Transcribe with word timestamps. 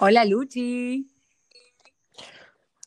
Hola 0.00 0.24
Luchi, 0.24 1.08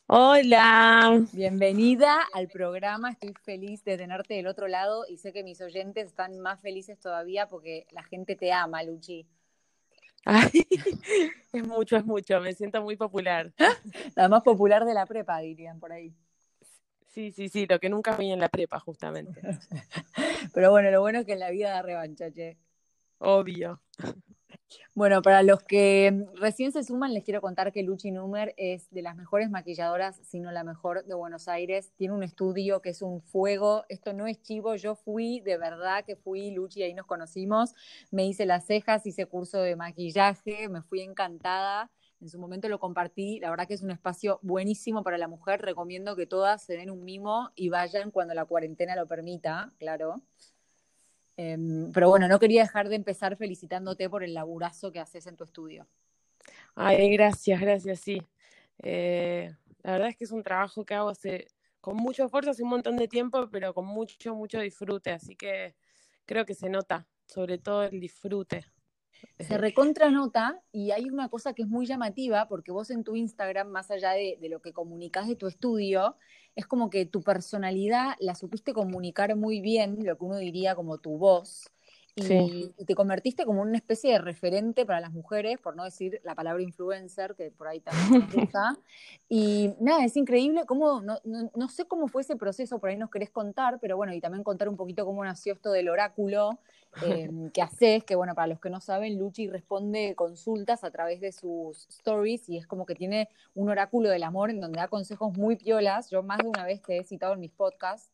Hola. 0.06 1.22
bienvenida 1.34 2.26
al 2.32 2.48
programa. 2.48 3.10
Estoy 3.10 3.34
feliz 3.42 3.84
de 3.84 3.98
tenerte 3.98 4.32
del 4.32 4.46
otro 4.46 4.66
lado 4.66 5.04
y 5.06 5.18
sé 5.18 5.30
que 5.34 5.44
mis 5.44 5.60
oyentes 5.60 6.06
están 6.06 6.38
más 6.40 6.62
felices 6.62 6.98
todavía 6.98 7.48
porque 7.48 7.86
la 7.90 8.02
gente 8.02 8.34
te 8.34 8.50
ama, 8.50 8.82
Luchi. 8.82 9.26
Ay, 10.24 10.66
es 11.52 11.66
mucho, 11.66 11.98
es 11.98 12.06
mucho. 12.06 12.40
Me 12.40 12.54
siento 12.54 12.80
muy 12.80 12.96
popular. 12.96 13.52
La 14.16 14.30
más 14.30 14.42
popular 14.42 14.86
de 14.86 14.94
la 14.94 15.04
prepa, 15.04 15.38
dirían 15.40 15.80
por 15.80 15.92
ahí. 15.92 16.14
Sí, 17.08 17.30
sí, 17.30 17.50
sí, 17.50 17.66
lo 17.66 17.78
que 17.78 17.90
nunca 17.90 18.16
vi 18.16 18.32
en 18.32 18.40
la 18.40 18.48
prepa, 18.48 18.80
justamente. 18.80 19.42
Pero 20.54 20.70
bueno, 20.70 20.90
lo 20.90 21.02
bueno 21.02 21.18
es 21.18 21.26
que 21.26 21.34
en 21.34 21.40
la 21.40 21.50
vida 21.50 21.72
da 21.72 21.82
revancha, 21.82 22.32
che. 22.32 22.56
Obvio. 23.18 23.82
Bueno, 24.94 25.22
para 25.22 25.42
los 25.42 25.62
que 25.62 26.26
recién 26.34 26.70
se 26.70 26.82
suman, 26.82 27.14
les 27.14 27.24
quiero 27.24 27.40
contar 27.40 27.72
que 27.72 27.82
Luchi 27.82 28.10
Numer 28.10 28.54
es 28.58 28.90
de 28.90 29.00
las 29.00 29.16
mejores 29.16 29.48
maquilladoras, 29.50 30.20
si 30.22 30.38
no 30.38 30.52
la 30.52 30.64
mejor 30.64 31.04
de 31.04 31.14
Buenos 31.14 31.48
Aires. 31.48 31.92
Tiene 31.96 32.14
un 32.14 32.22
estudio 32.22 32.82
que 32.82 32.90
es 32.90 33.00
un 33.00 33.22
fuego. 33.22 33.84
Esto 33.88 34.12
no 34.12 34.26
es 34.26 34.42
chivo, 34.42 34.74
yo 34.74 34.94
fui, 34.94 35.40
de 35.40 35.56
verdad 35.56 36.04
que 36.04 36.16
fui, 36.16 36.50
Luchi, 36.50 36.82
ahí 36.82 36.92
nos 36.94 37.06
conocimos. 37.06 37.74
Me 38.10 38.26
hice 38.26 38.44
las 38.44 38.66
cejas, 38.66 39.06
hice 39.06 39.26
curso 39.26 39.60
de 39.62 39.76
maquillaje, 39.76 40.68
me 40.68 40.82
fui 40.82 41.00
encantada. 41.00 41.90
En 42.20 42.28
su 42.28 42.38
momento 42.38 42.68
lo 42.68 42.78
compartí, 42.78 43.40
la 43.40 43.50
verdad 43.50 43.66
que 43.66 43.74
es 43.74 43.82
un 43.82 43.90
espacio 43.90 44.38
buenísimo 44.42 45.02
para 45.02 45.18
la 45.18 45.26
mujer. 45.26 45.60
Recomiendo 45.60 46.14
que 46.14 46.26
todas 46.26 46.62
se 46.62 46.74
den 46.74 46.90
un 46.90 47.04
mimo 47.04 47.50
y 47.56 47.68
vayan 47.68 48.10
cuando 48.10 48.34
la 48.34 48.44
cuarentena 48.44 48.94
lo 48.94 49.08
permita, 49.08 49.72
claro. 49.78 50.22
Em, 51.42 51.90
pero 51.92 52.08
bueno, 52.08 52.28
no 52.28 52.38
quería 52.38 52.62
dejar 52.62 52.88
de 52.88 52.96
empezar 52.96 53.36
felicitándote 53.36 54.08
por 54.08 54.22
el 54.22 54.34
laburazo 54.34 54.92
que 54.92 55.00
haces 55.00 55.26
en 55.26 55.36
tu 55.36 55.44
estudio. 55.44 55.88
Ay, 56.74 57.10
gracias, 57.12 57.60
gracias, 57.60 58.00
sí. 58.00 58.22
Eh, 58.78 59.50
la 59.82 59.92
verdad 59.92 60.08
es 60.08 60.16
que 60.16 60.24
es 60.24 60.30
un 60.30 60.42
trabajo 60.42 60.84
que 60.84 60.94
hago 60.94 61.12
con 61.80 61.96
mucho 61.96 62.24
esfuerzo, 62.24 62.50
hace 62.50 62.62
un 62.62 62.70
montón 62.70 62.96
de 62.96 63.08
tiempo, 63.08 63.48
pero 63.50 63.74
con 63.74 63.86
mucho, 63.86 64.34
mucho 64.34 64.60
disfrute. 64.60 65.10
Así 65.10 65.34
que 65.34 65.74
creo 66.26 66.44
que 66.44 66.54
se 66.54 66.68
nota, 66.68 67.06
sobre 67.26 67.58
todo 67.58 67.82
el 67.82 67.98
disfrute. 67.98 68.64
Se 69.38 69.58
recontra 69.58 70.10
nota 70.10 70.60
y 70.72 70.90
hay 70.92 71.10
una 71.10 71.28
cosa 71.28 71.52
que 71.52 71.62
es 71.62 71.68
muy 71.68 71.86
llamativa, 71.86 72.48
porque 72.48 72.72
vos 72.72 72.90
en 72.90 73.04
tu 73.04 73.16
Instagram, 73.16 73.68
más 73.68 73.90
allá 73.90 74.12
de, 74.12 74.38
de 74.40 74.48
lo 74.48 74.60
que 74.60 74.72
comunicás 74.72 75.26
de 75.26 75.36
tu 75.36 75.46
estudio, 75.46 76.16
es 76.54 76.66
como 76.66 76.90
que 76.90 77.06
tu 77.06 77.22
personalidad 77.22 78.14
la 78.20 78.34
supiste 78.34 78.72
comunicar 78.72 79.34
muy 79.36 79.60
bien, 79.60 80.04
lo 80.04 80.18
que 80.18 80.24
uno 80.24 80.36
diría 80.36 80.74
como 80.74 80.98
tu 80.98 81.18
voz, 81.18 81.71
y, 82.14 82.22
Sí. 82.22 82.74
y 82.76 82.84
te 82.84 82.94
convertiste 82.94 83.44
como 83.46 83.62
una 83.62 83.76
especie 83.76 84.12
de 84.12 84.18
referente 84.18 84.84
para 84.84 85.00
las 85.00 85.12
mujeres, 85.12 85.58
por 85.58 85.74
no 85.76 85.84
decir 85.84 86.20
la 86.24 86.34
palabra 86.34 86.62
influencer, 86.62 87.34
que 87.34 87.50
por 87.50 87.68
ahí 87.68 87.80
también 87.80 88.28
gusta. 88.32 88.76
Y 89.28 89.74
nada, 89.80 90.04
es 90.04 90.16
increíble 90.16 90.64
cómo, 90.66 91.00
no, 91.00 91.18
no, 91.24 91.50
no 91.54 91.68
sé 91.68 91.86
cómo 91.86 92.08
fue 92.08 92.20
ese 92.20 92.36
proceso, 92.36 92.78
por 92.78 92.90
ahí 92.90 92.98
nos 92.98 93.10
querés 93.10 93.30
contar, 93.30 93.78
pero 93.80 93.96
bueno, 93.96 94.12
y 94.12 94.20
también 94.20 94.44
contar 94.44 94.68
un 94.68 94.76
poquito 94.76 95.06
cómo 95.06 95.24
nació 95.24 95.54
esto 95.54 95.72
del 95.72 95.88
oráculo 95.88 96.58
eh, 97.02 97.30
que 97.54 97.62
haces, 97.62 98.04
que 98.04 98.14
bueno, 98.14 98.34
para 98.34 98.48
los 98.48 98.60
que 98.60 98.68
no 98.68 98.80
saben, 98.82 99.18
Luchi 99.18 99.48
responde 99.48 100.14
consultas 100.14 100.84
a 100.84 100.90
través 100.90 101.22
de 101.22 101.32
sus 101.32 101.86
stories 101.88 102.46
y 102.50 102.58
es 102.58 102.66
como 102.66 102.84
que 102.84 102.94
tiene 102.94 103.30
un 103.54 103.70
oráculo 103.70 104.10
del 104.10 104.22
amor 104.24 104.50
en 104.50 104.60
donde 104.60 104.78
da 104.80 104.88
consejos 104.88 105.34
muy 105.38 105.56
piolas. 105.56 106.10
Yo 106.10 106.22
más 106.22 106.38
de 106.38 106.48
una 106.48 106.66
vez 106.66 106.82
te 106.82 106.98
he 106.98 107.04
citado 107.04 107.32
en 107.32 107.40
mis 107.40 107.52
podcasts 107.52 108.12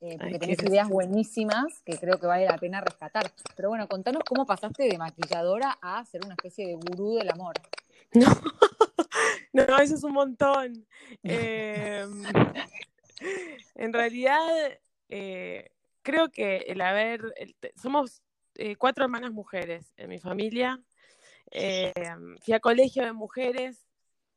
eh, 0.00 0.16
porque 0.18 0.34
Ay, 0.34 0.38
tenés 0.38 0.62
ideas 0.62 0.88
buenísimas 0.88 1.82
que 1.84 1.98
creo 1.98 2.18
que 2.18 2.26
vale 2.26 2.46
la 2.46 2.56
pena 2.56 2.80
rescatar. 2.80 3.30
Pero 3.54 3.68
bueno, 3.68 3.86
contanos 3.86 4.22
cómo 4.26 4.46
pasaste 4.46 4.84
de 4.84 4.98
maquilladora 4.98 5.78
a 5.82 6.04
ser 6.04 6.24
una 6.24 6.34
especie 6.34 6.66
de 6.66 6.74
gurú 6.74 7.14
del 7.14 7.30
amor. 7.30 7.54
No, 9.52 9.64
no, 9.66 9.78
eso 9.78 9.94
es 9.94 10.04
un 10.04 10.12
montón. 10.12 10.86
Eh, 11.22 12.04
en 13.74 13.92
realidad, 13.92 14.40
eh, 15.08 15.70
creo 16.02 16.30
que 16.30 16.58
el 16.68 16.80
haber, 16.80 17.32
el 17.36 17.54
somos 17.80 18.22
eh, 18.56 18.76
cuatro 18.76 19.04
hermanas 19.04 19.32
mujeres 19.32 19.92
en 19.96 20.10
mi 20.10 20.18
familia. 20.18 20.80
Eh, 21.50 21.92
fui 22.44 22.54
a 22.54 22.60
colegio 22.60 23.04
de 23.04 23.12
mujeres 23.12 23.89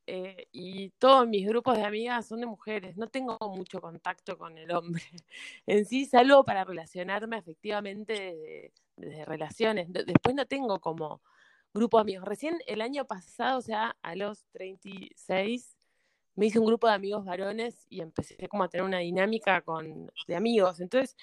eh, 0.05 0.47
y 0.51 0.89
todos 0.91 1.27
mis 1.27 1.47
grupos 1.47 1.77
de 1.77 1.83
amigas 1.83 2.27
son 2.27 2.41
de 2.41 2.45
mujeres. 2.45 2.97
No 2.97 3.07
tengo 3.07 3.37
mucho 3.55 3.79
contacto 3.81 4.37
con 4.37 4.57
el 4.57 4.71
hombre 4.71 5.03
en 5.67 5.85
sí, 5.85 6.05
salvo 6.05 6.43
para 6.43 6.63
relacionarme 6.65 7.37
afectivamente 7.37 8.71
desde, 8.97 9.25
relaciones. 9.25 9.91
De- 9.91 10.03
Después 10.03 10.35
no 10.35 10.45
tengo 10.45 10.79
como 10.79 11.21
grupo 11.73 11.97
de 11.97 12.01
amigos. 12.01 12.25
Recién 12.27 12.57
el 12.67 12.81
año 12.81 13.05
pasado, 13.05 13.59
o 13.59 13.61
sea, 13.61 13.95
a 14.01 14.15
los 14.15 14.45
36, 14.51 15.77
me 16.35 16.47
hice 16.47 16.59
un 16.59 16.65
grupo 16.65 16.87
de 16.87 16.93
amigos 16.93 17.25
varones 17.25 17.85
y 17.89 18.01
empecé 18.01 18.47
como 18.49 18.63
a 18.63 18.69
tener 18.69 18.85
una 18.85 18.99
dinámica 18.99 19.61
con, 19.61 20.11
de 20.27 20.35
amigos. 20.35 20.79
Entonces, 20.79 21.15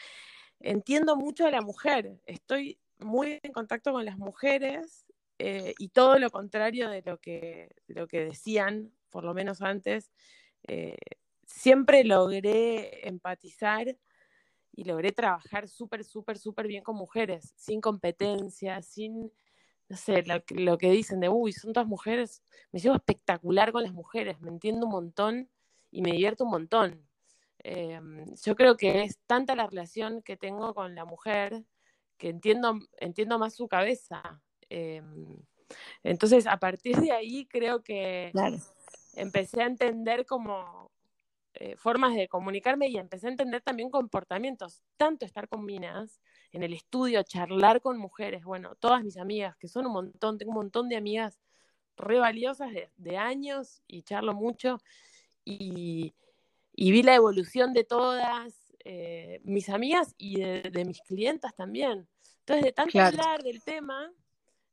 entiendo 0.60 1.16
mucho 1.16 1.46
a 1.46 1.50
la 1.50 1.60
mujer. 1.62 2.20
Estoy 2.26 2.78
muy 2.98 3.40
en 3.42 3.52
contacto 3.52 3.92
con 3.92 4.04
las 4.04 4.18
mujeres 4.18 5.06
eh, 5.40 5.74
y 5.78 5.88
todo 5.90 6.18
lo 6.18 6.30
contrario 6.30 6.90
de 6.90 7.02
lo 7.02 7.18
que, 7.18 7.74
lo 7.88 8.06
que 8.08 8.24
decían, 8.26 8.92
por 9.10 9.24
lo 9.24 9.34
menos 9.34 9.62
antes. 9.62 10.12
eh, 10.68 10.96
siempre 11.46 12.04
logré 12.04 13.08
empatizar 13.08 13.96
y 14.72 14.84
logré 14.84 15.12
trabajar 15.12 15.68
súper, 15.68 16.04
súper, 16.04 16.38
súper 16.38 16.66
bien 16.68 16.82
con 16.84 16.96
mujeres, 16.96 17.52
sin 17.56 17.80
competencia, 17.80 18.82
sin, 18.82 19.32
no 19.88 19.96
sé, 19.96 20.22
lo, 20.24 20.78
que- 20.78 20.90
dicen 20.90 21.20
de, 21.20 21.28
uy, 21.28 21.52
son 21.52 21.72
todas 21.72 21.88
mujeres. 21.88 22.42
Me 22.72 22.80
llevo 22.80 22.96
espectacular 22.96 23.72
con 23.72 23.82
las 23.84 23.92
mujeres, 23.92 24.40
me 24.40 24.50
entiendo 24.50 24.86
un 24.86 24.92
montón 24.92 25.50
y 25.90 26.02
me 26.02 26.12
divierto 26.12 26.44
un 26.44 26.50
montón. 26.52 27.08
Eh, 27.64 28.00
yo 28.44 28.56
creo 28.56 28.76
que 28.76 29.02
es 29.04 29.18
tanta 29.26 29.54
la 29.56 29.66
relación 29.66 30.22
que 30.22 30.36
tengo 30.36 30.74
con 30.74 30.94
la 30.94 31.04
mujer 31.04 31.64
que 32.18 32.28
entiendo, 32.30 32.78
entiendo 32.98 33.38
más 33.38 33.54
su 33.56 33.68
cabeza. 33.68 34.42
Eh, 34.70 35.02
entonces, 36.02 36.46
a 36.46 36.56
partir 36.56 36.96
de 37.00 37.12
ahí, 37.12 37.46
creo 37.46 37.82
que 37.82 38.30
Claro. 38.32 38.56
empecé 39.14 39.62
a 39.62 39.66
entender 39.66 40.24
como 40.24 40.90
eh, 41.54 41.76
formas 41.76 42.14
de 42.14 42.28
comunicarme 42.28 42.88
y 42.88 42.96
empecé 42.96 43.26
a 43.26 43.30
entender 43.30 43.60
también 43.60 43.90
comportamientos, 43.90 44.82
tanto 44.96 45.26
estar 45.26 45.48
con 45.48 45.64
minas 45.64 46.20
en 46.52 46.62
el 46.62 46.72
estudio, 46.72 47.22
charlar 47.24 47.80
con 47.80 47.98
mujeres, 47.98 48.44
bueno, 48.44 48.74
todas 48.76 49.02
mis 49.04 49.16
amigas, 49.16 49.56
que 49.56 49.68
son 49.68 49.86
un 49.86 49.92
montón, 49.92 50.38
tengo 50.38 50.52
un 50.52 50.58
montón 50.58 50.88
de 50.88 50.96
amigas 50.96 51.38
re 51.96 52.18
valiosas 52.18 52.72
de, 52.72 52.90
de 52.96 53.16
años 53.18 53.82
y 53.86 54.02
charlo 54.02 54.32
mucho 54.32 54.78
y, 55.44 56.14
y 56.74 56.92
vi 56.92 57.02
la 57.02 57.14
evolución 57.14 57.72
de 57.72 57.84
todas 57.84 58.72
eh, 58.84 59.40
mis 59.44 59.68
amigas 59.68 60.14
y 60.16 60.40
de, 60.40 60.62
de 60.70 60.84
mis 60.84 61.00
clientas 61.02 61.54
también. 61.54 62.08
Entonces, 62.40 62.64
de 62.64 62.72
tanto 62.72 62.92
Claro. 62.92 63.18
hablar 63.18 63.42
del 63.42 63.62
tema, 63.62 64.12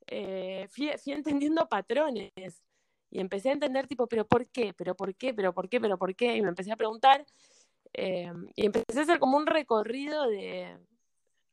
eh, 0.07 0.67
fui, 0.69 0.89
fui 1.03 1.13
entendiendo 1.13 1.67
patrones 1.67 2.31
y 3.09 3.19
empecé 3.19 3.49
a 3.49 3.53
entender 3.53 3.87
tipo, 3.87 4.07
pero 4.07 4.25
¿por 4.27 4.47
qué? 4.49 4.73
¿Pero 4.73 4.95
por 4.95 5.15
qué? 5.15 5.33
¿Pero 5.33 5.53
por 5.53 5.69
qué? 5.69 5.79
¿Pero 5.79 5.97
por 5.97 6.15
qué? 6.15 6.35
Y 6.35 6.41
me 6.41 6.49
empecé 6.49 6.71
a 6.71 6.75
preguntar 6.77 7.25
eh, 7.93 8.31
y 8.55 8.65
empecé 8.65 8.99
a 8.99 9.03
hacer 9.03 9.19
como 9.19 9.37
un 9.37 9.47
recorrido 9.47 10.27
de 10.27 10.77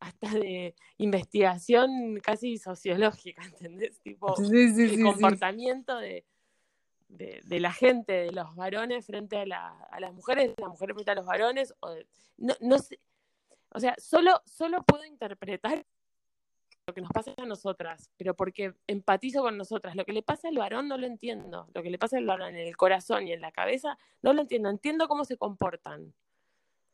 hasta 0.01 0.31
de 0.31 0.75
investigación 0.99 2.21
casi 2.23 2.59
sociológica, 2.59 3.43
¿entendés? 3.45 4.01
Tipo, 4.01 4.37
Sí, 4.37 4.69
sí, 4.75 4.83
el 4.83 4.97
sí, 4.97 5.03
comportamiento 5.03 5.97
de, 5.99 6.27
de, 7.09 7.41
de 7.45 7.61
la 7.61 7.73
gente, 7.73 8.13
de 8.13 8.33
los 8.33 8.55
varones 8.55 9.07
frente 9.07 9.39
a, 9.39 9.47
la, 9.47 9.69
a 9.91 10.01
las 10.01 10.13
mujeres, 10.13 10.55
de 10.55 10.63
las 10.63 10.71
mujeres 10.71 10.95
frente 10.95 11.11
a 11.13 11.15
los 11.15 11.27
varones, 11.27 11.75
o 11.81 11.91
de- 11.91 12.07
no, 12.37 12.55
no 12.61 12.79
sé, 12.79 13.01
o 13.71 13.81
sea, 13.81 13.95
solo, 13.99 14.43
solo 14.45 14.83
puedo 14.85 15.05
interpretar 15.05 15.87
lo 16.87 16.95
que 16.95 17.01
nos 17.01 17.11
pasa 17.11 17.33
a 17.37 17.47
nosotras, 17.47 18.11
pero 18.17 18.35
porque 18.35 18.75
empatizo 18.87 19.43
con 19.43 19.57
nosotras. 19.57 19.97
Lo 19.97 20.05
que 20.05 20.13
le 20.13 20.23
pasa 20.23 20.49
al 20.49 20.59
varón 20.59 20.89
no 20.89 20.99
lo 20.99 21.07
entiendo. 21.07 21.67
Lo 21.75 21.83
que 21.83 21.91
le 21.91 21.99
pasa 21.99 22.19
al 22.19 22.27
varón 22.27 22.55
en 22.57 22.67
el 22.67 22.77
corazón 22.77 23.27
y 23.27 23.33
en 23.33 23.41
la 23.41 23.53
cabeza 23.53 23.99
no 24.23 24.33
lo 24.33 24.43
entiendo. 24.43 24.69
Entiendo 24.69 25.09
cómo 25.09 25.25
se 25.25 25.37
comportan. 25.37 26.13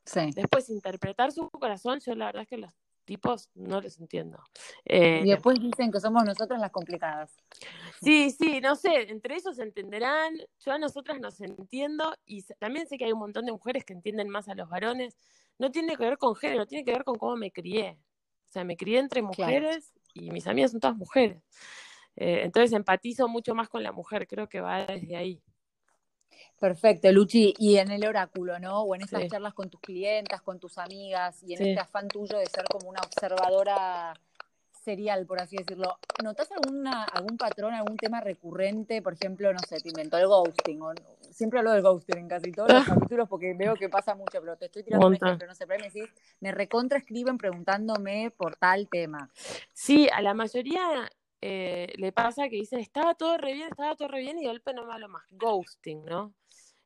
Sí. 0.04 0.30
Después, 0.34 0.70
interpretar 0.70 1.32
su 1.32 1.50
corazón, 1.50 2.00
yo 2.00 2.14
la 2.14 2.26
verdad 2.26 2.42
es 2.42 2.48
que 2.48 2.56
los 2.56 2.72
tipos 3.04 3.48
no 3.54 3.80
los 3.80 3.98
entiendo. 3.98 4.38
Eh, 4.84 5.22
Y 5.24 5.30
después 5.30 5.58
dicen 5.58 5.90
que 5.90 5.98
somos 5.98 6.24
nosotras 6.24 6.60
las 6.60 6.70
complicadas. 6.70 7.36
sí, 8.00 8.30
sí, 8.30 8.60
no 8.60 8.76
sé, 8.76 9.10
entre 9.10 9.34
ellos 9.34 9.58
entenderán. 9.58 10.36
Yo 10.64 10.72
a 10.72 10.78
nosotras 10.78 11.18
nos 11.18 11.40
entiendo 11.40 12.14
y 12.24 12.42
también 12.58 12.86
sé 12.86 12.96
que 12.96 13.06
hay 13.06 13.12
un 13.12 13.18
montón 13.18 13.46
de 13.46 13.52
mujeres 13.52 13.84
que 13.84 13.92
entienden 13.92 14.28
más 14.28 14.48
a 14.48 14.54
los 14.54 14.68
varones. 14.68 15.16
No 15.58 15.72
tiene 15.72 15.96
que 15.96 16.04
ver 16.04 16.18
con 16.18 16.36
género, 16.36 16.66
tiene 16.66 16.84
que 16.84 16.92
ver 16.92 17.04
con 17.04 17.16
cómo 17.16 17.36
me 17.36 17.50
crié. 17.50 17.98
O 18.50 18.52
sea, 18.52 18.64
me 18.64 18.76
crié 18.76 18.98
entre 18.98 19.20
Claro. 19.20 19.28
mujeres 19.28 19.92
y 20.12 20.32
mis 20.32 20.48
amigas 20.48 20.72
son 20.72 20.80
todas 20.80 20.96
mujeres. 20.96 21.40
Eh, 22.16 22.40
entonces 22.42 22.72
empatizo 22.72 23.28
mucho 23.28 23.54
más 23.54 23.68
con 23.68 23.84
la 23.84 23.92
mujer, 23.92 24.26
creo 24.26 24.48
que 24.48 24.60
va 24.60 24.84
desde 24.86 25.14
ahí. 25.16 25.40
Perfecto, 26.58 27.10
Luchi. 27.12 27.54
Y 27.58 27.76
en 27.76 27.92
el 27.92 28.04
oráculo, 28.04 28.58
¿no? 28.58 28.82
O 28.82 28.94
en 28.96 29.02
estas 29.02 29.22
Sí. 29.22 29.28
charlas 29.28 29.54
con 29.54 29.70
tus 29.70 29.80
clientas, 29.80 30.42
con 30.42 30.58
tus 30.58 30.78
amigas, 30.78 31.44
y 31.44 31.52
en 31.52 31.58
Sí. 31.58 31.68
este 31.68 31.80
afán 31.80 32.08
tuyo 32.08 32.38
de 32.38 32.46
ser 32.46 32.64
como 32.64 32.88
una 32.88 33.00
observadora 33.00 34.14
serial, 34.80 35.26
por 35.26 35.40
así 35.40 35.56
decirlo, 35.56 35.98
¿notas 36.22 36.50
alguna, 36.52 37.04
algún 37.04 37.36
patrón, 37.36 37.74
algún 37.74 37.96
tema 37.96 38.20
recurrente? 38.20 39.02
Por 39.02 39.14
ejemplo, 39.14 39.52
no 39.52 39.58
sé, 39.60 39.80
te 39.80 39.88
inventó 39.88 40.16
el 40.18 40.26
ghosting. 40.26 40.82
O, 40.82 40.92
siempre 41.30 41.58
hablo 41.58 41.72
del 41.72 41.82
ghosting 41.82 42.18
en 42.18 42.28
casi 42.28 42.50
todos 42.52 42.72
los 42.72 42.84
capítulos 43.08 43.28
porque 43.28 43.54
veo 43.54 43.74
que 43.74 43.88
pasa 43.88 44.14
mucho, 44.14 44.40
pero 44.40 44.56
te 44.56 44.66
estoy 44.66 44.82
tirando 44.82 45.06
un 45.06 45.14
ejemplo, 45.14 45.46
no 45.46 45.54
sé, 45.54 45.66
pero 45.66 45.80
me 45.80 45.90
decís, 45.90 46.08
me 46.40 46.52
recontra 46.52 46.98
escriben 46.98 47.38
preguntándome 47.38 48.32
por 48.36 48.56
tal 48.56 48.88
tema. 48.88 49.30
Sí, 49.72 50.08
a 50.12 50.22
la 50.22 50.34
mayoría 50.34 51.10
eh, 51.40 51.92
le 51.96 52.12
pasa 52.12 52.48
que 52.48 52.56
dicen, 52.56 52.80
estaba 52.80 53.14
todo 53.14 53.38
re 53.38 53.54
bien, 53.54 53.68
estaba 53.68 53.96
todo 53.96 54.08
re 54.08 54.20
bien 54.20 54.38
y 54.38 54.42
de 54.42 54.48
golpe 54.48 54.74
no 54.74 54.86
me 54.86 54.92
hablo 54.92 55.08
más. 55.08 55.24
Ghosting, 55.30 56.04
¿no? 56.04 56.34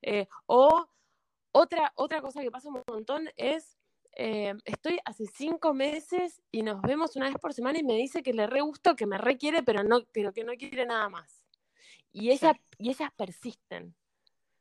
Eh, 0.03 0.29
o 0.47 0.89
otra, 1.53 1.93
otra 1.97 2.21
cosa 2.21 2.43
que 2.43 2.51
pasa 2.51 2.69
un 2.69 2.83
montón 2.87 3.31
es 3.37 3.79
eh, 4.17 4.55
estoy 4.65 4.99
hace 5.05 5.27
cinco 5.27 5.75
meses 5.75 6.43
y 6.51 6.63
nos 6.63 6.81
vemos 6.83 7.17
una 7.17 7.27
vez 7.27 7.37
por 7.39 7.53
semana 7.53 7.79
y 7.79 7.83
me 7.85 7.95
dice 7.95 8.23
que 8.23 8.33
le 8.33 8.47
re 8.47 8.61
gusto, 8.61 8.97
que 8.97 9.07
me 9.07 9.19
requiere, 9.19 9.63
pero, 9.63 9.83
no, 9.83 10.05
pero 10.13 10.33
que 10.33 10.45
no 10.45 10.55
quiere 10.55 10.87
nada 10.87 11.09
más. 11.09 11.43
Y, 12.13 12.31
ella, 12.31 12.59
y 12.79 12.91
ellas 12.91 13.11
persisten. 13.17 13.95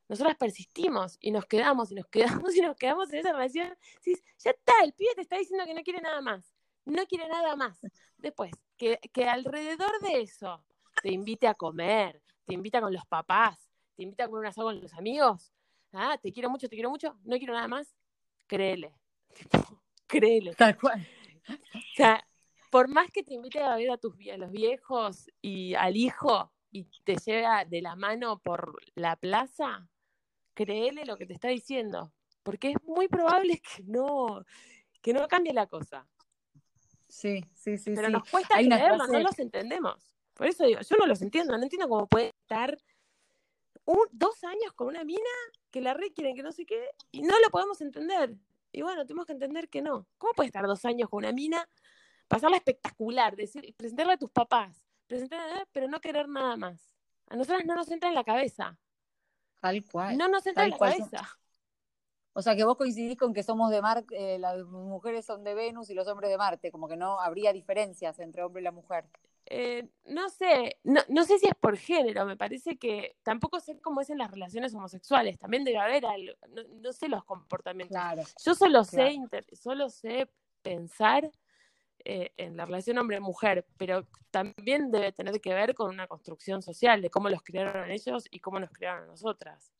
Nosotras 0.08 0.36
persistimos 0.36 1.16
y 1.20 1.30
nos 1.30 1.46
quedamos 1.46 1.90
y 1.92 1.94
nos 1.94 2.06
quedamos 2.06 2.54
y 2.56 2.60
nos 2.60 2.76
quedamos 2.76 3.12
en 3.12 3.20
esa 3.20 3.32
relación. 3.32 3.76
Ya 4.04 4.50
está, 4.50 4.72
el 4.82 4.92
pibe 4.92 5.14
te 5.14 5.22
está 5.22 5.38
diciendo 5.38 5.64
que 5.64 5.74
no 5.74 5.82
quiere 5.82 6.00
nada 6.00 6.20
más. 6.20 6.54
No 6.84 7.06
quiere 7.06 7.28
nada 7.28 7.56
más. 7.56 7.80
Después, 8.18 8.52
que, 8.76 8.98
que 9.12 9.24
alrededor 9.24 10.00
de 10.00 10.20
eso 10.20 10.64
te 11.02 11.12
invite 11.12 11.46
a 11.46 11.54
comer, 11.54 12.22
te 12.44 12.54
invita 12.54 12.80
con 12.80 12.92
los 12.92 13.06
papás, 13.06 13.70
te 13.96 14.02
invita 14.02 14.24
a 14.24 14.26
comer 14.26 14.40
un 14.40 14.46
asado 14.46 14.68
con 14.68 14.80
los 14.80 14.92
amigos. 14.94 15.52
Ah, 15.92 16.18
te 16.20 16.32
quiero 16.32 16.50
mucho, 16.50 16.68
te 16.68 16.76
quiero 16.76 16.90
mucho, 16.90 17.16
no 17.24 17.38
quiero 17.38 17.54
nada 17.54 17.68
más. 17.68 17.94
Créele, 18.46 18.94
créele. 20.06 20.54
Tal 20.54 20.76
cual. 20.78 21.06
O 21.48 21.94
sea, 21.94 22.26
por 22.70 22.88
más 22.88 23.10
que 23.10 23.22
te 23.22 23.34
invite 23.34 23.60
a 23.60 23.76
ver 23.76 23.90
a 23.90 23.98
tus 23.98 24.14
a 24.32 24.36
los 24.36 24.50
viejos 24.50 25.30
y 25.40 25.74
al 25.74 25.96
hijo 25.96 26.52
y 26.70 26.84
te 27.04 27.16
lleva 27.16 27.64
de 27.64 27.82
la 27.82 27.94
mano 27.94 28.40
por 28.40 28.76
la 28.94 29.16
plaza, 29.16 29.88
créele 30.54 31.04
lo 31.04 31.16
que 31.16 31.26
te 31.26 31.34
está 31.34 31.48
diciendo, 31.48 32.12
porque 32.42 32.72
es 32.72 32.82
muy 32.82 33.06
probable 33.08 33.60
que 33.60 33.84
no, 33.84 34.44
que 35.00 35.12
no 35.12 35.28
cambie 35.28 35.52
la 35.52 35.66
cosa. 35.66 36.08
Sí, 37.08 37.44
sí, 37.54 37.78
sí. 37.78 37.92
Pero 37.94 38.08
nos 38.08 38.28
cuesta 38.28 38.56
creerlo, 38.56 39.06
no 39.06 39.20
los 39.20 39.38
entendemos. 39.38 40.12
Por 40.34 40.48
eso 40.48 40.64
digo, 40.64 40.80
yo 40.80 40.96
no 40.96 41.06
los 41.06 41.22
entiendo, 41.22 41.56
no 41.56 41.62
entiendo 41.62 41.88
cómo 41.88 42.08
puede 42.08 42.30
estar 42.42 42.76
un, 43.84 44.08
dos 44.10 44.42
años 44.42 44.72
con 44.74 44.88
una 44.88 45.04
mina 45.04 45.22
que 45.70 45.80
la 45.80 45.94
requieren, 45.94 46.34
que 46.34 46.42
no 46.42 46.50
sé 46.50 46.66
qué, 46.66 46.88
y 47.12 47.22
no 47.22 47.38
lo 47.38 47.50
podemos 47.50 47.80
entender. 47.80 48.34
Y 48.74 48.82
bueno, 48.82 49.06
tenemos 49.06 49.26
que 49.26 49.32
entender 49.32 49.68
que 49.68 49.80
no. 49.80 50.06
¿Cómo 50.18 50.32
puedes 50.34 50.48
estar 50.48 50.66
dos 50.66 50.84
años 50.84 51.08
con 51.08 51.18
una 51.18 51.32
mina, 51.32 51.68
pasarla 52.26 52.56
espectacular, 52.56 53.36
decir, 53.36 53.74
presentarla 53.76 54.14
a 54.14 54.18
tus 54.18 54.30
papás, 54.30 54.84
presentarla, 55.06 55.66
pero 55.72 55.88
no 55.88 56.00
querer 56.00 56.28
nada 56.28 56.56
más? 56.56 56.94
A 57.28 57.36
nosotras 57.36 57.64
no 57.64 57.76
nos 57.76 57.88
entra 57.90 58.08
en 58.08 58.16
la 58.16 58.24
cabeza. 58.24 58.76
Tal 59.60 59.84
cual. 59.84 60.18
No 60.18 60.28
nos 60.28 60.44
entra 60.46 60.64
en 60.64 60.70
la 60.70 60.78
cabeza. 60.78 61.38
O 62.36 62.42
sea 62.42 62.56
que 62.56 62.64
vos 62.64 62.76
coincidís 62.76 63.16
con 63.16 63.32
que 63.32 63.44
somos 63.44 63.70
de 63.70 63.80
Marte, 63.80 64.34
eh, 64.34 64.38
las 64.40 64.64
mujeres 64.66 65.24
son 65.24 65.44
de 65.44 65.54
Venus 65.54 65.88
y 65.88 65.94
los 65.94 66.08
hombres 66.08 66.30
de 66.30 66.36
Marte, 66.36 66.72
como 66.72 66.88
que 66.88 66.96
no 66.96 67.20
habría 67.20 67.52
diferencias 67.52 68.18
entre 68.18 68.42
hombre 68.42 68.60
y 68.60 68.64
la 68.64 68.72
mujer. 68.72 69.06
Eh, 69.46 69.88
no 70.06 70.28
sé, 70.30 70.78
no, 70.82 71.00
no, 71.08 71.24
sé 71.24 71.38
si 71.38 71.46
es 71.46 71.54
por 71.54 71.76
género, 71.76 72.24
me 72.24 72.36
parece 72.36 72.76
que 72.76 73.16
tampoco 73.22 73.60
sé 73.60 73.78
cómo 73.80 74.00
es 74.00 74.10
en 74.10 74.18
las 74.18 74.30
relaciones 74.30 74.74
homosexuales, 74.74 75.38
también 75.38 75.64
debe 75.64 75.78
haber 75.78 76.06
algo, 76.06 76.32
no, 76.82 76.92
sé 76.92 77.08
los 77.08 77.24
comportamientos. 77.24 78.34
Yo 78.42 78.54
solo 78.54 78.84
sé, 78.84 79.20
solo 79.52 79.90
sé 79.90 80.28
pensar 80.62 81.30
eh, 82.06 82.32
en 82.38 82.56
la 82.56 82.64
relación 82.64 82.96
hombre-mujer, 82.96 83.66
pero 83.76 84.08
también 84.30 84.90
debe 84.90 85.12
tener 85.12 85.40
que 85.42 85.52
ver 85.52 85.74
con 85.74 85.90
una 85.90 86.08
construcción 86.08 86.62
social 86.62 87.02
de 87.02 87.10
cómo 87.10 87.28
los 87.28 87.42
criaron 87.42 87.90
ellos 87.90 88.24
y 88.30 88.40
cómo 88.40 88.58
nos 88.58 88.70
criaron 88.70 89.04
a 89.04 89.06
nosotras. 89.06 89.73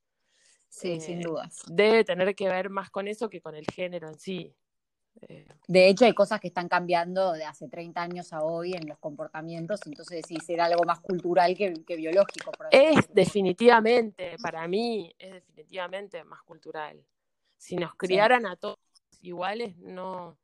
Sí, 0.74 1.00
sin 1.00 1.20
eh, 1.20 1.22
dudas. 1.22 1.62
Debe 1.68 2.02
tener 2.02 2.34
que 2.34 2.48
ver 2.48 2.68
más 2.68 2.90
con 2.90 3.06
eso 3.06 3.30
que 3.30 3.40
con 3.40 3.54
el 3.54 3.64
género 3.64 4.08
en 4.08 4.18
sí. 4.18 4.52
Eh, 5.20 5.46
de 5.68 5.88
hecho, 5.88 6.04
hay 6.04 6.12
cosas 6.12 6.40
que 6.40 6.48
están 6.48 6.68
cambiando 6.68 7.32
de 7.32 7.44
hace 7.44 7.68
30 7.68 8.02
años 8.02 8.32
a 8.32 8.42
hoy 8.42 8.72
en 8.72 8.88
los 8.88 8.98
comportamientos, 8.98 9.80
entonces 9.86 10.24
sí, 10.26 10.36
será 10.44 10.64
algo 10.64 10.82
más 10.82 10.98
cultural 10.98 11.56
que, 11.56 11.70
biológico. 11.96 12.50
es 12.72 13.08
definitivamente, 13.14 14.36
para 14.42 14.66
mí, 14.66 15.14
es 15.16 15.34
definitivamente 15.46 16.24
más 16.24 16.42
cultural. 16.42 17.00
Si 17.56 17.76
nos 17.76 17.94
criaran 17.94 18.44
a 18.44 18.56
todos 18.56 18.78
iguales, 19.22 19.76
no, 19.76 20.36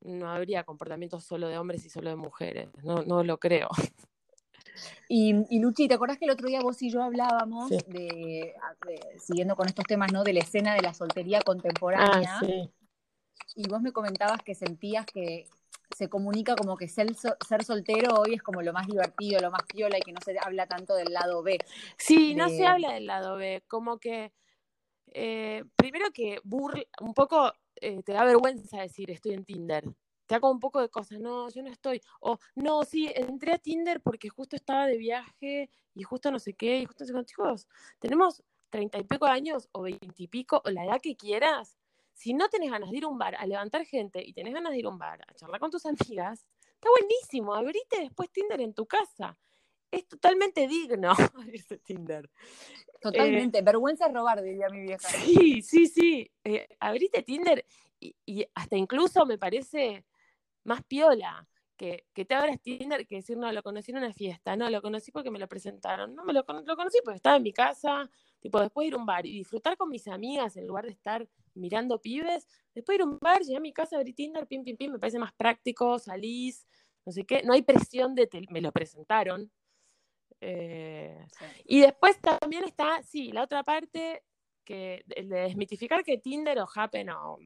no 0.00 0.30
habría 0.30 0.64
comportamientos 0.64 1.22
solo 1.22 1.48
de 1.48 1.58
hombres 1.58 1.84
y 1.84 1.90
solo 1.90 2.08
de 2.08 2.16
mujeres, 2.16 2.70
no, 2.82 3.02
no 3.02 3.22
lo 3.22 3.38
creo. 3.38 3.68
Y, 5.08 5.34
y, 5.50 5.60
Luchi, 5.60 5.88
¿te 5.88 5.94
acordás 5.94 6.18
que 6.18 6.24
el 6.24 6.30
otro 6.30 6.46
día 6.46 6.60
vos 6.60 6.80
y 6.82 6.90
yo 6.90 7.02
hablábamos 7.02 7.70
de, 7.70 8.54
siguiendo 9.18 9.56
con 9.56 9.66
estos 9.66 9.84
temas, 9.84 10.12
¿no? 10.12 10.22
De 10.22 10.32
la 10.32 10.40
escena 10.40 10.74
de 10.74 10.82
la 10.82 10.94
soltería 10.94 11.40
contemporánea. 11.42 12.36
Ah, 12.36 12.40
sí 12.40 12.70
y 13.54 13.68
vos 13.68 13.80
me 13.80 13.92
comentabas 13.92 14.42
que 14.42 14.54
sentías 14.54 15.06
que 15.06 15.46
se 15.96 16.08
comunica 16.08 16.54
como 16.54 16.76
que 16.76 16.88
ser, 16.88 17.14
ser 17.14 17.64
soltero 17.64 18.14
hoy 18.20 18.34
es 18.34 18.42
como 18.42 18.62
lo 18.62 18.72
más 18.72 18.86
divertido, 18.86 19.40
lo 19.40 19.50
más 19.50 19.62
piola 19.64 19.98
y 19.98 20.02
que 20.02 20.12
no 20.12 20.20
se 20.24 20.36
habla 20.40 20.66
tanto 20.66 20.94
del 20.94 21.12
lado 21.12 21.42
B. 21.42 21.58
Sí, 21.96 22.34
no 22.34 22.48
se 22.48 22.64
habla 22.64 22.92
del 22.92 23.06
lado 23.06 23.36
B, 23.36 23.62
como 23.66 23.98
que 23.98 24.32
eh, 25.12 25.64
primero 25.76 26.10
que 26.12 26.38
un 26.44 27.14
poco 27.14 27.52
eh, 27.80 28.02
te 28.04 28.12
da 28.12 28.24
vergüenza 28.24 28.80
decir 28.80 29.10
estoy 29.10 29.32
en 29.32 29.44
Tinder. 29.44 29.84
Te 30.30 30.38
como 30.38 30.52
un 30.52 30.60
poco 30.60 30.80
de 30.80 30.88
cosas, 30.88 31.18
no, 31.18 31.48
yo 31.48 31.60
no 31.60 31.70
estoy. 31.70 32.00
O 32.20 32.38
no, 32.54 32.84
sí, 32.84 33.10
entré 33.16 33.52
a 33.52 33.58
Tinder 33.58 34.00
porque 34.00 34.28
justo 34.28 34.54
estaba 34.54 34.86
de 34.86 34.96
viaje 34.96 35.68
y 35.92 36.04
justo 36.04 36.30
no 36.30 36.38
sé 36.38 36.52
qué, 36.52 36.78
y 36.78 36.84
justo 36.84 37.04
no 37.12 37.18
sé. 37.18 37.24
Chicos, 37.24 37.66
tenemos 37.98 38.40
treinta 38.68 38.96
y 38.98 39.02
pico 39.02 39.26
años 39.26 39.68
o 39.72 39.82
veintipico, 39.82 40.62
o 40.64 40.70
la 40.70 40.84
edad 40.84 41.00
que 41.02 41.16
quieras, 41.16 41.76
si 42.12 42.32
no 42.32 42.48
tenés 42.48 42.70
ganas 42.70 42.92
de 42.92 42.98
ir 42.98 43.04
a 43.04 43.08
un 43.08 43.18
bar 43.18 43.34
a 43.34 43.44
levantar 43.44 43.84
gente 43.84 44.22
y 44.24 44.32
tenés 44.32 44.54
ganas 44.54 44.70
de 44.70 44.78
ir 44.78 44.86
a 44.86 44.90
un 44.90 44.98
bar 44.98 45.20
a 45.26 45.34
charlar 45.34 45.58
con 45.58 45.72
tus 45.72 45.84
amigas, 45.84 46.46
está 46.74 46.88
buenísimo. 46.96 47.52
Abrite 47.52 47.98
después 47.98 48.30
Tinder 48.30 48.60
en 48.60 48.72
tu 48.72 48.86
casa. 48.86 49.36
Es 49.90 50.06
totalmente 50.06 50.68
digno 50.68 51.10
abrirse 51.34 51.78
Tinder. 51.78 52.30
Totalmente. 53.00 53.58
Eh, 53.58 53.62
Vergüenza 53.62 54.06
es 54.06 54.14
robar, 54.14 54.40
diría 54.42 54.68
mi 54.68 54.82
vieja. 54.82 55.08
Sí, 55.08 55.60
sí, 55.60 55.88
sí. 55.88 56.30
Eh, 56.44 56.68
abrite 56.78 57.24
Tinder 57.24 57.66
y, 58.00 58.46
hasta 58.54 58.76
incluso 58.76 59.26
me 59.26 59.36
parece 59.38 60.04
más 60.64 60.82
piola 60.84 61.48
que, 61.76 62.04
que, 62.12 62.24
te 62.26 62.34
abras 62.34 62.60
Tinder 62.60 63.06
que 63.06 63.16
decir, 63.16 63.38
no, 63.38 63.50
lo 63.50 63.62
conocí 63.62 63.90
en 63.90 63.98
una 63.98 64.12
fiesta, 64.12 64.54
no, 64.54 64.68
lo 64.68 64.82
conocí 64.82 65.10
porque 65.10 65.30
me 65.30 65.38
lo 65.38 65.48
presentaron, 65.48 66.14
no, 66.14 66.24
me 66.24 66.34
lo, 66.34 66.44
lo 66.46 66.76
conocí 66.76 66.98
porque 67.02 67.16
estaba 67.16 67.36
en 67.36 67.42
mi 67.42 67.52
casa, 67.52 68.10
tipo, 68.38 68.60
después 68.60 68.84
de 68.84 68.88
ir 68.88 68.94
a 68.94 68.98
un 68.98 69.06
bar 69.06 69.24
y 69.24 69.32
disfrutar 69.32 69.78
con 69.78 69.88
mis 69.88 70.06
amigas 70.06 70.56
en 70.56 70.66
lugar 70.66 70.84
de 70.84 70.92
estar 70.92 71.26
mirando 71.54 72.00
pibes, 72.00 72.46
después 72.74 72.96
ir 72.96 73.02
a 73.02 73.06
un 73.06 73.18
bar, 73.18 73.40
llegar 73.40 73.60
a 73.60 73.62
mi 73.62 73.72
casa, 73.72 73.96
abrir 73.96 74.14
Tinder, 74.14 74.46
pim, 74.46 74.62
pim, 74.62 74.76
pim, 74.76 74.92
me 74.92 74.98
parece 74.98 75.18
más 75.18 75.32
práctico, 75.32 75.98
salís, 75.98 76.66
no 77.06 77.12
sé 77.12 77.24
qué, 77.24 77.42
no 77.44 77.54
hay 77.54 77.62
presión 77.62 78.14
de, 78.14 78.28
me 78.50 78.60
lo 78.60 78.72
presentaron. 78.72 79.50
Eh, 80.42 81.26
y 81.64 81.80
después 81.80 82.18
también 82.20 82.64
está, 82.64 83.02
sí, 83.02 83.32
la 83.32 83.44
otra 83.44 83.62
parte, 83.62 84.22
que 84.64 85.04
el 85.16 85.28
de 85.28 85.40
desmitificar 85.40 86.04
que 86.04 86.18
Tinder 86.18 86.58
o 86.58 86.68
Happen 86.72 87.10
o, 87.10 87.38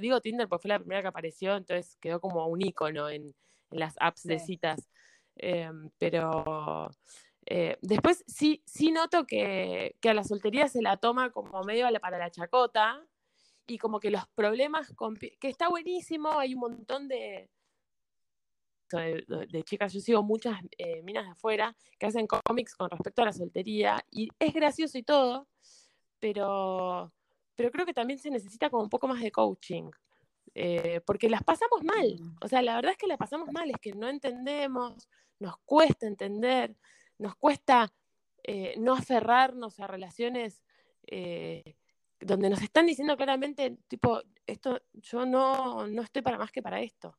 digo 0.00 0.20
Tinder 0.20 0.48
porque 0.48 0.62
fue 0.62 0.68
la 0.70 0.78
primera 0.78 1.02
que 1.02 1.08
apareció, 1.08 1.56
entonces 1.56 1.96
quedó 2.00 2.20
como 2.20 2.46
un 2.46 2.62
icono 2.62 3.08
en, 3.08 3.34
las 3.70 3.94
apps 4.00 4.24
de 4.24 4.38
citas. 4.38 4.88
Em, 5.36 5.90
pero 5.96 6.90
eh, 7.46 7.78
después 7.80 8.22
sí, 8.26 8.62
sí 8.66 8.90
noto 8.90 9.24
que, 9.24 9.96
que, 10.00 10.10
a 10.10 10.14
la 10.14 10.24
soltería 10.24 10.68
se 10.68 10.82
la 10.82 10.98
toma 10.98 11.30
como 11.30 11.62
medio 11.62 11.86
para 12.00 12.18
la 12.18 12.30
chacota, 12.30 13.02
y 13.66 13.78
como 13.78 14.00
que 14.00 14.10
los 14.10 14.26
problemas, 14.34 14.92
que 15.40 15.48
está 15.48 15.68
buenísimo, 15.68 16.38
hay 16.38 16.54
un 16.54 16.60
montón 16.60 17.08
de, 17.08 17.48
de, 18.90 19.62
chicas, 19.64 19.92
yo 19.92 20.00
sigo 20.00 20.22
muchas 20.22 20.58
eh, 20.76 21.02
minas 21.02 21.24
de 21.24 21.30
afuera 21.30 21.74
que 21.98 22.06
hacen 22.06 22.26
cómics 22.26 22.74
con 22.74 22.90
respecto 22.90 23.22
a 23.22 23.26
la 23.26 23.32
soltería 23.32 24.04
y 24.10 24.28
es 24.38 24.52
gracioso 24.52 24.98
y 24.98 25.02
todo, 25.02 25.48
pero, 26.18 27.12
pero 27.54 27.70
creo 27.70 27.86
que 27.86 27.94
también 27.94 28.18
se 28.18 28.30
necesita 28.30 28.70
como 28.70 28.82
un 28.82 28.88
poco 28.88 29.08
más 29.08 29.20
de 29.20 29.30
coaching. 29.30 29.90
Eh, 30.54 31.00
porque 31.06 31.30
las 31.30 31.42
pasamos 31.42 31.82
mal, 31.82 32.16
mm. 32.20 32.36
o 32.42 32.48
sea, 32.48 32.60
la 32.60 32.74
verdad 32.74 32.92
es 32.92 32.98
que 32.98 33.06
las 33.06 33.16
pasamos 33.16 33.50
mal, 33.52 33.70
es 33.70 33.78
que 33.80 33.92
no 33.92 34.08
entendemos, 34.08 35.08
nos 35.38 35.56
cuesta 35.64 36.06
entender, 36.06 36.76
nos 37.16 37.36
cuesta 37.36 37.90
eh, 38.42 38.74
no 38.78 38.92
aferrarnos 38.94 39.80
a 39.80 39.86
relaciones 39.86 40.62
donde 42.20 42.48
nos 42.48 42.62
están 42.62 42.86
diciendo 42.86 43.16
claramente, 43.16 43.76
tipo, 43.88 44.22
esto, 44.46 44.80
yo 44.94 45.26
no, 45.26 45.86
no 45.86 46.02
estoy 46.02 46.22
para 46.22 46.38
más 46.38 46.52
que 46.52 46.62
para 46.62 46.80
esto. 46.80 47.16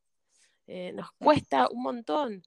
Eh, 0.68 0.94
nos 0.94 1.12
cuesta 1.14 1.68
un 1.70 1.84
montón. 1.84 2.44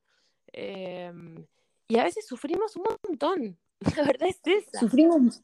Em, 0.52 1.46
y 1.88 1.98
a 1.98 2.04
veces 2.04 2.26
sufrimos 2.26 2.76
un 2.76 2.84
montón. 3.06 3.58
La 3.96 4.04
verdad 4.04 4.28
es 4.28 4.40
esa. 4.44 4.80
Sufrimos, 4.80 5.42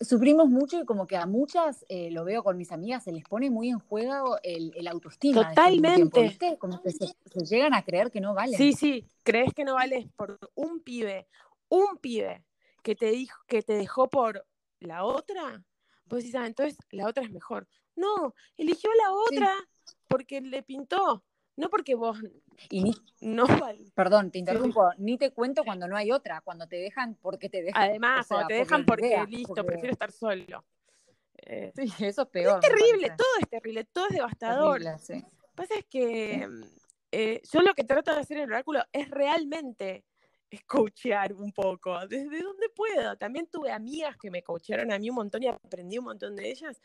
sufrimos 0.00 0.48
mucho 0.48 0.80
y 0.80 0.84
como 0.84 1.06
que 1.06 1.16
a 1.16 1.26
muchas, 1.26 1.84
eh, 1.88 2.10
lo 2.10 2.24
veo 2.24 2.42
con 2.42 2.56
mis 2.56 2.72
amigas, 2.72 3.04
se 3.04 3.12
les 3.12 3.24
pone 3.24 3.50
muy 3.50 3.70
en 3.70 3.78
juego 3.78 4.38
el, 4.42 4.72
el 4.76 4.88
autoestima. 4.88 5.48
Totalmente. 5.48 6.58
Como 6.58 6.82
que 6.82 6.90
se, 6.92 7.14
llegan 7.44 7.74
a 7.74 7.82
creer 7.82 8.10
que 8.10 8.20
no 8.20 8.34
valen. 8.34 8.56
Sí, 8.56 8.72
sí, 8.72 9.06
crees 9.22 9.52
que 9.54 9.64
no 9.64 9.74
vales 9.74 10.06
por 10.16 10.38
un 10.54 10.80
pibe, 10.80 11.28
un 11.68 11.98
pibe 11.98 12.44
que 12.82 12.94
te, 12.94 13.10
dijo, 13.10 13.38
que 13.46 13.62
te 13.62 13.74
dejó 13.74 14.08
por 14.08 14.46
la 14.80 15.04
otra, 15.04 15.64
pues 16.08 16.24
decís, 16.24 16.34
ah, 16.34 16.46
entonces 16.46 16.76
la 16.90 17.06
otra 17.06 17.22
es 17.22 17.30
mejor. 17.30 17.66
No, 17.94 18.34
eligió 18.56 18.90
la 18.94 19.12
otra 19.12 19.54
porque 20.08 20.40
le 20.40 20.62
pintó, 20.62 21.24
no 21.56 21.68
porque 21.68 21.94
vos 21.94 22.18
y 22.70 22.82
ni, 22.82 22.94
no 23.20 23.44
Perdón, 23.94 24.30
te 24.30 24.38
interrumpo, 24.38 24.90
ni 24.98 25.18
te 25.18 25.30
cuento 25.30 25.64
cuando 25.64 25.88
no 25.88 25.96
hay 25.96 26.12
otra, 26.12 26.40
cuando 26.40 26.66
te 26.66 26.76
dejan 26.76 27.16
porque 27.16 27.48
te 27.48 27.62
dejan. 27.62 27.82
Además, 27.82 28.26
cuando 28.26 28.48
te 28.48 28.54
dejan 28.54 28.84
porque, 28.84 29.24
listo, 29.28 29.64
prefiero 29.64 29.92
estar 29.92 30.12
solo. 30.12 30.64
Eh, 31.36 31.72
sí, 31.76 32.04
eso 32.04 32.22
es 32.22 32.28
peor. 32.28 32.60
Es 32.62 32.68
terrible, 32.68 33.08
todo 33.16 33.28
es 33.40 33.48
terrible, 33.48 33.84
todo 33.84 34.06
es 34.08 34.14
devastador. 34.14 34.82
Lo 34.82 34.96
que 34.98 35.24
pasa 35.54 35.74
es 35.78 35.84
que 35.86 36.48
eh, 37.10 37.42
yo 37.52 37.60
lo 37.60 37.74
que 37.74 37.84
trato 37.84 38.14
de 38.14 38.20
hacer 38.20 38.38
en 38.38 38.44
el 38.44 38.52
oráculo 38.52 38.82
es 38.92 39.10
realmente 39.10 40.04
coachear 40.66 41.32
un 41.32 41.52
poco, 41.52 42.06
desde 42.06 42.42
donde 42.42 42.68
puedo. 42.68 43.16
También 43.16 43.46
tuve 43.46 43.72
amigas 43.72 44.16
que 44.16 44.30
me 44.30 44.42
coachearon 44.42 44.92
a 44.92 44.98
mí 44.98 45.08
un 45.08 45.16
montón 45.16 45.42
y 45.42 45.48
aprendí 45.48 45.98
un 45.98 46.04
montón 46.04 46.36
de 46.36 46.50
ellas. 46.50 46.80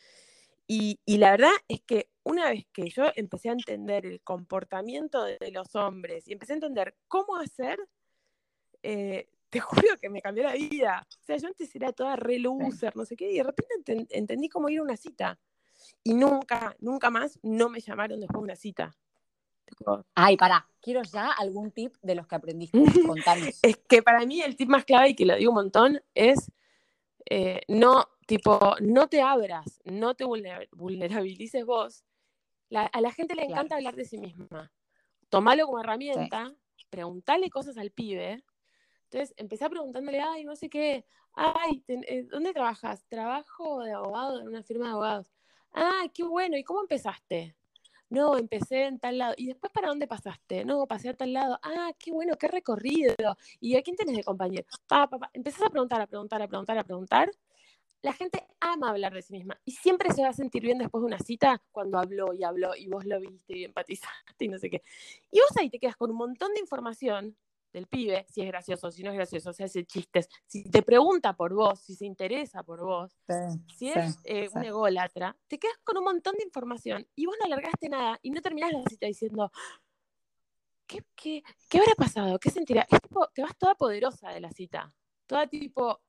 Y, 0.67 0.99
la 1.05 1.31
verdad 1.31 1.53
es 1.69 1.81
que 1.81 2.09
una 2.23 2.49
vez 2.49 2.65
que 2.73 2.89
yo 2.89 3.05
empecé 3.15 3.49
a 3.49 3.53
entender 3.53 4.05
el 4.05 4.21
comportamiento 4.21 5.23
de, 5.23 5.51
los 5.51 5.73
hombres 5.75 6.27
y 6.27 6.33
empecé 6.33 6.53
a 6.53 6.55
entender 6.55 6.95
cómo 7.07 7.37
hacer, 7.37 7.79
eh, 8.83 9.29
te 9.49 9.59
juro 9.87 9.97
que 9.99 10.09
me 10.09 10.21
cambió 10.21 10.43
la 10.43 10.53
vida. 10.53 11.07
O 11.09 11.25
sea, 11.25 11.37
yo 11.37 11.47
antes 11.47 11.73
era 11.73 11.93
toda 11.93 12.17
re 12.17 12.39
loser, 12.39 12.95
no 12.97 13.05
sé 13.05 13.15
qué, 13.15 13.31
y 13.31 13.37
de 13.37 13.43
repente 13.43 14.07
entendí 14.09 14.49
cómo 14.49 14.67
ir 14.69 14.79
a 14.79 14.83
una 14.83 14.97
cita. 14.97 15.39
Y 16.03 16.13
nunca, 16.13 16.75
nunca 16.79 17.09
más 17.09 17.39
no 17.43 17.69
me 17.69 17.79
llamaron 17.79 18.19
después 18.19 18.41
de 18.41 18.43
una 18.43 18.55
cita. 18.55 18.95
Ay, 20.15 20.37
pará, 20.37 20.67
quiero 20.81 21.01
ya 21.03 21.31
algún 21.31 21.71
tip 21.71 21.95
de 22.01 22.15
los 22.15 22.27
que 22.27 22.35
aprendiste. 22.35 22.77
Contanos. 23.07 23.59
es 23.61 23.77
que 23.77 24.01
para 24.01 24.25
mí 24.25 24.41
el 24.41 24.57
tip 24.57 24.69
más 24.69 24.83
clave, 24.83 25.09
y 25.09 25.15
que 25.15 25.25
lo 25.25 25.35
digo 25.35 25.51
un 25.51 25.55
montón, 25.55 26.01
es 26.13 26.51
eh, 27.29 27.61
no 27.67 28.09
Tipo, 28.27 28.75
no 28.81 29.07
te 29.07 29.21
abras, 29.21 29.81
no 29.85 30.13
te 30.13 30.25
vulnerabilices 30.25 31.65
vos. 31.65 32.03
a 32.71 33.01
la 33.01 33.11
gente 33.13 33.35
le 33.35 33.45
encanta 33.45 33.77
hablar 33.77 33.95
de 33.95 34.03
sí 34.03 34.17
misma. 34.17 34.69
Tomalo 35.29 35.65
como 35.65 35.79
herramienta, 35.79 36.53
preguntale 36.89 37.49
cosas 37.49 37.77
al 37.77 37.91
pibe. 37.91 38.43
Entonces, 39.03 39.33
empecé 39.37 39.69
preguntándole, 39.69 40.19
ay, 40.19 40.43
no 40.43 40.57
sé 40.57 40.69
qué, 40.69 41.05
ay, 41.33 41.81
eh, 41.87 42.23
¿dónde 42.29 42.51
trabajas? 42.51 43.05
Trabajo 43.07 43.81
de 43.83 43.93
abogado 43.93 44.41
en 44.41 44.47
una 44.49 44.61
firma 44.61 44.87
de 44.87 44.91
abogados. 44.91 45.31
Ah, 45.71 46.03
qué 46.13 46.23
bueno, 46.23 46.57
¿y 46.57 46.65
cómo 46.65 46.81
empezaste? 46.81 47.55
No, 48.09 48.37
empecé 48.37 48.87
en 48.87 48.99
tal 48.99 49.19
lado. 49.19 49.35
¿Y 49.37 49.47
después 49.47 49.71
para 49.71 49.87
dónde 49.87 50.05
pasaste? 50.05 50.65
No, 50.65 50.85
pasé 50.85 51.09
a 51.09 51.13
tal 51.13 51.31
lado. 51.31 51.59
Ah, 51.63 51.91
qué 51.97 52.11
bueno, 52.11 52.35
qué 52.37 52.49
recorrido. 52.49 53.15
¿Y 53.61 53.77
a 53.77 53.81
quién 53.81 53.95
tenés 53.95 54.17
de 54.17 54.23
compañero? 54.25 54.65
Pa, 54.85 55.07
pa, 55.07 55.29
Empezás 55.31 55.61
a 55.61 55.69
preguntar, 55.69 56.01
a 56.01 56.07
preguntar, 56.07 56.41
a 56.41 56.47
preguntar, 56.47 56.77
a 56.77 56.83
preguntar 56.83 57.31
la 58.01 58.13
gente 58.13 58.45
ama 58.59 58.89
hablar 58.89 59.13
de 59.13 59.21
sí 59.21 59.33
misma 59.33 59.59
y 59.65 59.71
siempre 59.71 60.11
se 60.11 60.21
va 60.21 60.29
a 60.29 60.33
sentir 60.33 60.61
bien 60.61 60.77
después 60.77 61.01
de 61.01 61.07
una 61.07 61.19
cita 61.19 61.61
cuando 61.71 61.99
habló 61.99 62.33
y 62.33 62.43
habló 62.43 62.75
y 62.75 62.87
vos 62.87 63.05
lo 63.05 63.19
viste 63.19 63.57
y 63.57 63.63
empatizaste 63.63 64.45
y 64.45 64.47
no 64.47 64.57
sé 64.57 64.69
qué. 64.69 64.83
Y 65.31 65.39
vos 65.39 65.57
ahí 65.57 65.69
te 65.69 65.79
quedas 65.79 65.95
con 65.95 66.11
un 66.11 66.17
montón 66.17 66.53
de 66.53 66.59
información 66.59 67.35
del 67.73 67.87
pibe, 67.87 68.25
si 68.29 68.41
es 68.41 68.47
gracioso, 68.47 68.91
si 68.91 69.03
no 69.03 69.11
es 69.11 69.17
gracioso, 69.17 69.53
si 69.53 69.63
hace 69.63 69.85
chistes, 69.85 70.29
si 70.45 70.63
te 70.63 70.81
pregunta 70.81 71.33
por 71.33 71.53
vos, 71.53 71.79
si 71.79 71.95
se 71.95 72.05
interesa 72.05 72.63
por 72.63 72.83
vos, 72.83 73.11
si 73.77 73.89
es 73.89 74.17
eh, 74.23 74.49
un 74.53 74.63
ególatra, 74.63 75.35
te 75.47 75.59
quedas 75.59 75.77
con 75.83 75.97
un 75.97 76.05
montón 76.05 76.35
de 76.37 76.43
información 76.43 77.05
y 77.15 77.25
vos 77.25 77.35
no 77.39 77.45
alargaste 77.45 77.89
nada 77.89 78.19
y 78.21 78.31
no 78.31 78.41
terminás 78.41 78.71
la 78.71 78.83
cita 78.83 79.05
diciendo, 79.05 79.51
¿qué, 80.87 81.03
qué, 81.15 81.43
qué 81.69 81.77
habrá 81.79 81.93
pasado? 81.95 82.39
¿Qué 82.39 82.49
sentirá? 82.49 82.87
te 83.33 83.41
vas 83.41 83.57
toda 83.57 83.75
poderosa 83.75 84.29
de 84.29 84.39
la 84.39 84.51
cita, 84.51 84.93
toda 85.27 85.47
tipo. 85.47 86.01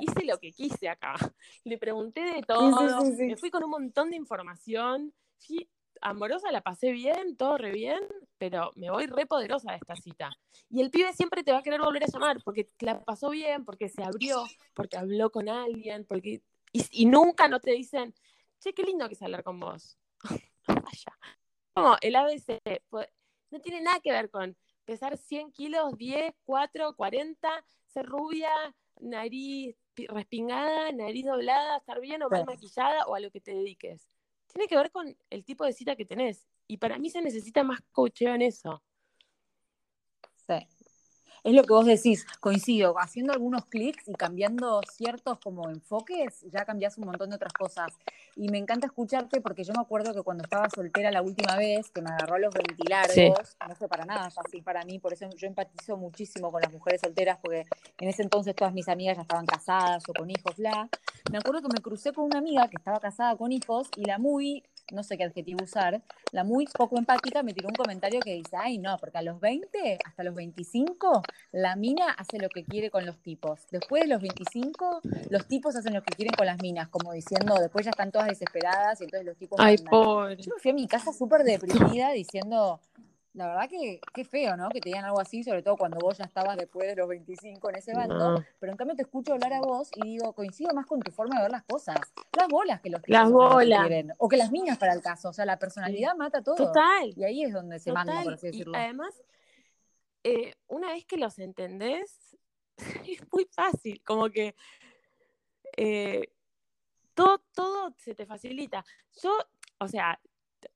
Hice 0.00 0.24
lo 0.24 0.38
que 0.38 0.52
quise 0.52 0.88
acá. 0.88 1.14
Le 1.64 1.78
pregunté 1.78 2.20
de 2.20 2.42
todo, 2.42 3.04
me 3.16 3.36
fui 3.36 3.50
con 3.50 3.64
un 3.64 3.70
montón 3.70 4.10
de 4.10 4.16
información, 4.16 5.12
fui 5.38 5.68
amorosa, 6.00 6.52
la 6.52 6.60
pasé 6.60 6.92
bien, 6.92 7.36
todo 7.36 7.56
re 7.56 7.72
bien, 7.72 8.00
pero 8.38 8.72
me 8.76 8.90
voy 8.90 9.06
re 9.06 9.26
poderosa 9.26 9.72
de 9.72 9.78
esta 9.78 9.96
cita. 9.96 10.30
Y 10.68 10.80
el 10.80 10.90
pibe 10.90 11.12
siempre 11.12 11.42
te 11.42 11.52
va 11.52 11.58
a 11.58 11.62
querer 11.62 11.80
volver 11.80 12.04
a 12.04 12.06
llamar 12.06 12.42
porque 12.44 12.68
la 12.80 13.02
pasó 13.02 13.30
bien, 13.30 13.64
porque 13.64 13.88
se 13.88 14.02
abrió, 14.02 14.44
porque 14.74 14.98
habló 14.98 15.30
con 15.30 15.48
alguien, 15.48 16.04
porque 16.04 16.42
y, 16.72 17.06
nunca 17.06 17.46
no 17.48 17.60
te 17.60 17.70
dicen, 17.70 18.14
che, 18.58 18.72
qué 18.72 18.82
lindo 18.82 19.06
que 19.08 19.14
es 19.14 19.22
hablar 19.22 19.44
con 19.44 19.60
vos. 19.60 19.96
Vaya. 20.66 21.18
Como 21.72 21.96
el 22.00 22.16
ABC, 22.16 22.60
pues, 22.88 23.08
no 23.50 23.60
tiene 23.60 23.80
nada 23.80 24.00
que 24.00 24.10
ver 24.10 24.28
con 24.30 24.56
pesar 24.84 25.16
100 25.16 25.52
kilos, 25.52 25.96
10, 25.96 26.34
4, 26.44 26.96
40, 26.96 27.64
ser 27.86 28.06
rubia, 28.06 28.50
nariz 29.00 29.76
respingada, 29.96 30.92
nariz 30.92 31.24
doblada, 31.24 31.78
estar 31.78 32.00
bien 32.00 32.22
o 32.22 32.28
mal 32.28 32.44
maquillada 32.44 33.06
o 33.06 33.14
a 33.14 33.20
lo 33.20 33.30
que 33.30 33.40
te 33.40 33.52
dediques. 33.52 34.08
Tiene 34.46 34.68
que 34.68 34.76
ver 34.76 34.90
con 34.90 35.16
el 35.30 35.44
tipo 35.44 35.64
de 35.64 35.72
cita 35.72 35.96
que 35.96 36.04
tenés. 36.04 36.46
Y 36.66 36.78
para 36.78 36.98
mí 36.98 37.10
se 37.10 37.22
necesita 37.22 37.62
más 37.62 37.80
coacheo 37.92 38.34
en 38.34 38.42
eso. 38.42 38.82
Sí 40.46 40.73
es 41.44 41.52
lo 41.52 41.62
que 41.62 41.74
vos 41.74 41.84
decís, 41.84 42.26
coincido, 42.40 42.98
haciendo 42.98 43.34
algunos 43.34 43.66
clics 43.66 44.08
y 44.08 44.14
cambiando 44.14 44.80
ciertos 44.90 45.38
como 45.38 45.68
enfoques, 45.68 46.40
ya 46.50 46.64
cambias 46.64 46.96
un 46.96 47.04
montón 47.04 47.28
de 47.28 47.36
otras 47.36 47.52
cosas. 47.52 47.92
Y 48.34 48.48
me 48.48 48.56
encanta 48.56 48.86
escucharte 48.86 49.42
porque 49.42 49.62
yo 49.62 49.74
me 49.74 49.82
acuerdo 49.82 50.14
que 50.14 50.22
cuando 50.22 50.42
estaba 50.42 50.70
soltera 50.70 51.10
la 51.10 51.20
última 51.20 51.56
vez, 51.56 51.90
que 51.90 52.00
me 52.00 52.08
agarró 52.08 52.38
los 52.38 52.52
ventilargos, 52.54 53.56
no 53.68 53.74
fue 53.76 53.88
para 53.88 54.06
nada 54.06 54.30
fácil 54.30 54.62
para 54.62 54.84
mí, 54.84 54.98
por 54.98 55.12
eso 55.12 55.28
yo 55.36 55.46
empatizo 55.46 55.98
muchísimo 55.98 56.50
con 56.50 56.62
las 56.62 56.72
mujeres 56.72 57.02
solteras, 57.02 57.38
porque 57.42 57.66
en 58.00 58.08
ese 58.08 58.22
entonces 58.22 58.56
todas 58.56 58.72
mis 58.72 58.88
amigas 58.88 59.16
ya 59.16 59.22
estaban 59.22 59.44
casadas 59.44 60.02
o 60.08 60.14
con 60.14 60.30
hijos, 60.30 60.56
bla. 60.56 60.88
Me 61.30 61.38
acuerdo 61.38 61.60
que 61.60 61.68
me 61.74 61.82
crucé 61.82 62.14
con 62.14 62.24
una 62.24 62.38
amiga 62.38 62.68
que 62.68 62.76
estaba 62.78 63.00
casada 63.00 63.36
con 63.36 63.52
hijos 63.52 63.88
y 63.96 64.06
la 64.06 64.18
muy 64.18 64.64
no 64.92 65.02
sé 65.02 65.16
qué 65.16 65.24
adjetivo 65.24 65.64
usar, 65.64 66.02
la 66.32 66.44
muy 66.44 66.66
poco 66.66 66.98
empática 66.98 67.42
me 67.42 67.54
tiró 67.54 67.68
un 67.68 67.74
comentario 67.74 68.20
que 68.20 68.34
dice, 68.34 68.56
ay 68.58 68.78
no, 68.78 68.96
porque 68.98 69.18
a 69.18 69.22
los 69.22 69.40
20 69.40 69.98
hasta 70.04 70.24
los 70.24 70.34
25 70.34 71.22
la 71.52 71.76
mina 71.76 72.10
hace 72.10 72.38
lo 72.38 72.48
que 72.48 72.64
quiere 72.64 72.90
con 72.90 73.06
los 73.06 73.18
tipos. 73.18 73.66
Después 73.70 74.02
de 74.02 74.08
los 74.08 74.20
25 74.20 75.00
los 75.30 75.46
tipos 75.46 75.76
hacen 75.76 75.94
lo 75.94 76.02
que 76.02 76.14
quieren 76.14 76.34
con 76.34 76.46
las 76.46 76.60
minas, 76.60 76.88
como 76.88 77.12
diciendo, 77.12 77.54
después 77.60 77.84
ya 77.84 77.90
están 77.90 78.12
todas 78.12 78.28
desesperadas 78.28 79.00
y 79.00 79.04
entonces 79.04 79.26
los 79.26 79.36
tipos... 79.36 79.58
Ay, 79.60 79.78
pobre. 79.78 80.36
Yo 80.36 80.52
me 80.54 80.60
fui 80.60 80.70
a 80.70 80.74
mi 80.74 80.86
casa 80.86 81.12
súper 81.12 81.44
deprimida 81.44 82.10
diciendo, 82.12 82.80
la 83.34 83.48
verdad 83.48 83.68
que 83.68 84.00
qué 84.12 84.24
feo, 84.24 84.56
¿no? 84.56 84.68
Que 84.68 84.80
te 84.80 84.90
digan 84.90 85.04
algo 85.04 85.20
así, 85.20 85.42
sobre 85.42 85.60
todo 85.62 85.76
cuando 85.76 85.98
vos 85.98 86.18
ya 86.18 86.24
estabas 86.24 86.56
después 86.56 86.86
de 86.86 86.94
los 86.94 87.08
25 87.08 87.68
en 87.68 87.76
ese 87.76 87.92
bando. 87.92 88.44
Pero 88.60 88.72
en 88.72 88.78
cambio 88.78 88.94
te 88.96 89.02
escucho 89.02 89.32
hablar 89.32 89.52
a 89.54 89.60
vos 89.60 89.90
y 89.96 90.02
digo, 90.02 90.32
coincido 90.32 90.72
más 90.72 90.86
con 90.86 91.00
tu 91.00 91.10
forma 91.10 91.36
de 91.36 91.42
ver 91.42 91.50
las 91.50 91.64
cosas. 91.64 91.96
Las 92.32 92.48
bolas 92.48 92.80
que 92.80 92.90
los 92.90 93.02
que 93.02 93.12
Las 93.12 93.30
bolas. 93.30 93.88
o 94.18 94.28
que 94.28 94.36
las 94.36 94.52
niñas 94.52 94.78
para 94.78 94.92
el 94.92 95.02
caso. 95.02 95.30
O 95.30 95.32
sea, 95.32 95.44
la 95.44 95.58
personalidad 95.58 96.14
mata 96.14 96.42
todo. 96.42 96.54
Total. 96.54 97.12
Y 97.16 97.24
ahí 97.24 97.42
es 97.42 97.52
donde 97.52 97.80
se 97.80 97.92
manda, 97.92 98.22
por 98.22 98.34
así 98.34 98.46
decirlo. 98.46 98.72
Y 98.72 98.76
además, 98.76 99.20
eh, 100.22 100.54
una 100.68 100.92
vez 100.92 101.04
que 101.04 101.16
los 101.16 101.36
entendés, 101.40 102.36
es 103.08 103.20
muy 103.32 103.46
fácil. 103.50 104.00
Como 104.04 104.30
que 104.30 104.54
eh, 105.76 106.28
todo, 107.14 107.42
todo 107.52 107.92
se 107.98 108.14
te 108.14 108.26
facilita. 108.26 108.84
Yo, 109.20 109.36
o 109.78 109.88
sea, 109.88 110.20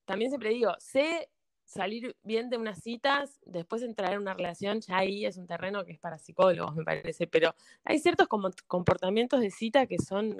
también 0.05 0.33
siempre 0.33 0.51
digo, 0.51 0.75
sé 0.81 1.31
salir 1.69 2.17
bien 2.23 2.49
de 2.49 2.57
unas 2.57 2.81
citas, 2.81 3.39
después 3.45 3.83
entrar 3.83 4.15
en 4.15 4.21
una 4.21 4.33
relación, 4.33 4.81
ya 4.81 4.97
ahí 4.97 5.27
es 5.27 5.37
un 5.37 5.47
terreno 5.47 5.85
que 5.85 5.93
es 5.93 5.99
para 5.99 6.19
psicólogos, 6.19 6.75
me 6.75 6.83
parece, 6.83 7.27
pero 7.27 7.55
hay 7.85 7.99
ciertos 7.99 8.27
como 8.27 8.51
comportamientos 8.67 9.41
de 9.41 9.51
cita 9.51 9.87
que 9.87 9.99
son 9.99 10.35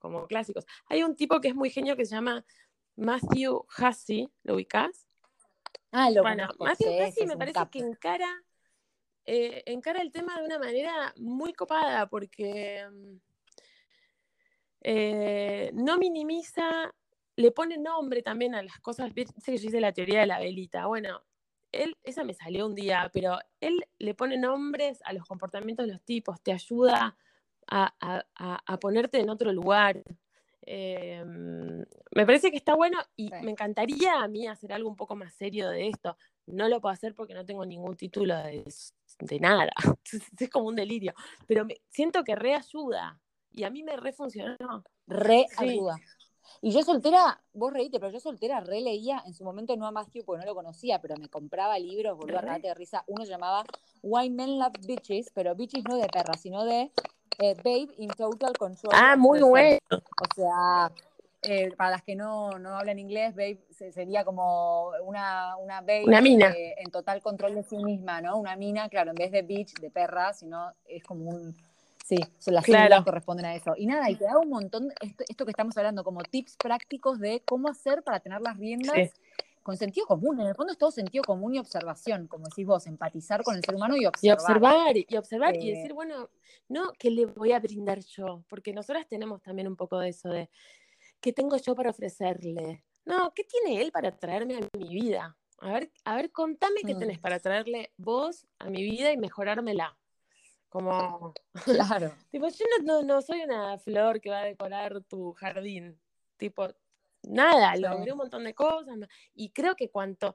como 0.00 0.26
clásicos. 0.26 0.66
Hay 0.86 1.04
un 1.04 1.14
tipo 1.14 1.40
que 1.40 1.48
es 1.48 1.54
muy 1.54 1.70
genio 1.70 1.96
que 1.96 2.04
se 2.04 2.16
llama 2.16 2.44
Matthew 2.96 3.64
Hussey, 3.78 4.28
¿lo 4.42 4.56
ubicás? 4.56 5.06
Ah, 5.92 6.10
lo 6.10 6.22
Bueno, 6.22 6.48
Matthew 6.58 6.88
Hussey 6.88 7.26
me 7.28 7.36
parece 7.36 7.60
que 7.70 7.78
encara, 7.78 8.42
eh, 9.24 9.62
encara 9.66 10.02
el 10.02 10.10
tema 10.10 10.36
de 10.36 10.46
una 10.46 10.58
manera 10.58 11.14
muy 11.16 11.52
copada, 11.52 12.08
porque 12.08 12.84
mm, 12.90 13.16
eh, 14.80 15.70
no 15.74 15.96
minimiza 15.96 16.92
le 17.42 17.50
pone 17.50 17.76
nombre 17.76 18.22
también 18.22 18.54
a 18.54 18.62
las 18.62 18.78
cosas. 18.80 19.12
Sé 19.12 19.52
que 19.52 19.58
yo 19.58 19.68
hice 19.68 19.80
la 19.80 19.92
teoría 19.92 20.20
de 20.20 20.26
la 20.26 20.38
velita. 20.38 20.86
Bueno, 20.86 21.22
él, 21.72 21.96
esa 22.04 22.22
me 22.24 22.34
salió 22.34 22.66
un 22.66 22.74
día, 22.74 23.10
pero 23.12 23.38
él 23.60 23.84
le 23.98 24.14
pone 24.14 24.38
nombres 24.38 25.00
a 25.04 25.12
los 25.12 25.26
comportamientos 25.26 25.86
de 25.86 25.92
los 25.92 26.02
tipos, 26.02 26.40
te 26.42 26.52
ayuda 26.52 27.16
a, 27.66 28.78
ponerte 28.80 29.18
en 29.18 29.30
otro 29.30 29.52
lugar. 29.52 30.02
Em, 30.64 31.84
me 32.14 32.26
parece 32.26 32.50
que 32.50 32.56
está 32.56 32.74
bueno 32.76 32.98
y 33.16 33.30
me 33.42 33.50
encantaría 33.50 34.22
a 34.22 34.28
mí 34.28 34.46
hacer 34.46 34.72
algo 34.72 34.88
un 34.88 34.96
poco 34.96 35.16
más 35.16 35.34
serio 35.34 35.68
de 35.70 35.88
esto. 35.88 36.16
No 36.46 36.68
lo 36.68 36.80
puedo 36.80 36.92
hacer 36.92 37.14
porque 37.14 37.34
no 37.34 37.44
tengo 37.44 37.64
ningún 37.64 37.96
título 37.96 38.36
de, 38.36 38.64
nada. 39.40 39.72
es 40.38 40.50
como 40.50 40.68
un 40.68 40.76
delirio. 40.76 41.14
Pero 41.46 41.64
me, 41.64 41.80
siento 41.88 42.22
que 42.22 42.36
reayuda. 42.36 43.20
Y 43.50 43.64
a 43.64 43.70
mí 43.70 43.82
me 43.82 43.96
refuncionó. 43.96 44.84
Re 45.06 45.46
ayuda. 45.58 45.96
Y 46.60 46.70
yo 46.70 46.82
soltera, 46.82 47.40
vos 47.54 47.72
reíte, 47.72 47.98
pero 47.98 48.12
yo 48.12 48.20
soltera 48.20 48.60
releía, 48.60 49.22
en 49.26 49.34
su 49.34 49.44
momento 49.44 49.76
no 49.76 49.86
a 49.86 49.90
Matthew 49.90 50.24
porque 50.24 50.40
no 50.40 50.46
lo 50.46 50.54
conocía, 50.54 51.00
pero 51.00 51.16
me 51.16 51.28
compraba 51.28 51.78
libros, 51.78 52.16
volvió 52.16 52.38
a 52.38 52.58
de 52.58 52.74
risa. 52.74 53.04
Uno 53.06 53.24
se 53.24 53.30
llamaba 53.30 53.64
Why 54.02 54.30
Men 54.30 54.58
Love 54.58 54.86
Bitches, 54.86 55.30
pero 55.34 55.54
bitches 55.54 55.84
no 55.88 55.96
de 55.96 56.06
perra, 56.08 56.34
sino 56.34 56.64
de 56.64 56.90
eh, 57.38 57.54
Babe 57.56 57.88
in 57.98 58.10
Total 58.10 58.56
Control. 58.56 58.92
Ah, 58.94 59.16
muy 59.16 59.40
bueno. 59.40 59.78
O 59.90 60.34
sea, 60.34 60.92
eh, 61.42 61.72
para 61.76 61.90
las 61.90 62.02
que 62.02 62.14
no, 62.14 62.58
no 62.58 62.76
hablan 62.76 62.98
inglés, 62.98 63.34
Babe 63.34 63.58
sería 63.92 64.24
como 64.24 64.90
una, 65.04 65.56
una 65.56 65.80
babe 65.80 66.04
una 66.04 66.20
mina. 66.20 66.54
en 66.56 66.90
total 66.90 67.20
control 67.20 67.54
de 67.54 67.64
sí 67.64 67.78
misma, 67.78 68.20
¿no? 68.20 68.36
Una 68.36 68.54
mina, 68.54 68.88
claro, 68.88 69.10
en 69.10 69.16
vez 69.16 69.32
de 69.32 69.42
bitch, 69.42 69.74
de 69.80 69.90
perra, 69.90 70.32
sino 70.34 70.72
es 70.86 71.02
como 71.02 71.30
un 71.30 71.56
Sí, 72.04 72.16
son 72.38 72.54
las 72.54 72.64
claro. 72.64 73.04
corresponden 73.04 73.46
a 73.46 73.54
eso. 73.54 73.74
Y 73.76 73.86
nada, 73.86 74.10
y 74.10 74.16
te 74.16 74.24
da 74.24 74.38
un 74.38 74.50
montón, 74.50 74.92
esto, 75.00 75.44
que 75.44 75.50
estamos 75.50 75.76
hablando, 75.76 76.04
como 76.04 76.22
tips 76.22 76.56
prácticos 76.56 77.18
de 77.20 77.42
cómo 77.44 77.68
hacer 77.68 78.02
para 78.02 78.20
tener 78.20 78.40
las 78.40 78.56
riendas 78.56 79.12
con 79.62 79.76
sentido 79.76 80.06
común. 80.06 80.40
En 80.40 80.48
el 80.48 80.54
fondo 80.54 80.72
es 80.72 80.78
todo 80.78 80.90
sentido 80.90 81.22
común 81.24 81.54
y 81.54 81.58
observación, 81.58 82.26
como 82.26 82.46
decís 82.46 82.66
vos, 82.66 82.86
empatizar 82.86 83.42
con 83.42 83.56
el 83.56 83.64
ser 83.64 83.74
humano 83.74 83.96
y 83.96 84.06
observar. 84.06 84.26
Y 84.26 84.32
observar, 84.32 84.96
y, 84.96 85.16
observar, 85.16 85.56
y 85.56 85.70
eh, 85.70 85.76
decir, 85.76 85.92
bueno, 85.92 86.30
no, 86.68 86.92
¿qué 86.98 87.10
le 87.10 87.26
voy 87.26 87.52
a 87.52 87.60
brindar 87.60 88.00
yo? 88.00 88.42
Porque 88.48 88.72
nosotras 88.72 89.06
tenemos 89.06 89.40
también 89.42 89.68
un 89.68 89.76
poco 89.76 89.98
de 89.98 90.08
eso 90.08 90.28
de, 90.28 90.50
¿qué 91.20 91.32
tengo 91.32 91.56
yo 91.56 91.74
para 91.74 91.90
ofrecerle? 91.90 92.84
No, 93.04 93.32
¿qué 93.34 93.44
tiene 93.44 93.80
él 93.80 93.92
para 93.92 94.16
traerme 94.16 94.56
a 94.56 94.78
mi 94.78 94.94
vida? 94.94 95.36
A 95.58 95.72
ver, 95.72 95.92
a 96.04 96.16
ver, 96.16 96.32
contame 96.32 96.80
qué 96.84 96.94
mm. 96.94 96.98
tenés 96.98 97.18
para 97.20 97.38
traerle 97.38 97.92
vos 97.96 98.46
a 98.58 98.68
mi 98.68 98.82
vida 98.82 99.12
y 99.12 99.16
mejorármela. 99.16 99.96
Como, 100.72 101.34
claro. 101.66 102.14
tipo, 102.30 102.48
yo 102.48 102.64
no, 102.82 103.02
no, 103.02 103.20
soy 103.20 103.42
una 103.42 103.76
flor 103.76 104.22
que 104.22 104.30
va 104.30 104.40
a 104.40 104.44
decorar 104.46 105.02
tu 105.02 105.34
jardín. 105.34 106.00
Tipo, 106.38 106.66
nada, 107.24 107.76
logré 107.76 108.12
un 108.12 108.16
montón 108.16 108.44
de 108.44 108.54
cosas. 108.54 108.96
Y 109.34 109.50
creo 109.50 109.76
que 109.76 109.90
cuanto, 109.90 110.34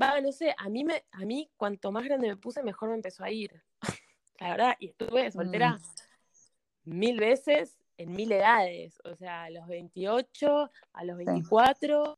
va, 0.00 0.18
no 0.22 0.32
sé, 0.32 0.54
a 0.56 0.70
mí, 0.70 0.84
me, 0.84 1.04
a 1.12 1.26
mí 1.26 1.50
cuanto 1.58 1.92
más 1.92 2.02
grande 2.02 2.28
me 2.28 2.38
puse, 2.38 2.62
mejor 2.62 2.88
me 2.88 2.94
empezó 2.94 3.24
a 3.24 3.30
ir. 3.30 3.62
La 4.40 4.52
verdad, 4.52 4.74
y 4.78 4.86
estuve 4.86 5.30
soltera 5.30 5.72
mm. 6.84 6.98
mil 6.98 7.20
veces 7.20 7.78
en 7.98 8.12
mil 8.12 8.32
edades. 8.32 8.98
O 9.04 9.14
sea, 9.16 9.44
a 9.44 9.50
los 9.50 9.66
28, 9.66 10.70
a 10.94 11.04
los 11.04 11.16
24, 11.18 12.16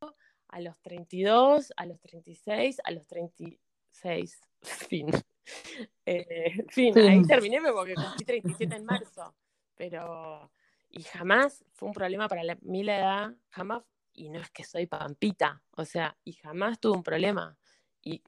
a 0.50 0.60
los 0.60 0.78
32, 0.82 1.72
a 1.76 1.84
los 1.84 2.00
36, 2.00 2.80
a 2.84 2.92
los 2.92 3.04
36. 3.08 4.40
Fin. 4.62 5.10
Eh, 6.08 6.64
fin, 6.68 6.96
ahí 6.96 7.22
terminé 7.24 7.60
porque 7.72 7.94
cumplí 7.94 8.24
37 8.24 8.76
en 8.76 8.84
marzo, 8.84 9.34
pero 9.74 10.50
y 10.88 11.02
jamás 11.02 11.64
fue 11.72 11.88
un 11.88 11.94
problema 11.94 12.28
para 12.28 12.44
la, 12.44 12.56
mí 12.62 12.84
la 12.84 12.98
edad, 12.98 13.34
jamás, 13.50 13.82
y 14.12 14.30
no 14.30 14.40
es 14.40 14.50
que 14.50 14.62
soy 14.62 14.86
pampita, 14.86 15.62
o 15.72 15.84
sea, 15.84 16.16
y 16.24 16.34
jamás 16.34 16.78
tuve 16.78 16.96
un 16.96 17.02
problema. 17.02 17.56
Y, 18.02 18.22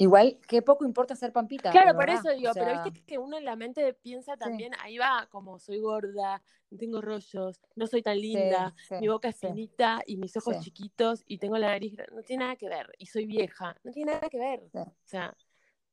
Igual, 0.00 0.38
qué 0.48 0.62
poco 0.62 0.86
importa 0.86 1.14
ser 1.14 1.30
pampita. 1.30 1.70
Claro, 1.70 1.94
por 1.94 2.08
eso 2.08 2.30
digo, 2.30 2.52
pero 2.54 2.82
viste 2.84 3.04
que 3.04 3.18
uno 3.18 3.36
en 3.36 3.44
la 3.44 3.54
mente 3.54 3.92
piensa 3.92 4.34
también, 4.34 4.72
ahí 4.80 4.96
va, 4.96 5.28
como 5.30 5.58
soy 5.58 5.78
gorda, 5.78 6.42
tengo 6.78 7.02
rollos, 7.02 7.60
no 7.76 7.86
soy 7.86 8.00
tan 8.00 8.18
linda, 8.18 8.74
mi 8.98 9.08
boca 9.08 9.28
es 9.28 9.38
finita 9.38 10.00
y 10.06 10.16
mis 10.16 10.34
ojos 10.38 10.58
chiquitos 10.60 11.22
y 11.26 11.36
tengo 11.36 11.58
la 11.58 11.68
nariz, 11.68 11.98
no 12.14 12.22
tiene 12.22 12.44
nada 12.44 12.56
que 12.56 12.70
ver, 12.70 12.90
y 12.96 13.04
soy 13.04 13.26
vieja, 13.26 13.76
no 13.84 13.92
tiene 13.92 14.12
nada 14.12 14.30
que 14.30 14.38
ver. 14.38 14.70
O 14.72 14.90
sea, 15.04 15.36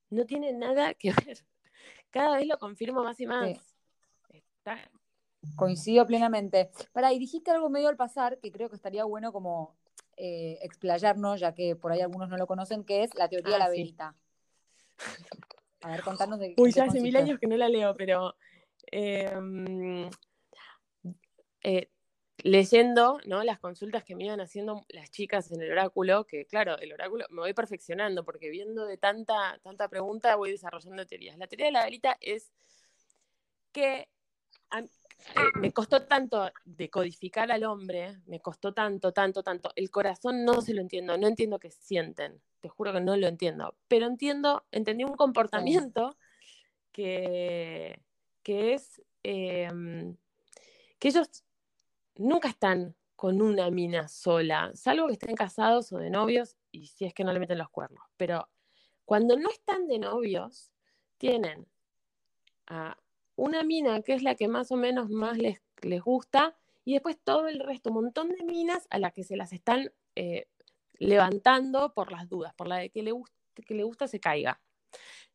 no 0.09 0.25
tiene 0.25 0.53
nada 0.53 0.93
que 0.93 1.11
ver. 1.25 1.45
Cada 2.09 2.37
vez 2.37 2.47
lo 2.47 2.57
confirmo 2.57 3.03
más 3.03 3.19
y 3.19 3.25
más. 3.25 3.57
Coincido 5.55 6.05
plenamente. 6.05 6.69
Para, 6.91 7.13
y 7.13 7.19
dijiste 7.19 7.51
algo 7.51 7.69
medio 7.69 7.89
al 7.89 7.95
pasar 7.95 8.39
que 8.39 8.51
creo 8.51 8.69
que 8.69 8.75
estaría 8.75 9.03
bueno 9.05 9.31
como 9.31 9.75
eh, 10.17 10.57
explayarnos, 10.61 11.39
ya 11.39 11.53
que 11.53 11.75
por 11.75 11.91
ahí 11.91 12.01
algunos 12.01 12.29
no 12.29 12.37
lo 12.37 12.47
conocen, 12.47 12.83
que 12.83 13.03
es 13.03 13.13
la 13.15 13.29
teoría 13.29 13.53
de 13.53 13.59
la 13.59 13.65
ah, 13.65 13.69
velita. 13.69 14.15
A 15.81 15.91
ver, 15.91 16.01
contanos 16.01 16.39
de 16.39 16.55
Uy, 16.57 16.71
ya 16.71 16.85
hace 16.85 16.99
mil 16.99 17.15
años 17.15 17.39
que 17.39 17.47
no 17.47 17.55
la 17.55 17.69
leo, 17.69 17.95
pero 17.95 18.35
em, 18.91 20.09
eh, 21.63 21.89
leyendo 22.43 23.19
¿no? 23.25 23.43
las 23.43 23.59
consultas 23.59 24.03
que 24.03 24.15
me 24.15 24.25
iban 24.25 24.41
haciendo 24.41 24.85
las 24.89 25.09
chicas 25.09 25.51
en 25.51 25.61
el 25.61 25.71
oráculo, 25.71 26.25
que 26.25 26.45
claro, 26.45 26.77
el 26.77 26.93
oráculo 26.93 27.25
me 27.29 27.41
voy 27.41 27.53
perfeccionando 27.53 28.23
porque 28.23 28.49
viendo 28.49 28.85
de 28.85 28.97
tanta, 28.97 29.59
tanta 29.63 29.87
pregunta 29.87 30.35
voy 30.35 30.51
desarrollando 30.51 31.05
teorías. 31.05 31.37
La 31.37 31.47
teoría 31.47 31.67
de 31.67 31.71
la 31.71 31.85
velita 31.85 32.17
es 32.21 32.51
que 33.71 34.07
eh, 34.71 35.39
me 35.55 35.71
costó 35.71 36.03
tanto 36.03 36.51
decodificar 36.63 37.51
al 37.51 37.63
hombre, 37.63 38.17
me 38.27 38.39
costó 38.39 38.73
tanto, 38.73 39.11
tanto, 39.11 39.41
tanto. 39.41 39.71
El 39.75 39.89
corazón 39.89 40.45
no 40.45 40.61
se 40.61 40.73
lo 40.73 40.81
entiendo, 40.81 41.17
no 41.17 41.27
entiendo 41.27 41.59
qué 41.59 41.71
sienten, 41.71 42.39
te 42.59 42.69
juro 42.69 42.93
que 42.93 43.01
no 43.01 43.17
lo 43.17 43.27
entiendo, 43.27 43.75
pero 43.87 44.05
entiendo, 44.05 44.65
entendí 44.71 45.03
un 45.03 45.15
comportamiento 45.15 46.15
que, 46.91 47.99
que 48.43 48.73
es 48.73 49.01
em, 49.23 50.15
que 50.99 51.07
ellos 51.09 51.43
nunca 52.17 52.49
están 52.49 52.95
con 53.15 53.41
una 53.41 53.71
mina 53.71 54.07
sola, 54.07 54.71
salvo 54.75 55.07
que 55.07 55.13
estén 55.13 55.35
casados 55.35 55.91
o 55.91 55.97
de 55.97 56.09
novios 56.09 56.55
y 56.71 56.87
si 56.87 57.05
es 57.05 57.13
que 57.13 57.23
no 57.23 57.33
le 57.33 57.39
meten 57.39 57.57
los 57.57 57.69
cuernos. 57.69 58.03
Pero 58.15 58.47
cuando 59.05 59.37
no 59.37 59.49
están 59.49 59.87
de 59.87 59.97
novios, 59.97 60.71
tienen 61.17 61.67
a 62.67 62.97
una 63.35 63.63
mina 63.63 64.01
que 64.01 64.13
es 64.13 64.21
la 64.21 64.35
que 64.35 64.47
más 64.47 64.71
o 64.71 64.75
menos 64.75 65.09
más 65.09 65.37
les, 65.37 65.61
les 65.81 66.01
gusta 66.01 66.55
y 66.85 66.93
después 66.93 67.17
todo 67.23 67.47
el 67.47 67.59
resto, 67.59 67.89
un 67.89 68.03
montón 68.03 68.29
de 68.29 68.43
minas 68.43 68.87
a 68.89 68.99
las 68.99 69.13
que 69.13 69.23
se 69.23 69.35
las 69.35 69.51
están 69.51 69.91
eh, 70.15 70.47
levantando 70.99 71.93
por 71.93 72.11
las 72.11 72.29
dudas, 72.29 72.53
por 72.53 72.67
la 72.67 72.77
de 72.77 72.89
que 72.89 73.03
le, 73.03 73.11
gusta, 73.11 73.35
que 73.65 73.73
le 73.73 73.83
gusta 73.83 74.07
se 74.07 74.19
caiga. 74.19 74.61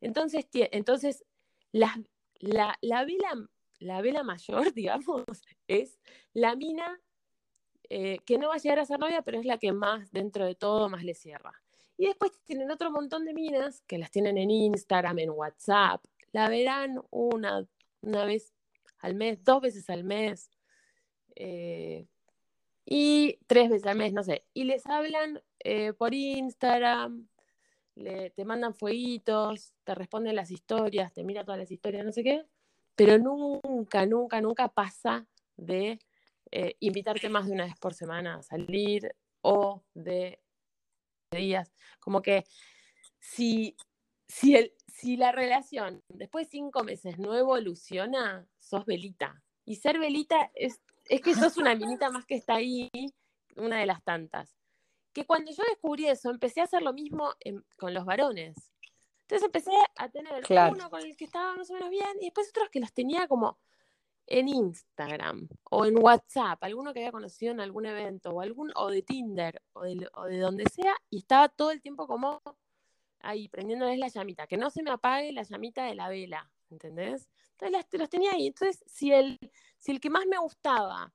Entonces, 0.01 0.47
entonces 0.53 1.25
la, 1.73 2.01
la, 2.39 2.79
la 2.81 3.05
vela 3.05 3.49
la 3.83 4.01
vela 4.01 4.23
mayor, 4.23 4.73
digamos, 4.75 5.25
es 5.67 5.99
la 6.33 6.57
mina 6.57 7.01
eh, 7.89 8.19
que 8.25 8.39
no 8.39 8.49
va 8.49 8.55
a 8.55 8.59
llegar 8.59 8.79
a 8.79 8.87
ser 8.87 8.99
novia, 8.99 9.23
pero 9.23 9.39
es 9.39 9.45
la 9.45 9.59
que 9.59 9.73
más, 9.73 10.11
dentro 10.13 10.47
de 10.47 10.55
todo, 10.55 10.89
más 10.89 11.05
le 11.05 11.15
cierra. 11.15 11.53
Y 11.99 12.07
después 12.07 12.33
tienen 12.45 12.71
otro 12.71 12.91
montón 12.91 13.25
de 13.25 13.35
minas 13.35 13.83
que 13.87 13.99
las 13.99 14.11
tienen 14.11 14.39
en 14.39 14.51
Instagram, 14.51 15.19
en 15.19 15.31
WhatsApp. 15.31 16.03
La 16.33 16.49
verán 16.49 17.03
una, 17.11 17.67
una 18.01 18.25
vez 18.25 18.55
al 18.99 19.15
mes, 19.15 19.45
dos 19.45 19.61
veces 19.61 19.91
al 19.91 20.05
mes. 20.05 20.51
Eh, 21.37 22.07
y 22.85 23.39
tres 23.47 23.69
veces 23.71 23.87
al 23.87 23.99
mes, 23.99 24.13
no 24.13 24.23
sé. 24.23 24.47
Y 24.55 24.65
les 24.65 24.87
hablan 24.87 25.43
eh, 25.61 25.93
por 25.93 26.15
Instagram, 26.15 27.29
te 27.95 28.45
mandan 28.47 28.75
fueguitos, 28.75 29.75
te 29.85 29.95
responden 29.95 30.35
las 30.35 30.51
historias, 30.51 31.13
te 31.13 31.25
mira 31.25 31.45
todas 31.45 31.61
las 31.61 31.71
historias, 31.71 32.07
no 32.07 32.13
sé 32.13 32.25
qué 32.25 32.47
pero 32.95 33.19
nunca, 33.19 34.07
nunca, 34.07 34.41
nunca 34.41 34.69
pasa 34.69 35.27
de 35.57 35.99
eh, 36.51 36.77
invitarte 36.81 37.29
más 37.29 37.47
de 37.47 37.53
una 37.53 37.65
vez 37.65 37.79
por 37.79 37.95
semana 37.95 38.37
a 38.37 38.43
salir 38.43 39.15
o 39.41 39.83
de 39.95 40.41
días. 41.31 41.73
Como 41.99 42.23
que 42.23 42.45
si, 43.19 43.77
si, 44.29 44.57
el, 44.57 44.75
si 44.87 45.17
la 45.17 45.33
relación 45.33 46.03
después 46.09 46.47
de 46.47 46.51
cinco 46.51 46.85
meses 46.85 47.19
no 47.19 47.37
evoluciona, 47.37 48.47
sos 48.59 48.85
velita. 48.85 49.43
Y 49.65 49.77
ser 49.77 49.99
velita 49.99 50.51
es, 50.55 50.83
es 51.07 51.21
que 51.21 51.35
sos 51.35 51.57
una 51.57 51.75
minita 51.75 52.11
más 52.11 52.27
que 52.27 52.35
está 52.35 52.57
ahí, 52.57 52.91
una 53.57 53.79
de 53.79 53.87
las 53.87 54.03
tantas. 54.03 54.57
Que 55.13 55.25
cuando 55.25 55.53
yo 55.53 55.63
descubrí 55.69 56.07
eso, 56.07 56.31
empecé 56.31 56.61
a 56.61 56.65
hacer 56.65 56.83
lo 56.83 56.93
mismo 56.93 57.33
con 57.77 57.95
los 57.95 58.05
varones. 58.05 58.73
Entonces 59.33 59.47
empecé 59.47 59.73
a 59.97 60.11
tener 60.11 60.45
uno 60.73 60.91
con 60.91 61.01
el 61.01 61.17
que 61.17 61.25
estaba 61.25 61.57
más 61.57 61.71
o 61.71 61.73
menos 61.73 61.89
bien 61.89 62.19
y 62.21 62.27
después 62.27 62.51
otros 62.51 62.69
que 62.69 62.81
los 62.81 62.93
tenía 62.93 63.27
como 63.27 63.59
en 64.27 64.47
Instagram 64.47 65.49
o 65.71 65.87
en 65.87 65.99
WhatsApp, 65.99 66.63
alguno 66.63 66.93
que 66.93 67.01
había 67.01 67.13
conocido 67.13 67.51
en 67.53 67.61
algún 67.61 67.87
evento 67.87 68.29
o 68.29 68.43
algún 68.43 68.71
o 68.77 68.91
de 68.91 69.01
Tinder 69.01 69.63
o 69.73 69.85
de, 69.85 70.07
donde 70.39 70.69
sea 70.69 70.95
y 71.09 71.21
estaba 71.21 71.49
todo 71.49 71.71
el 71.71 71.81
tiempo 71.81 72.07
como 72.07 72.43
ahí 73.21 73.49
prendiéndoles 73.49 73.99
la 73.99 74.09
llamita, 74.09 74.47
que 74.47 74.59
no 74.59 74.69
se 74.69 74.83
me 74.83 74.91
apague 74.91 75.33
la 75.33 75.45
llamita 75.45 75.87
de 75.87 75.95
la 75.95 76.11
vela, 76.11 76.51
¿entendés? 76.69 77.27
Entonces 77.59 77.99
los 77.99 78.11
tenía 78.11 78.33
ahí. 78.33 78.49
Entonces, 78.49 78.85
si 78.87 79.15
el, 79.15 79.39
si 79.79 79.93
el 79.93 80.01
que 80.01 80.11
más 80.11 80.27
me 80.27 80.37
gustaba, 80.37 81.11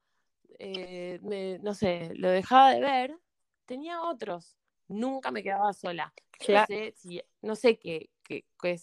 eh, 0.58 1.19
no 1.62 1.75
sé, 1.75 2.10
lo 2.15 2.32
dejaba 2.32 2.71
de 2.71 2.82
ver, 2.82 3.19
tenía 3.67 4.01
otros 4.01 4.58
nunca 4.88 5.32
me 5.32 5.43
quedaba 5.43 5.73
sola. 5.73 6.13
No 6.47 6.65
sé, 6.65 6.93
si, 6.95 7.21
no 7.41 7.56
sé 7.56 7.78
qué, 7.80 8.10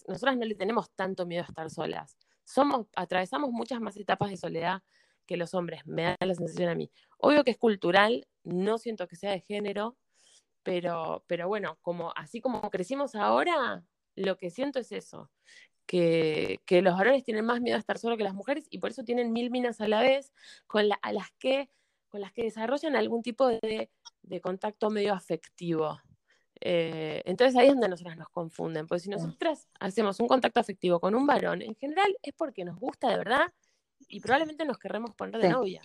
nosotras 0.07 0.37
no 0.37 0.45
le 0.45 0.55
tenemos 0.55 0.91
tanto 0.91 1.25
miedo 1.25 1.43
a 1.43 1.47
estar 1.47 1.69
solas. 1.69 2.17
Somos, 2.43 2.87
atravesamos 2.95 3.51
muchas 3.51 3.79
más 3.79 3.97
etapas 3.97 4.29
de 4.29 4.37
soledad 4.37 4.83
que 5.25 5.37
los 5.37 5.53
hombres, 5.53 5.85
me 5.85 6.03
da 6.03 6.17
la 6.19 6.35
sensación 6.35 6.69
a 6.69 6.75
mí. 6.75 6.91
Obvio 7.17 7.43
que 7.43 7.51
es 7.51 7.57
cultural, 7.57 8.27
no 8.43 8.77
siento 8.77 9.07
que 9.07 9.15
sea 9.15 9.31
de 9.31 9.41
género, 9.41 9.97
pero, 10.63 11.23
pero 11.27 11.47
bueno, 11.47 11.77
como, 11.81 12.13
así 12.15 12.41
como 12.41 12.69
crecimos 12.69 13.15
ahora, 13.15 13.83
lo 14.15 14.37
que 14.37 14.49
siento 14.49 14.79
es 14.79 14.91
eso, 14.91 15.31
que, 15.85 16.59
que, 16.65 16.81
los 16.81 16.97
varones 16.97 17.23
tienen 17.23 17.45
más 17.45 17.61
miedo 17.61 17.77
a 17.77 17.79
estar 17.79 17.97
solo 17.97 18.17
que 18.17 18.23
las 18.23 18.33
mujeres 18.33 18.65
y 18.69 18.79
por 18.79 18.89
eso 18.89 19.03
tienen 19.03 19.31
mil 19.31 19.51
minas 19.51 19.81
a 19.81 19.87
la 19.87 20.01
vez 20.01 20.33
con 20.67 20.89
a 21.01 21.13
las 21.13 21.31
que, 21.39 21.69
con 22.15 22.21
las 22.21 22.31
que 22.31 22.43
desarrollan 22.43 22.95
algún 22.95 23.21
tipo 23.21 23.45
de, 23.45 23.89
de 24.23 24.39
contacto 24.39 24.89
medio 24.89 25.13
afectivo. 25.13 25.99
Eh, 26.61 27.21
entonces 27.25 27.57
ahí 27.57 27.67
es 27.67 27.73
donde 27.73 27.89
nosotras 27.89 28.15
nos 28.15 28.29
confunden, 28.29 28.87
porque 28.87 29.01
si 29.01 29.09
nosotras 29.09 29.67
hacemos 29.81 30.17
un 30.21 30.29
contacto 30.29 30.61
afectivo 30.61 31.01
con 31.01 31.13
un 31.13 31.27
varón, 31.27 31.61
en 31.61 31.75
general 31.75 32.17
es 32.23 32.33
porque 32.33 32.63
nos 32.63 32.79
gusta 32.79 33.09
de 33.09 33.17
verdad 33.17 33.51
y 34.07 34.21
probablemente 34.21 34.63
nos 34.63 34.77
querremos 34.77 35.13
poner 35.13 35.41
de 35.41 35.49
novia. 35.49 35.81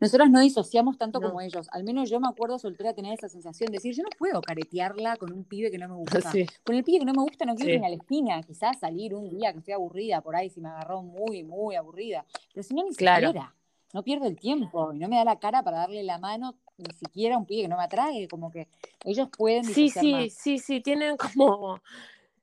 Nosotras 0.00 0.30
no 0.30 0.40
disociamos 0.40 0.98
tanto 0.98 1.20
como 1.20 1.40
ellos. 1.40 1.68
Al 1.72 1.84
menos 1.84 2.10
yo 2.10 2.20
me 2.20 2.28
acuerdo 2.28 2.58
soltera 2.58 2.94
tener 2.94 3.14
esa 3.14 3.28
sensación 3.28 3.70
de 3.70 3.78
decir, 3.78 3.94
yo 3.94 4.02
no 4.02 4.10
puedo 4.18 4.40
caretearla 4.40 5.16
con 5.16 5.32
un 5.32 5.44
pibe 5.44 5.70
que 5.70 5.78
no 5.78 5.88
me 5.88 5.94
gusta. 5.96 6.20
Con 6.64 6.76
el 6.76 6.84
pibe 6.84 7.00
que 7.00 7.04
no 7.04 7.12
me 7.12 7.22
gusta 7.22 7.44
no 7.44 7.54
quiero 7.54 7.72
ir 7.72 7.84
a 7.84 7.88
la 7.88 7.96
esquina, 7.96 8.42
quizás 8.42 8.80
salir 8.80 9.14
un 9.14 9.28
día 9.28 9.52
que 9.52 9.58
estoy 9.58 9.74
aburrida 9.74 10.20
por 10.20 10.36
ahí, 10.36 10.50
si 10.50 10.60
me 10.60 10.68
agarró 10.68 11.02
muy, 11.02 11.42
muy 11.42 11.76
aburrida. 11.76 12.24
Pero 12.52 12.62
si 12.62 12.74
no, 12.74 12.84
ni 12.84 12.90
siquiera. 12.90 13.54
No 13.92 14.02
pierdo 14.02 14.26
el 14.26 14.38
tiempo 14.38 14.92
y 14.92 14.98
no 14.98 15.08
me 15.08 15.16
da 15.16 15.24
la 15.24 15.38
cara 15.38 15.62
para 15.62 15.78
darle 15.78 16.02
la 16.02 16.18
mano 16.18 16.56
ni 16.78 16.92
siquiera 16.94 17.34
a 17.34 17.38
un 17.38 17.46
pibe 17.46 17.62
que 17.62 17.68
no 17.68 17.76
me 17.76 17.84
atrae. 17.84 18.26
Como 18.28 18.50
que 18.50 18.68
ellos 19.04 19.28
pueden. 19.36 19.64
Sí, 19.64 19.90
sí, 19.90 20.30
sí, 20.30 20.58
sí, 20.58 20.80
tienen 20.80 21.16
como, 21.16 21.80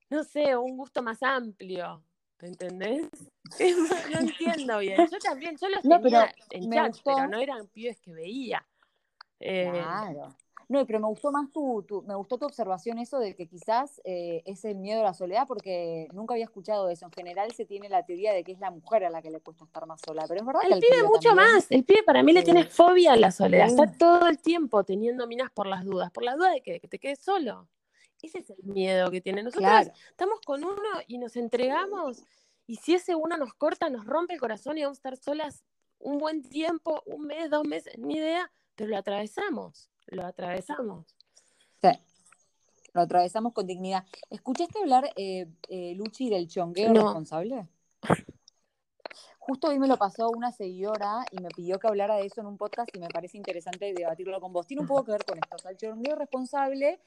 no 0.09 0.23
sé, 0.23 0.55
un 0.55 0.77
gusto 0.77 1.01
más 1.01 1.21
amplio. 1.23 2.03
¿Entendés? 2.41 3.09
no 4.13 4.19
entiendo 4.19 4.79
bien. 4.79 5.07
Yo 5.11 5.19
también, 5.19 5.57
yo 5.57 5.67
los 5.69 5.81
tenía 5.81 6.33
en 6.51 6.71
chat, 6.71 6.97
pero 7.03 7.27
no 7.27 7.37
eran 7.39 7.67
pibes 7.67 7.99
que 7.99 8.13
veía. 8.13 8.65
Eh, 9.39 9.69
claro. 9.71 10.35
No, 10.69 10.85
pero 10.85 10.99
me 10.99 11.07
gustó 11.07 11.31
más 11.31 11.51
tu, 11.51 11.83
me 12.07 12.13
gustó 12.13 12.37
tu 12.37 12.45
observación 12.45 12.99
eso 12.99 13.17
de 13.17 13.35
que 13.35 13.47
quizás 13.47 13.99
eh, 14.03 14.43
es 14.45 14.63
el 14.65 14.77
miedo 14.77 15.01
a 15.01 15.03
la 15.03 15.13
soledad, 15.15 15.47
porque 15.47 16.07
nunca 16.13 16.35
había 16.35 16.45
escuchado 16.45 16.89
eso. 16.89 17.07
En 17.07 17.11
general 17.11 17.51
se 17.53 17.65
tiene 17.65 17.89
la 17.89 18.05
teoría 18.05 18.33
de 18.33 18.43
que 18.43 18.51
es 18.51 18.59
la 18.59 18.69
mujer 18.69 19.03
a 19.03 19.09
la 19.09 19.23
que 19.23 19.31
le 19.31 19.41
cuesta 19.41 19.65
estar 19.65 19.87
más 19.87 19.99
sola, 19.99 20.25
pero 20.27 20.41
es 20.41 20.45
verdad 20.45 20.61
el 20.65 20.75
que 20.75 20.87
pibe, 20.87 21.03
mucho 21.07 21.33
más. 21.33 21.65
El 21.71 21.83
pibe 21.83 22.03
para 22.03 22.21
mí 22.21 22.33
le 22.33 22.43
tiene 22.43 22.65
fobia 22.65 23.13
a 23.13 23.17
la 23.17 23.31
soledad. 23.31 23.65
Está 23.65 23.91
todo 23.91 24.27
el 24.27 24.37
tiempo 24.37 24.83
teniendo 24.83 25.25
minas 25.25 25.49
por 25.49 25.65
las 25.65 25.83
dudas, 25.83 26.11
por 26.11 26.23
las 26.23 26.37
dudas 26.37 26.53
de 26.53 26.61
que, 26.61 26.79
te 26.79 26.99
quedes 26.99 27.17
solo. 27.17 27.67
Ese 28.21 28.37
es 28.37 28.51
el 28.51 28.63
miedo 28.63 29.09
que 29.09 29.21
tiene. 29.21 29.41
Nosotros 29.41 29.89
estamos 30.11 30.39
con 30.45 30.63
uno 30.63 30.89
y 31.07 31.17
nos 31.17 31.35
entregamos 31.35 32.21
y 32.67 32.75
si 32.75 32.93
ese 32.93 33.15
uno 33.15 33.37
nos 33.37 33.55
corta, 33.55 33.89
nos 33.89 34.05
rompe 34.05 34.35
el 34.35 34.39
corazón 34.39 34.77
y 34.77 34.83
vamos 34.83 34.97
a 34.97 34.99
estar 34.99 35.17
solas 35.17 35.63
un 35.97 36.19
buen 36.19 36.43
tiempo, 36.43 37.01
un 37.07 37.25
mes, 37.25 37.49
dos 37.49 37.65
meses, 37.67 37.97
ni 37.97 38.17
idea, 38.17 38.51
pero 38.75 38.91
lo 38.91 38.97
atravesamos, 38.97 39.89
lo 40.11 40.25
atravesamos. 40.25 41.05
Sí, 41.81 41.89
lo 42.93 43.01
atravesamos 43.01 43.53
con 43.53 43.67
dignidad. 43.67 44.05
¿Escuchaste 44.29 44.79
hablar, 44.79 45.09
eh, 45.15 45.47
eh, 45.69 45.93
Luchi, 45.95 46.29
del 46.29 46.47
chongueo 46.47 46.93
responsable? 46.93 47.67
Justo 49.39 49.69
hoy 49.69 49.79
me 49.79 49.87
lo 49.87 49.97
pasó 49.97 50.29
una 50.29 50.51
seguidora 50.51 51.25
y 51.31 51.41
me 51.41 51.49
pidió 51.49 51.79
que 51.79 51.87
hablara 51.87 52.17
de 52.17 52.27
eso 52.27 52.41
en 52.41 52.47
un 52.47 52.57
podcast 52.57 52.95
y 52.95 52.99
me 52.99 53.07
parece 53.07 53.35
interesante 53.35 53.93
debatirlo 53.93 54.39
con 54.39 54.53
vos. 54.53 54.67
Tiene 54.67 54.81
un 54.81 54.87
poco 54.87 55.05
que 55.05 55.13
ver 55.13 55.25
con 55.25 55.39
esto. 55.39 55.55
O 55.55 55.59
sea, 55.59 55.71
el 55.71 55.77
chongueo 55.77 56.15
responsable 56.15 56.99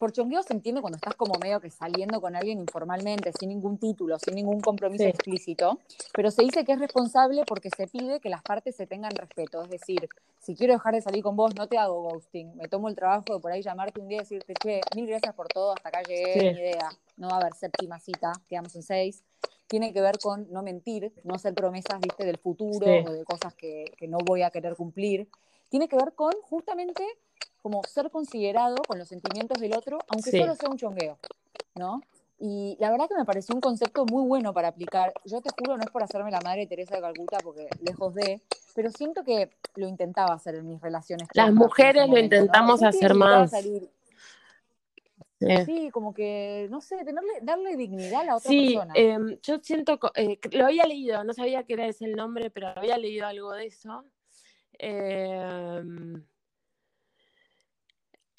por 0.00 0.12
chongueo 0.12 0.42
se 0.42 0.54
entiende 0.54 0.80
cuando 0.80 0.96
estás 0.96 1.14
como 1.14 1.38
medio 1.38 1.60
que 1.60 1.68
saliendo 1.68 2.22
con 2.22 2.34
alguien 2.34 2.58
informalmente, 2.58 3.32
sin 3.38 3.50
ningún 3.50 3.76
título, 3.76 4.18
sin 4.18 4.34
ningún 4.34 4.62
compromiso 4.62 5.04
explícito, 5.04 5.78
pero 6.14 6.30
se 6.30 6.42
dice 6.42 6.64
que 6.64 6.72
es 6.72 6.78
responsable 6.78 7.42
porque 7.46 7.68
se 7.68 7.86
pide 7.86 8.18
que 8.18 8.30
las 8.30 8.40
partes 8.42 8.74
se 8.74 8.86
tengan 8.86 9.10
respeto. 9.10 9.62
Es 9.62 9.68
decir, 9.68 10.08
si 10.38 10.56
quiero 10.56 10.72
dejar 10.72 10.94
de 10.94 11.02
salir 11.02 11.22
con 11.22 11.36
vos, 11.36 11.54
no 11.54 11.66
te 11.66 11.76
hago 11.76 12.00
ghosting. 12.00 12.56
Me 12.56 12.66
tomo 12.66 12.88
el 12.88 12.94
trabajo 12.94 13.34
de 13.34 13.40
por 13.40 13.52
ahí 13.52 13.60
llamarte 13.60 14.00
un 14.00 14.08
día 14.08 14.16
y 14.16 14.20
decirte, 14.20 14.54
che, 14.54 14.80
mil 14.96 15.06
gracias 15.06 15.34
por 15.34 15.48
todo, 15.48 15.74
hasta 15.76 15.90
acá 15.90 16.00
llegué, 16.02 16.54
ni 16.54 16.60
idea. 16.60 16.88
No 17.18 17.28
va 17.28 17.34
a 17.34 17.40
haber 17.40 17.52
séptima 17.52 18.00
cita, 18.00 18.32
quedamos 18.48 18.74
en 18.76 18.82
seis. 18.82 19.22
Tiene 19.66 19.92
que 19.92 20.00
ver 20.00 20.18
con 20.18 20.50
no 20.50 20.62
mentir, 20.62 21.12
no 21.24 21.34
hacer 21.34 21.52
promesas, 21.52 22.00
viste, 22.00 22.24
del 22.24 22.38
futuro 22.38 22.86
o 22.86 23.12
de 23.12 23.22
cosas 23.24 23.54
que, 23.54 23.92
que 23.98 24.08
no 24.08 24.16
voy 24.24 24.40
a 24.40 24.50
querer 24.50 24.76
cumplir. 24.76 25.28
Tiene 25.68 25.88
que 25.88 25.96
ver 25.96 26.14
con 26.14 26.32
justamente 26.40 27.04
como 27.62 27.82
ser 27.84 28.10
considerado 28.10 28.76
con 28.86 28.98
los 28.98 29.08
sentimientos 29.08 29.60
del 29.60 29.74
otro, 29.74 29.98
aunque 30.08 30.30
solo 30.30 30.54
sea 30.54 30.70
un 30.70 30.76
chongueo, 30.76 31.18
¿no? 31.74 32.00
Y 32.42 32.76
la 32.80 32.90
verdad 32.90 33.06
que 33.06 33.16
me 33.16 33.26
pareció 33.26 33.54
un 33.54 33.60
concepto 33.60 34.06
muy 34.06 34.26
bueno 34.26 34.54
para 34.54 34.68
aplicar. 34.68 35.12
Yo 35.26 35.42
te 35.42 35.50
juro, 35.50 35.76
no 35.76 35.84
es 35.84 35.90
por 35.90 36.02
hacerme 36.02 36.30
la 36.30 36.40
madre 36.40 36.66
Teresa 36.66 36.96
de 36.96 37.02
Calcuta, 37.02 37.36
porque 37.44 37.68
lejos 37.82 38.14
de, 38.14 38.40
pero 38.74 38.90
siento 38.90 39.22
que 39.24 39.50
lo 39.76 39.86
intentaba 39.86 40.32
hacer 40.32 40.54
en 40.54 40.66
mis 40.66 40.80
relaciones. 40.80 41.28
Las 41.34 41.52
mujeres 41.52 42.08
lo 42.08 42.16
intentamos 42.16 42.82
hacer 42.82 43.14
más. 43.14 43.52
Sí. 45.66 45.90
como 45.90 46.12
que, 46.12 46.66
no 46.70 46.80
sé, 46.80 46.96
tenerle, 47.04 47.32
darle 47.42 47.76
dignidad 47.76 48.20
a 48.20 48.24
la 48.24 48.36
otra 48.36 48.50
persona. 48.50 48.94
Sí, 48.94 49.00
em, 49.00 49.38
yo 49.42 49.58
siento, 49.62 49.98
eh, 50.14 50.38
lo 50.52 50.66
había 50.66 50.84
leído, 50.84 51.24
no 51.24 51.32
sabía 51.32 51.62
que 51.64 51.74
era 51.74 51.86
ese 51.86 52.04
el 52.04 52.12
nombre, 52.12 52.50
pero 52.50 52.68
había 52.68 52.98
leído 52.98 53.26
algo 53.26 53.52
de 53.52 53.66
eso. 53.66 54.04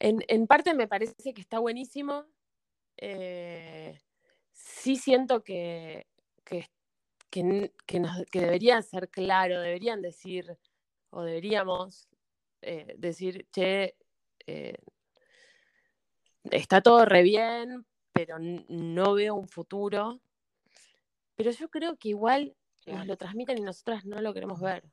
Eh, 0.02 0.18
en, 0.28 0.48
parte 0.48 0.74
me 0.74 0.88
parece 0.88 1.34
que 1.34 1.42
está 1.42 1.60
buenísimo. 1.60 2.26
Eh, 2.98 4.02
sí 4.52 4.96
siento 4.96 5.44
que, 5.44 6.08
que, 6.44 7.72
deberían 8.34 8.82
ser 8.82 9.10
claro, 9.10 9.62
deberían 9.62 10.02
decir, 10.02 10.58
o 11.12 11.22
deberíamos 11.22 12.10
eh, 12.64 12.96
decir, 12.98 13.48
che, 13.52 13.96
eh, 14.48 14.78
está 16.46 16.82
todo 16.82 17.06
re 17.06 17.22
bien, 17.22 17.86
pero 18.12 18.38
no 18.40 19.14
veo 19.14 19.36
un 19.36 19.48
futuro. 19.48 20.20
Pero 21.36 21.52
yo 21.52 21.70
creo 21.70 21.98
que 21.98 22.10
igual 22.10 22.56
nos 22.88 23.06
lo 23.06 23.18
transmiten 23.18 23.60
y 23.60 23.62
nosotras 23.62 24.04
no 24.06 24.20
lo 24.20 24.34
queremos 24.34 24.60
ver. 24.60 24.84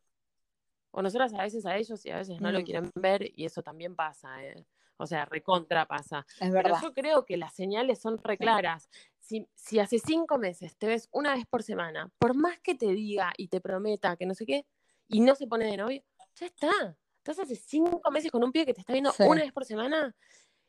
O 0.90 1.00
nosotras 1.00 1.32
a 1.32 1.42
veces 1.42 1.64
a 1.64 1.76
ellos 1.76 2.04
y 2.04 2.10
a 2.10 2.18
veces 2.18 2.40
no 2.40 2.52
lo 2.52 2.60
mm. 2.60 2.64
quieren 2.64 2.90
ver 2.94 3.32
y 3.34 3.46
eso 3.46 3.62
también 3.62 3.96
pasa. 3.96 4.44
¿eh? 4.44 4.66
O 4.98 5.06
sea, 5.06 5.24
recontra 5.24 5.86
pasa. 5.86 6.26
Es 6.40 6.50
verdad. 6.50 6.78
Pero 6.80 6.88
yo 6.88 6.94
creo 6.94 7.24
que 7.24 7.36
las 7.36 7.54
señales 7.54 8.00
son 8.00 8.18
reclaras. 8.18 8.90
Si, 9.18 9.48
si 9.54 9.78
hace 9.78 9.98
cinco 9.98 10.38
meses 10.38 10.76
te 10.76 10.86
ves 10.86 11.08
una 11.12 11.34
vez 11.34 11.46
por 11.46 11.62
semana, 11.62 12.10
por 12.18 12.34
más 12.34 12.58
que 12.60 12.74
te 12.74 12.92
diga 12.92 13.32
y 13.36 13.48
te 13.48 13.60
prometa 13.60 14.16
que 14.16 14.26
no 14.26 14.34
sé 14.34 14.44
qué, 14.44 14.66
y 15.06 15.20
no 15.20 15.34
se 15.34 15.46
pone 15.46 15.66
de 15.66 15.76
novio, 15.76 16.02
ya 16.36 16.46
está. 16.46 16.96
Estás 17.18 17.38
hace 17.40 17.56
cinco 17.56 18.10
meses 18.10 18.30
con 18.30 18.42
un 18.42 18.52
pie 18.52 18.66
que 18.66 18.74
te 18.74 18.80
está 18.80 18.92
viendo 18.92 19.12
una 19.20 19.42
vez 19.42 19.52
por 19.52 19.64
semana, 19.64 20.14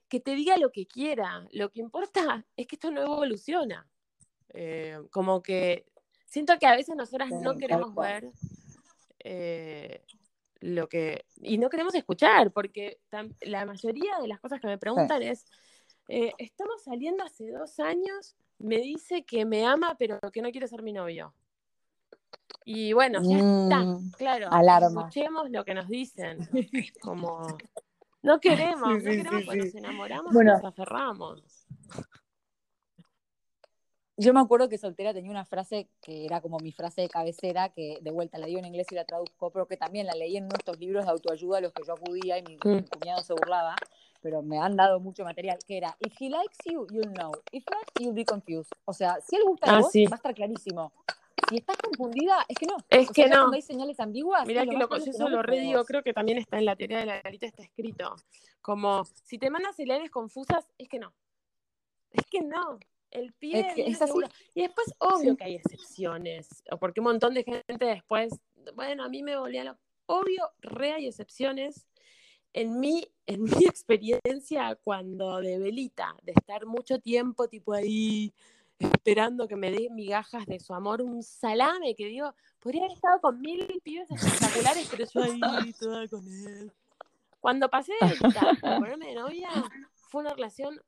que 0.07 0.19
te 0.19 0.35
diga 0.35 0.57
lo 0.57 0.71
que 0.71 0.85
quiera. 0.87 1.47
Lo 1.51 1.69
que 1.71 1.79
importa 1.79 2.45
es 2.55 2.67
que 2.67 2.75
esto 2.75 2.91
no 2.91 3.01
evoluciona. 3.01 3.87
Eh, 4.49 4.99
como 5.11 5.41
que 5.41 5.85
siento 6.25 6.57
que 6.59 6.65
a 6.65 6.75
veces 6.75 6.95
nosotras 6.95 7.29
no 7.31 7.55
queremos 7.55 7.93
ver 7.95 8.31
eh, 9.19 10.03
lo 10.61 10.89
que, 10.89 11.25
y 11.41 11.57
no 11.57 11.69
queremos 11.69 11.95
escuchar, 11.95 12.51
porque 12.51 12.99
la 13.41 13.65
mayoría 13.65 14.17
de 14.21 14.27
las 14.27 14.39
cosas 14.39 14.59
que 14.59 14.67
me 14.67 14.77
preguntan 14.77 15.21
es, 15.23 15.45
eh, 16.07 16.33
estamos 16.37 16.83
saliendo 16.83 17.23
hace 17.23 17.51
dos 17.51 17.79
años, 17.79 18.35
me 18.57 18.77
dice 18.77 19.23
que 19.23 19.45
me 19.45 19.65
ama, 19.65 19.95
pero 19.97 20.19
que 20.31 20.41
no 20.41 20.51
quiere 20.51 20.67
ser 20.67 20.81
mi 20.81 20.91
novio. 20.91 21.33
Y 22.65 22.93
bueno, 22.93 23.21
ya 23.23 23.37
está, 23.37 23.79
mm, 23.79 24.11
claro, 24.11 24.49
escuchemos 24.87 25.49
lo 25.49 25.63
que 25.63 25.73
nos 25.73 25.87
dicen, 25.87 26.39
como, 27.01 27.57
no 28.21 28.39
queremos, 28.41 28.89
no 28.89 29.03
queremos, 29.03 29.45
cuando 29.45 29.65
nos 29.65 29.75
enamoramos 29.75 30.33
nos 30.33 30.63
aferramos 30.63 31.65
yo 34.19 34.33
me 34.33 34.41
acuerdo 34.41 34.67
que 34.67 34.77
soltera 34.77 35.13
tenía 35.13 35.31
una 35.31 35.45
frase 35.45 35.87
que 36.01 36.25
era 36.25 36.41
como 36.41 36.59
mi 36.59 36.73
frase 36.73 37.01
de 37.01 37.09
cabecera, 37.09 37.69
que 37.69 37.99
de 38.01 38.11
vuelta 38.11 38.37
la 38.37 38.47
digo 38.47 38.59
en 38.59 38.65
inglés 38.65 38.87
y 38.91 38.95
la 38.95 39.05
traduzco, 39.05 39.49
pero 39.49 39.65
que 39.65 39.77
también 39.77 40.05
la 40.05 40.13
leí 40.13 40.35
en 40.35 40.47
nuestros 40.49 40.77
libros 40.77 41.05
de 41.05 41.11
autoayuda 41.11 41.59
a 41.59 41.61
los 41.61 41.71
que 41.71 41.83
yo 41.87 41.93
acudía 41.93 42.37
y 42.37 42.43
mi, 42.43 42.55
mm. 42.57 42.85
cuñado 42.89 43.23
se 43.23 43.33
burlaba, 43.33 43.75
pero 44.21 44.41
me 44.41 44.59
han 44.59 44.75
dado 44.75 44.99
mucho 44.99 45.23
material, 45.23 45.57
que 45.65 45.77
era, 45.77 45.95
if 45.99 46.13
he 46.19 46.29
likes 46.29 46.57
you, 46.65 46.85
you'll 46.91 47.13
know. 47.13 47.31
If 47.53 47.63
not, 47.71 47.85
you'll 47.97 48.13
be 48.13 48.25
confused. 48.25 48.71
O 48.83 48.93
sea, 48.93 49.19
si 49.21 49.37
él 49.37 49.43
gusta 49.45 49.71
de 49.71 49.77
ah, 49.77 49.79
vos, 49.79 49.91
va 49.93 50.11
a 50.11 50.15
estar 50.15 50.35
clarísimo. 50.35 50.91
Si 51.49 51.55
estás 51.55 51.77
confundida, 51.77 52.45
es 52.49 52.57
que 52.57 52.65
no. 52.65 52.75
Es 52.89 53.09
que 53.11 53.27
no. 53.29 53.37
Cuando 53.37 53.55
hay 53.55 53.61
señales 53.61 53.99
ambiguas. 54.01 54.45
Mira 54.45 54.65
que 54.65 54.75
lo, 54.75 54.89
yo 54.89 54.95
eso 54.97 55.29
lo 55.29 55.41
redigo, 55.41 55.85
creo 55.85 56.03
que 56.03 56.13
también 56.13 56.37
está 56.37 56.59
en 56.59 56.65
la 56.65 56.75
teoría 56.75 56.99
de 56.99 57.05
la 57.05 57.21
garita, 57.21 57.45
está 57.45 57.63
escrito. 57.63 58.15
Como, 58.61 59.05
si 59.23 59.37
te 59.37 59.49
mandas 59.49 59.77
señales 59.77 60.11
confusas, 60.11 60.67
es 60.77 60.89
que 60.89 60.99
no. 60.99 61.13
Es 62.11 62.25
que 62.29 62.41
no. 62.41 62.79
El 63.11 63.33
pie 63.33 63.65
es, 63.75 64.01
así. 64.01 64.13
Y 64.53 64.61
después, 64.61 64.93
obvio 64.99 65.35
que 65.35 65.43
hay 65.43 65.55
excepciones, 65.55 66.63
o 66.71 66.77
porque 66.77 66.99
un 66.99 67.05
montón 67.05 67.33
de 67.33 67.43
gente 67.43 67.85
después, 67.85 68.33
bueno, 68.75 69.03
a 69.03 69.09
mí 69.09 69.23
me 69.23 69.37
volvía 69.37 69.63
lo... 69.63 69.77
Obvio, 70.05 70.49
re 70.61 70.93
hay 70.93 71.07
excepciones. 71.07 71.87
En 72.53 72.79
mi, 72.79 73.07
en 73.25 73.43
mi 73.43 73.65
experiencia, 73.65 74.75
cuando 74.83 75.39
de 75.39 75.59
velita, 75.59 76.15
de 76.23 76.33
estar 76.33 76.65
mucho 76.65 76.99
tiempo 76.99 77.47
tipo 77.47 77.73
ahí, 77.73 78.33
esperando 78.79 79.47
que 79.47 79.55
me 79.55 79.71
dé 79.71 79.89
migajas 79.89 80.45
de 80.45 80.59
su 80.59 80.73
amor, 80.73 81.01
un 81.01 81.21
salame 81.21 81.95
que 81.95 82.05
digo, 82.05 82.33
podría 82.59 82.83
haber 82.83 82.95
estado 82.95 83.19
con 83.21 83.41
mil 83.41 83.67
pibes 83.83 84.09
espectaculares, 84.09 84.87
pero 84.89 85.05
yo 85.05 85.23
ahí 85.23 85.73
toda 85.73 86.07
con 86.07 86.25
él. 86.27 86.71
Cuando 87.39 87.69
pasé 87.69 87.93
de 88.01 88.15
ponerme 88.61 89.07
de 89.07 89.15
novia, 89.15 89.49
fue 90.09 90.21
una 90.21 90.33
relación 90.33 90.81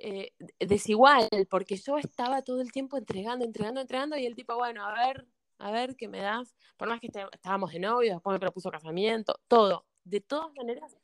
eh, 0.00 0.32
desigual, 0.60 1.28
porque 1.50 1.76
yo 1.76 1.98
estaba 1.98 2.42
todo 2.42 2.60
el 2.60 2.72
tiempo 2.72 2.96
entregando, 2.96 3.44
entregando, 3.44 3.80
entregando, 3.80 4.16
y 4.16 4.26
el 4.26 4.34
tipo, 4.34 4.54
bueno, 4.56 4.84
a 4.84 4.92
ver, 4.92 5.26
a 5.58 5.70
ver 5.70 5.96
qué 5.96 6.08
me 6.08 6.20
das. 6.20 6.54
Por 6.76 6.88
más 6.88 7.00
que 7.00 7.08
estábamos 7.32 7.72
de 7.72 7.78
novio, 7.78 8.12
después 8.12 8.32
me 8.34 8.40
propuso 8.40 8.70
casamiento, 8.70 9.38
todo. 9.48 9.86
De 10.04 10.20
todas 10.20 10.54
maneras. 10.54 10.96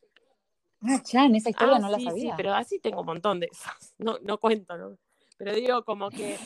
Ah, 0.83 1.01
Chan, 1.03 1.35
esa 1.35 1.51
historia 1.51 1.77
ah, 1.77 1.81
no 1.81 1.89
la 1.89 1.99
sabía. 1.99 2.23
Sí, 2.23 2.31
pero 2.37 2.55
así 2.55 2.79
tengo 2.79 3.01
un 3.01 3.07
montón 3.07 3.41
de 3.41 3.49
esas. 3.51 3.95
No, 3.99 4.19
no 4.23 4.39
cuento, 4.39 4.77
¿no? 4.77 4.99
Pero 5.39 5.55
digo, 5.55 5.85
como 5.85 6.11
que 6.11 6.37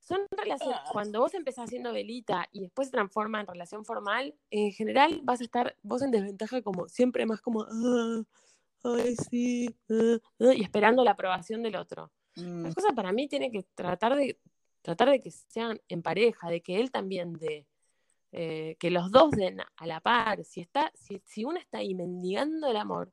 son 0.00 0.20
relaciones, 0.30 0.78
cuando 0.92 1.20
vos 1.20 1.34
empezás 1.34 1.64
haciendo 1.64 1.92
velita 1.92 2.48
y 2.52 2.60
después 2.60 2.88
se 2.88 2.92
transforma 2.92 3.40
en 3.40 3.46
relación 3.46 3.84
formal, 3.84 4.34
en 4.50 4.72
general 4.72 5.20
vas 5.24 5.40
a 5.40 5.44
estar 5.44 5.76
vos 5.82 6.02
en 6.02 6.12
desventaja 6.12 6.62
como 6.62 6.88
siempre 6.88 7.26
más 7.26 7.40
como, 7.40 7.62
ah, 7.62 8.22
ay, 8.94 9.16
sí, 9.16 9.76
ah, 9.90 10.18
ah", 10.40 10.54
y 10.54 10.62
esperando 10.62 11.04
la 11.04 11.12
aprobación 11.12 11.62
del 11.62 11.76
otro. 11.76 12.12
La 12.36 12.44
mm. 12.44 12.72
cosa 12.72 12.92
para 12.94 13.12
mí 13.12 13.28
tiene 13.28 13.50
que 13.50 13.64
tratar 13.74 14.14
de, 14.16 14.38
tratar 14.82 15.10
de 15.10 15.20
que 15.20 15.30
sean 15.30 15.80
en 15.88 16.02
pareja, 16.02 16.48
de 16.48 16.60
que 16.60 16.80
él 16.80 16.90
también 16.90 17.32
dé, 17.34 17.66
eh, 18.32 18.76
que 18.78 18.90
los 18.90 19.10
dos 19.10 19.30
den 19.30 19.60
a 19.60 19.86
la 19.86 20.00
par. 20.00 20.44
Si, 20.44 20.60
está, 20.60 20.92
si, 20.94 21.22
si 21.24 21.44
uno 21.44 21.58
está 21.58 21.78
ahí 21.78 21.94
mendigando 21.94 22.68
el 22.68 22.76
amor, 22.76 23.10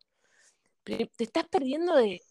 te 0.84 1.10
estás 1.18 1.48
perdiendo 1.48 1.96
de... 1.96 2.22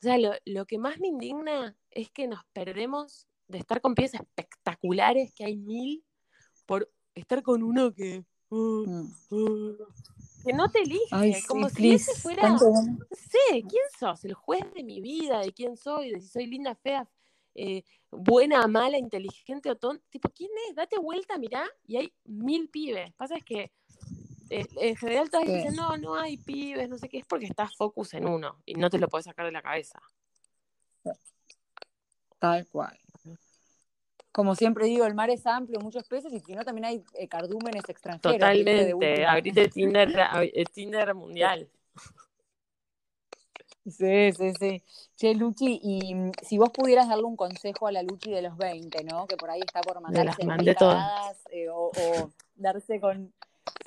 O 0.00 0.02
sea, 0.02 0.18
lo, 0.18 0.32
lo 0.44 0.66
que 0.66 0.78
más 0.78 1.00
me 1.00 1.08
indigna 1.08 1.74
es 1.90 2.10
que 2.10 2.26
nos 2.26 2.44
perdemos 2.52 3.26
de 3.48 3.58
estar 3.58 3.80
con 3.80 3.94
pies 3.94 4.14
espectaculares, 4.14 5.32
que 5.32 5.44
hay 5.44 5.56
mil, 5.56 6.04
por 6.66 6.90
estar 7.14 7.42
con 7.42 7.62
uno 7.62 7.92
que... 7.92 8.24
Uh, 8.50 8.86
mm. 8.86 9.14
uh, 9.30 9.76
que 10.44 10.52
no 10.52 10.70
te 10.70 10.80
elige, 10.80 11.42
como 11.48 11.68
si 11.68 11.94
ese 11.94 12.14
fuera, 12.20 12.48
no 12.50 12.58
sé, 12.58 13.62
¿quién 13.68 13.84
sos? 13.98 14.24
El 14.24 14.34
juez 14.34 14.62
de 14.74 14.82
mi 14.82 15.00
vida, 15.00 15.40
de 15.40 15.52
quién 15.52 15.76
soy, 15.76 16.10
de 16.10 16.20
si 16.20 16.28
soy 16.28 16.46
linda, 16.46 16.74
fea, 16.74 17.08
eh, 17.54 17.82
buena, 18.10 18.66
mala, 18.66 18.98
inteligente 18.98 19.70
o 19.70 19.76
tonta. 19.76 20.04
Tipo, 20.10 20.28
¿quién 20.30 20.50
es? 20.68 20.74
Date 20.74 20.98
vuelta, 20.98 21.38
mirá, 21.38 21.64
y 21.86 21.96
hay 21.96 22.14
mil 22.24 22.68
pibes. 22.68 23.12
Pasa 23.14 23.36
es 23.36 23.44
que 23.44 23.72
eh, 24.50 24.66
en 24.76 24.96
general 24.96 25.30
todas 25.30 25.46
dicen, 25.46 25.74
no, 25.74 25.96
no 25.96 26.14
hay 26.14 26.36
pibes, 26.36 26.88
no 26.88 26.98
sé 26.98 27.08
qué, 27.08 27.18
es 27.18 27.26
porque 27.26 27.46
estás 27.46 27.74
focus 27.76 28.14
en 28.14 28.28
uno 28.28 28.60
y 28.66 28.74
no 28.74 28.90
te 28.90 28.98
lo 28.98 29.08
puedes 29.08 29.24
sacar 29.24 29.46
de 29.46 29.52
la 29.52 29.62
cabeza. 29.62 30.00
Tal 32.38 32.66
cual. 32.66 32.98
Como 34.34 34.56
siempre 34.56 34.86
digo, 34.86 35.06
el 35.06 35.14
mar 35.14 35.30
es 35.30 35.46
amplio, 35.46 35.78
muchos 35.78 36.08
peces 36.08 36.32
y 36.32 36.40
si 36.40 36.56
no 36.56 36.64
también 36.64 36.86
hay 36.86 37.04
eh, 37.14 37.28
cardúmenes 37.28 37.88
extranjeros. 37.88 38.36
Totalmente, 38.36 39.24
abrite 39.24 39.68
Tinder, 39.68 40.12
eh, 40.42 40.64
Tinder 40.72 41.14
mundial. 41.14 41.68
Sí, 43.86 44.32
sí, 44.32 44.52
sí. 44.58 44.82
Che, 45.14 45.34
Luchi, 45.36 45.78
y 45.80 46.14
mm, 46.16 46.32
si 46.42 46.58
vos 46.58 46.70
pudieras 46.70 47.08
darle 47.08 47.22
un 47.22 47.36
consejo 47.36 47.86
a 47.86 47.92
la 47.92 48.02
Luchi 48.02 48.32
de 48.32 48.42
los 48.42 48.56
20, 48.56 49.04
¿no? 49.04 49.28
Que 49.28 49.36
por 49.36 49.50
ahí 49.50 49.60
está 49.60 49.82
por 49.82 50.00
mandarse 50.00 50.42
eh, 51.52 51.68
o, 51.68 51.92
o 51.92 52.30
darse 52.56 52.98
con 52.98 53.32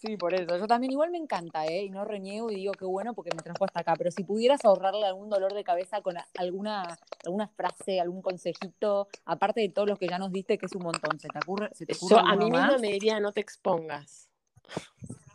Sí, 0.02 0.16
por 0.16 0.34
eso. 0.34 0.58
Yo 0.58 0.68
también 0.68 0.92
igual 0.92 1.10
me 1.10 1.18
encanta, 1.18 1.66
¿eh? 1.66 1.84
Y 1.84 1.90
no 1.90 2.06
reniego 2.06 2.52
y 2.52 2.56
digo 2.56 2.74
que 2.74 2.86
bueno 2.86 3.14
porque 3.14 3.32
me 3.36 3.42
trajo 3.42 3.66
hasta 3.66 3.80
acá. 3.80 3.96
Pero 3.98 4.12
si 4.12 4.24
pudieras 4.24 4.64
ahorrarle 4.64 5.06
algún 5.06 5.30
dolor 5.30 5.54
de 5.54 5.64
cabeza 5.64 6.02
con 6.02 6.16
alguna, 6.38 7.00
alguna 7.26 7.48
frase, 7.48 8.00
algún 8.00 8.22
consejito, 8.22 9.08
aparte 9.26 9.62
de 9.62 9.70
todos 9.70 9.88
los 9.88 9.98
que 9.98 10.08
ya 10.08 10.20
nos 10.20 10.32
diste, 10.32 10.58
que 10.58 10.68
es 10.68 10.76
un 10.76 10.84
montón, 10.84 11.20
¿se 11.20 11.28
te 11.28 11.40
ocurre? 11.40 11.70
Se 11.74 11.86
te 11.86 11.94
Yo, 11.94 12.20
a 12.20 12.36
mí 12.36 12.46
misma 12.46 12.78
me 12.78 12.90
diría 12.90 13.20
no 13.20 13.32
te 13.32 13.42
expongas. 13.42 14.30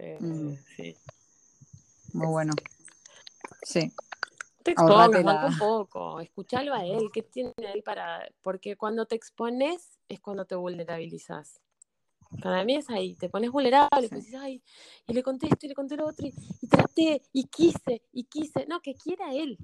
Eh, 0.00 0.16
mm. 0.20 0.54
Sí. 0.76 0.96
Muy 2.12 2.28
bueno. 2.28 2.52
Sí. 3.64 3.92
Te 4.62 4.70
expongas, 4.70 5.52
un 5.52 5.58
poco, 5.58 6.20
escuchalo 6.20 6.72
a 6.72 6.84
él, 6.84 7.10
¿qué 7.12 7.22
tiene 7.22 7.52
él 7.56 7.82
para...? 7.82 8.28
Porque 8.42 8.76
cuando 8.76 9.06
te 9.06 9.16
expones 9.16 9.98
es 10.08 10.20
cuando 10.20 10.44
te 10.44 10.54
vulnerabilizas. 10.54 11.60
Para 12.42 12.62
mí 12.64 12.76
es 12.76 12.88
ahí, 12.90 13.14
te 13.14 13.28
pones 13.28 13.50
vulnerable, 13.50 14.08
pues 14.08 14.24
dices, 14.24 14.40
ay, 14.40 14.62
y 15.06 15.12
le 15.12 15.22
conté 15.22 15.46
esto 15.46 15.66
y 15.66 15.70
le 15.70 15.74
conté 15.74 15.96
lo 15.96 16.06
otro, 16.06 16.26
y, 16.26 16.66
traté, 16.68 17.22
y 17.32 17.44
quise, 17.44 18.02
y 18.12 18.24
quise. 18.24 18.66
No, 18.66 18.80
que 18.80 18.94
quiera 18.94 19.32
él, 19.32 19.58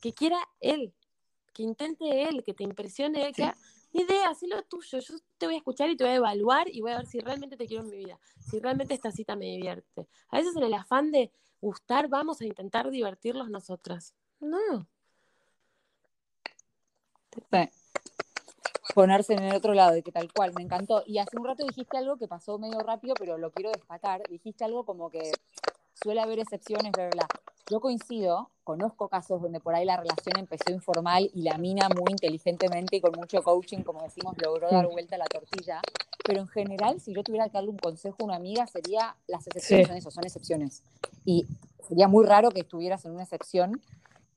que 0.00 0.12
quiera 0.12 0.38
él, 0.60 0.92
que 1.54 1.62
intente 1.62 2.28
él, 2.28 2.44
que 2.44 2.54
te 2.54 2.62
impresione 2.62 3.26
él, 3.26 3.34
que 3.34 3.50
idea, 3.92 4.28
haz 4.28 4.42
lo 4.42 4.62
tuyo, 4.64 4.98
yo 4.98 5.14
te 5.38 5.46
voy 5.46 5.56
a 5.56 5.58
escuchar 5.58 5.90
y 5.90 5.96
te 5.96 6.04
voy 6.04 6.12
a 6.12 6.16
evaluar 6.16 6.68
y 6.68 6.80
voy 6.80 6.92
a 6.92 6.98
ver 6.98 7.06
si 7.06 7.20
realmente 7.20 7.56
te 7.56 7.66
quiero 7.66 7.84
en 7.84 7.90
mi 7.90 7.96
vida, 7.96 8.20
si 8.38 8.60
realmente 8.60 8.94
esta 8.94 9.10
cita 9.10 9.34
me 9.34 9.46
divierte. 9.46 10.06
A 10.28 10.38
veces 10.38 10.54
en 10.56 10.62
el 10.62 10.74
afán 10.74 11.10
de 11.10 11.32
gustar 11.60 12.08
vamos 12.08 12.40
a 12.40 12.44
intentar 12.44 12.90
divertirlos 12.90 13.50
nosotras. 13.50 14.14
No. 14.40 14.86
Sí 17.32 17.40
ponerse 18.94 19.34
en 19.34 19.42
el 19.42 19.54
otro 19.54 19.74
lado, 19.74 19.92
de 19.92 20.02
que 20.02 20.12
tal 20.12 20.32
cual, 20.32 20.52
me 20.54 20.62
encantó. 20.62 21.02
Y 21.06 21.18
hace 21.18 21.36
un 21.36 21.44
rato 21.44 21.64
dijiste 21.64 21.96
algo 21.96 22.16
que 22.16 22.28
pasó 22.28 22.58
medio 22.58 22.80
rápido, 22.80 23.14
pero 23.18 23.38
lo 23.38 23.50
quiero 23.50 23.70
destacar. 23.70 24.22
Dijiste 24.28 24.64
algo 24.64 24.84
como 24.84 25.10
que 25.10 25.32
suele 26.02 26.20
haber 26.20 26.38
excepciones, 26.38 26.92
verdad. 26.96 27.26
Yo 27.70 27.80
coincido, 27.80 28.50
conozco 28.64 29.08
casos 29.08 29.40
donde 29.40 29.60
por 29.60 29.74
ahí 29.74 29.84
la 29.84 29.96
relación 29.96 30.36
empezó 30.38 30.72
informal 30.72 31.30
y 31.32 31.42
la 31.42 31.56
mina 31.56 31.88
muy 31.88 32.10
inteligentemente 32.10 32.96
y 32.96 33.00
con 33.00 33.12
mucho 33.12 33.42
coaching, 33.44 33.82
como 33.82 34.02
decimos, 34.02 34.34
logró 34.42 34.68
dar 34.70 34.88
vuelta 34.88 35.14
a 35.14 35.18
la 35.18 35.26
tortilla. 35.26 35.80
Pero 36.24 36.40
en 36.40 36.48
general, 36.48 37.00
si 37.00 37.14
yo 37.14 37.22
tuviera 37.22 37.46
que 37.46 37.52
darle 37.52 37.70
un 37.70 37.78
consejo 37.78 38.16
a 38.20 38.24
una 38.24 38.36
amiga, 38.36 38.66
sería 38.66 39.14
las 39.28 39.46
excepciones 39.46 39.86
son 39.86 39.96
eso, 39.96 40.10
son 40.10 40.24
excepciones. 40.24 40.82
Y 41.24 41.46
sería 41.86 42.08
muy 42.08 42.26
raro 42.26 42.50
que 42.50 42.60
estuvieras 42.60 43.04
en 43.04 43.12
una 43.12 43.22
excepción 43.22 43.80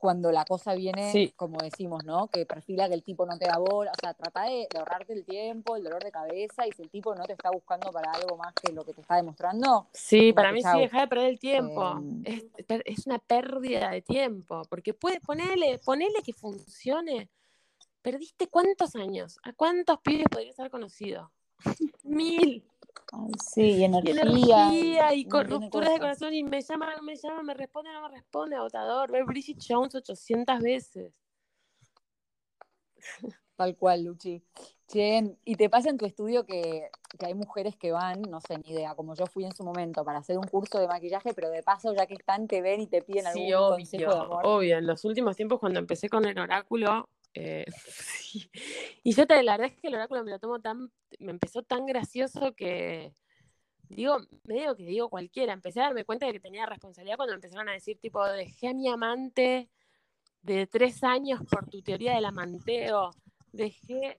cuando 0.04 0.34
la 0.34 0.44
cosa 0.44 0.76
viene, 0.76 1.32
como 1.38 1.60
decimos, 1.60 2.04
¿no? 2.04 2.28
Que 2.28 2.46
perfila 2.46 2.90
que 2.90 2.94
el 2.94 3.04
tipo 3.04 3.26
no 3.26 3.38
te 3.38 3.46
da 3.46 3.58
bola, 3.58 3.90
o 3.94 3.96
sea, 4.02 4.14
trata 4.14 4.44
de, 4.44 4.68
ahorrarte 4.78 5.14
el 5.14 5.24
tiempo, 5.24 5.78
el 5.78 5.84
dolor 5.86 6.04
de 6.04 6.12
cabeza, 6.12 6.68
y 6.68 6.74
si 6.74 6.82
el 6.82 6.90
tipo 6.90 7.16
no 7.16 7.24
te 7.24 7.32
está 7.32 7.52
buscando 7.52 7.90
para 7.90 8.12
algo 8.12 8.36
más 8.36 8.54
que 8.54 8.74
lo 8.74 8.84
que 8.84 8.94
te 8.94 9.00
está 9.00 9.16
demostrando. 9.16 9.88
Sí, 9.94 10.34
para 10.34 10.52
mí 10.52 10.62
sí, 10.62 10.78
deja 10.78 11.00
de 11.00 11.08
perder 11.08 11.30
el 11.30 11.40
tiempo. 11.40 12.02
Em, 12.26 12.44
es, 12.84 13.08
una 13.08 13.18
pérdida 13.18 13.92
de 13.92 14.02
tiempo, 14.02 14.64
porque 14.70 14.94
puede 14.94 15.22
ponerle, 15.22 15.80
ponerle 15.80 16.22
que 16.22 16.34
funcione. 16.34 17.30
¿Perdiste 18.02 18.48
cuántos 18.48 18.98
años? 18.98 19.40
¿A 19.44 19.54
cuántos 19.54 20.02
pibes 20.02 20.26
podrías 20.30 20.60
haber 20.60 20.72
conocido? 20.72 21.32
Mil 22.04 22.62
sí, 23.40 23.62
y 23.62 23.84
energía. 23.84 24.14
Y, 24.14 24.18
energía, 24.18 25.14
y 25.14 25.24
de 25.24 25.30
corazón, 25.30 26.34
y 26.34 26.44
me 26.44 26.62
llama, 26.62 26.96
no 26.96 27.04
me 27.04 27.16
llama, 27.16 27.44
me 27.44 27.54
responde, 27.54 27.92
no 27.94 28.08
me 28.08 28.16
responde, 28.16 28.56
agotador. 28.56 29.12
Ver 29.12 29.26
Bridget 29.26 29.58
Jones 29.68 29.96
800 29.96 30.60
veces. 30.60 31.14
Tal 33.56 33.76
cual, 33.78 34.04
Luchi. 34.04 34.44
y 35.46 35.56
te 35.56 35.70
pasa 35.70 35.90
en 35.90 35.98
tu 35.98 36.06
estudio 36.06 36.46
que, 36.46 36.90
hay 37.20 37.34
mujeres 37.36 37.76
que 37.78 37.92
van, 37.92 38.22
no 38.24 38.42
sé, 38.42 38.58
ni 38.58 38.72
idea, 38.72 38.96
como 38.96 39.14
yo 39.16 39.28
fui 39.28 39.46
en 39.46 39.56
su 39.56 39.64
momento, 39.64 40.04
para 40.04 40.20
hacer 40.20 40.38
un 40.38 40.48
curso 40.48 40.80
de 40.80 40.88
maquillaje, 40.88 41.34
pero 41.34 41.50
de 41.52 41.62
paso, 41.62 41.94
ya 41.94 42.08
que 42.08 42.16
están, 42.16 42.48
te 42.48 42.62
ven 42.62 42.82
y 42.82 42.88
te 42.88 43.02
piden 43.02 43.28
algún 43.28 43.52
consejo 43.52 44.14
de 44.14 44.20
amor. 44.20 44.46
Obvio, 44.46 44.78
en 44.78 44.88
los 44.88 45.06
últimos 45.06 45.36
tiempos, 45.36 45.60
cuando 45.60 45.80
empecé 45.80 46.10
con 46.10 46.26
el 46.26 46.38
oráculo, 46.38 47.08
eh, 47.34 47.66
y 49.04 49.14
yo 49.14 49.26
te, 49.26 49.42
la 49.44 49.58
verdad 49.58 49.74
es 49.74 49.82
que 49.82 49.88
el 49.88 49.96
oráculo 49.96 50.24
me 50.24 50.32
lo 50.32 50.40
tomo 50.40 50.60
tan, 50.60 50.92
me 51.20 51.32
empezó 51.32 51.64
tan 51.64 51.86
gracioso 51.86 52.54
que, 52.54 53.14
digo, 53.90 54.18
me 54.46 54.56
digo 54.56 54.76
que 54.76 54.86
digo 54.86 55.10
cualquiera, 55.10 55.54
empecé 55.54 55.82
a 55.82 55.86
darme 55.86 56.06
cuenta 56.06 56.26
de 56.26 56.34
que 56.34 56.40
tenía 56.40 56.66
responsabilidad 56.66 57.18
cuando 57.18 57.36
empezaron 57.36 57.70
a 57.70 57.74
decir, 57.74 57.98
tipo, 58.00 58.26
dejé 58.26 58.70
a 58.70 58.74
mi 58.74 58.88
amante 58.88 59.70
de 60.42 60.68
tres 60.68 61.04
años 61.04 61.42
por 61.50 61.70
tu 61.70 61.82
teoría 61.82 62.16
del 62.16 62.26
amanteo, 62.26 63.12
dejé... 63.52 64.18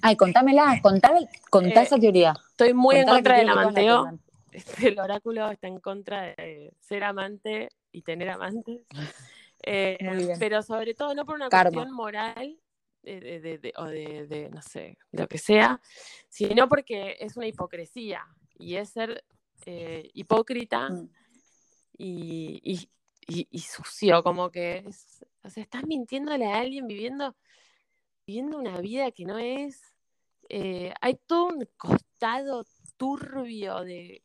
Ay, 0.00 0.16
contámela, 0.16 0.78
contá, 0.80 1.12
contá 1.50 1.82
esa 1.82 1.98
teoría. 1.98 2.34
Estoy 2.50 2.72
muy 2.72 2.96
en 2.96 3.06
contra 3.06 3.38
del 3.38 3.48
amanteo. 3.48 4.18
El 4.82 4.98
oráculo 4.98 5.50
está 5.50 5.68
en 5.68 5.78
contra 5.78 6.22
de 6.22 6.72
ser 6.80 7.04
amante 7.04 7.68
y 7.92 8.02
tener 8.02 8.30
amantes. 8.30 8.80
Eh, 9.70 9.98
pero 10.38 10.62
sobre 10.62 10.94
todo 10.94 11.14
no 11.14 11.26
por 11.26 11.34
una 11.34 11.50
cuestión 11.50 11.92
moral 11.92 12.58
de, 13.02 13.72
o 13.76 13.84
de, 13.84 14.48
no 14.50 14.62
sé, 14.62 14.96
lo 15.12 15.28
que 15.28 15.36
sea, 15.36 15.78
sino 16.30 16.68
porque 16.68 17.18
es 17.20 17.36
una 17.36 17.46
hipocresía 17.46 18.26
y 18.58 18.76
es 18.76 18.88
ser 18.88 19.24
eh, 19.66 20.10
hipócrita 20.14 20.88
mm. 20.88 21.10
y, 21.98 22.88
sucio, 23.60 24.22
como 24.22 24.50
que 24.50 24.84
es, 24.86 25.22
o 25.44 25.50
sea, 25.50 25.62
estás 25.62 25.86
mintiéndole 25.86 26.46
a 26.46 26.60
alguien 26.60 26.86
viviendo, 26.86 27.36
viviendo 28.26 28.58
una 28.58 28.80
vida 28.80 29.10
que 29.10 29.26
no 29.26 29.36
es. 29.36 29.82
Eh, 30.48 30.94
hay 31.02 31.18
todo 31.26 31.48
un 31.48 31.68
costado 31.76 32.64
turbio 32.96 33.84
de 33.84 34.22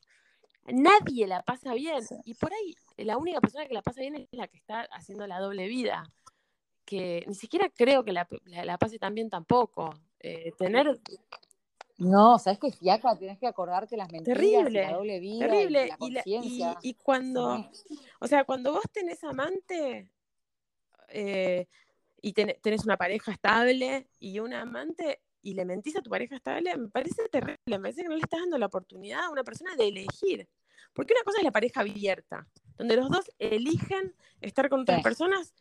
nadie 0.68 1.28
la 1.28 1.44
pasa 1.44 1.74
bien. 1.74 2.02
Y 2.24 2.34
por 2.36 2.54
ahí 2.54 2.76
la 3.06 3.18
única 3.18 3.42
persona 3.42 3.66
que 3.66 3.74
la 3.74 3.82
pasa 3.82 4.02
bien 4.02 4.16
es 4.16 4.28
la 4.32 4.48
que 4.48 4.58
está 4.58 4.88
haciendo 4.92 5.28
la 5.28 5.39
doble 5.39 5.68
vida. 5.68 6.04
que 6.86 7.24
ni 7.28 7.36
siquiera 7.36 7.70
creo 7.70 8.04
que 8.04 8.12
la, 8.12 8.28
la, 8.46 8.78
pase 8.78 9.00
tan 9.00 9.16
bien 9.16 9.30
tampoco. 9.30 9.94
Eh, 10.20 10.52
tener 10.58 11.00
no, 11.98 12.39
sabes 12.39 12.60
que 12.60 12.72
fiaca, 12.72 13.18
tienes 13.18 13.38
que 13.38 13.48
acordarte 13.48 13.96
las 13.96 14.12
mentiras, 14.12 14.39
terrible, 14.39 14.82
la 14.82 14.94
doble 14.94 15.20
vida, 15.20 15.48
terrible. 15.48 15.89
Y, 16.00 16.12
la 16.12 16.24
y, 16.82 16.94
cuando, 16.96 17.70
o 18.20 18.28
sea, 18.28 18.44
cuando 18.46 18.74
vos 18.74 18.84
tenés 18.92 19.24
amante 19.24 20.12
eh, 21.10 21.68
y 22.22 22.34
tenés 22.34 22.84
una 22.84 22.98
pareja 22.98 23.32
estable 23.32 24.10
y 24.20 24.39
un 24.39 24.54
amante 24.54 25.22
y 25.44 25.54
le 25.54 25.66
mentís 25.66 25.96
a 25.96 26.02
tu 26.02 26.10
pareja 26.10 26.36
estable, 26.36 26.76
me 26.76 26.89
parece 26.89 27.28
terrible, 27.30 27.58
me 27.68 27.80
parece 27.80 28.02
que 28.02 28.10
no 28.10 28.16
le 28.16 28.22
estás 28.22 28.39
dando 28.39 28.58
la 28.58 28.66
oportunidad 28.66 29.26
a 29.26 29.30
una 29.30 29.44
persona 29.44 29.76
de 29.76 29.88
elegir. 29.88 30.48
Porque 30.94 31.14
una 31.14 31.24
cosa 31.24 31.40
es 31.40 31.44
la 31.44 31.52
pareja 31.52 31.82
abierta, 31.82 32.48
donde 32.78 32.96
los 32.96 33.10
dos 33.10 33.32
eligen 33.40 34.16
estar 34.42 34.70
con 34.70 34.82
otras 34.82 35.02
personas 35.02 35.54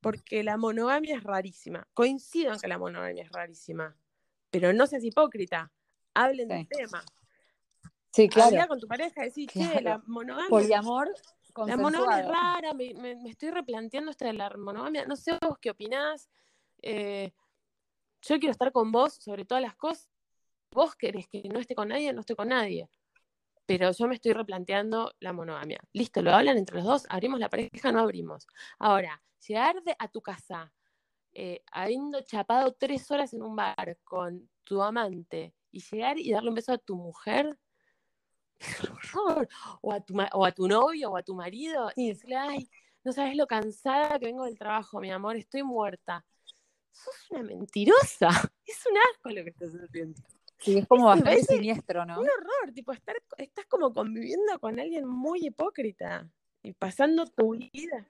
porque 0.00 0.42
la 0.42 0.56
monogamia 0.56 1.16
es 1.16 1.22
rarísima. 1.22 1.86
Coincido 1.94 2.52
en 2.52 2.58
que 2.58 2.68
la 2.68 2.78
monogamia 2.78 3.22
es 3.22 3.30
rarísima, 3.30 3.96
pero 4.50 4.72
no 4.72 4.86
seas 4.86 5.04
hipócrita 5.04 5.70
hablen 6.14 6.48
del 6.48 6.66
tema. 6.68 7.02
Sí, 8.12 8.28
claro. 8.28 8.66
con 8.66 8.80
tu 8.80 8.88
pareja, 8.88 9.22
decir, 9.22 9.48
che, 9.48 9.80
la 9.80 10.02
monogamia. 10.06 10.48
Poliamor. 10.48 11.08
La 11.66 11.76
monogamia 11.76 12.20
es 12.20 12.28
rara, 12.28 12.74
me, 12.74 13.28
estoy 13.28 13.50
replanteando 13.50 14.10
esta 14.10 14.26
de 14.26 14.32
la 14.32 14.50
monogamia. 14.56 15.04
No 15.06 15.16
sé 15.16 15.36
vos 15.40 15.58
qué 15.60 15.70
opinás. 15.70 16.28
Eh, 16.82 17.32
yo 18.22 18.38
quiero 18.38 18.52
estar 18.52 18.72
con 18.72 18.90
vos 18.92 19.14
sobre 19.14 19.44
todas 19.44 19.62
las 19.62 19.74
cosas. 19.76 20.08
Vos 20.70 20.94
querés 20.94 21.26
que 21.26 21.42
no 21.48 21.58
esté 21.58 21.74
con 21.74 21.88
nadie, 21.88 22.12
no 22.12 22.20
estoy 22.20 22.36
con 22.36 22.48
nadie. 22.48 22.88
Pero 23.70 23.92
yo 23.92 24.08
me 24.08 24.16
estoy 24.16 24.32
replanteando 24.32 25.14
la 25.20 25.32
monogamia. 25.32 25.78
Listo, 25.92 26.22
lo 26.22 26.32
hablan 26.34 26.58
entre 26.58 26.74
los 26.74 26.84
dos, 26.84 27.06
abrimos 27.08 27.38
la 27.38 27.48
pareja, 27.48 27.92
no 27.92 28.00
abrimos. 28.00 28.48
Ahora, 28.80 29.22
llegar 29.46 29.76
a 29.96 30.08
tu 30.08 30.20
casa 30.20 30.72
eh, 31.32 31.62
habiendo 31.70 32.20
chapado 32.22 32.72
tres 32.72 33.08
horas 33.12 33.32
en 33.32 33.42
un 33.42 33.54
bar 33.54 33.96
con 34.02 34.50
tu 34.64 34.82
amante 34.82 35.54
y 35.70 35.82
llegar 35.82 36.18
y 36.18 36.32
darle 36.32 36.48
un 36.48 36.56
beso 36.56 36.72
a 36.72 36.78
tu 36.78 36.96
mujer, 36.96 37.56
o 39.82 39.92
a 39.92 40.00
tu, 40.00 40.20
o 40.32 40.44
a 40.44 40.50
tu 40.50 40.66
novio 40.66 41.12
o 41.12 41.16
a 41.16 41.22
tu 41.22 41.36
marido, 41.36 41.92
y 41.94 42.08
decirle, 42.08 42.38
ay, 42.38 42.68
no 43.04 43.12
sabes 43.12 43.36
lo 43.36 43.46
cansada 43.46 44.18
que 44.18 44.26
vengo 44.26 44.46
del 44.46 44.58
trabajo, 44.58 44.98
mi 44.98 45.12
amor, 45.12 45.36
estoy 45.36 45.62
muerta. 45.62 46.26
Sos 46.90 47.30
una 47.30 47.44
mentirosa. 47.44 48.30
Es 48.66 48.84
un 48.90 48.98
asco 48.98 49.30
lo 49.30 49.44
que 49.44 49.50
estás 49.50 49.72
haciendo. 49.74 50.20
Sí, 50.60 50.78
es 50.78 50.86
como 50.86 51.06
bastante 51.06 51.42
siniestro, 51.42 52.04
¿no? 52.04 52.20
Un 52.20 52.28
horror, 52.28 52.72
tipo, 52.74 52.92
estar, 52.92 53.16
estás 53.38 53.66
como 53.66 53.92
conviviendo 53.92 54.58
con 54.60 54.78
alguien 54.78 55.06
muy 55.06 55.46
hipócrita 55.46 56.30
y 56.62 56.72
pasando 56.72 57.24
tu 57.26 57.52
vida. 57.52 58.06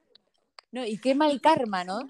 No, 0.73 0.85
y 0.85 0.99
qué 0.99 1.15
mal 1.15 1.41
karma, 1.41 1.85
¿no? 1.85 2.01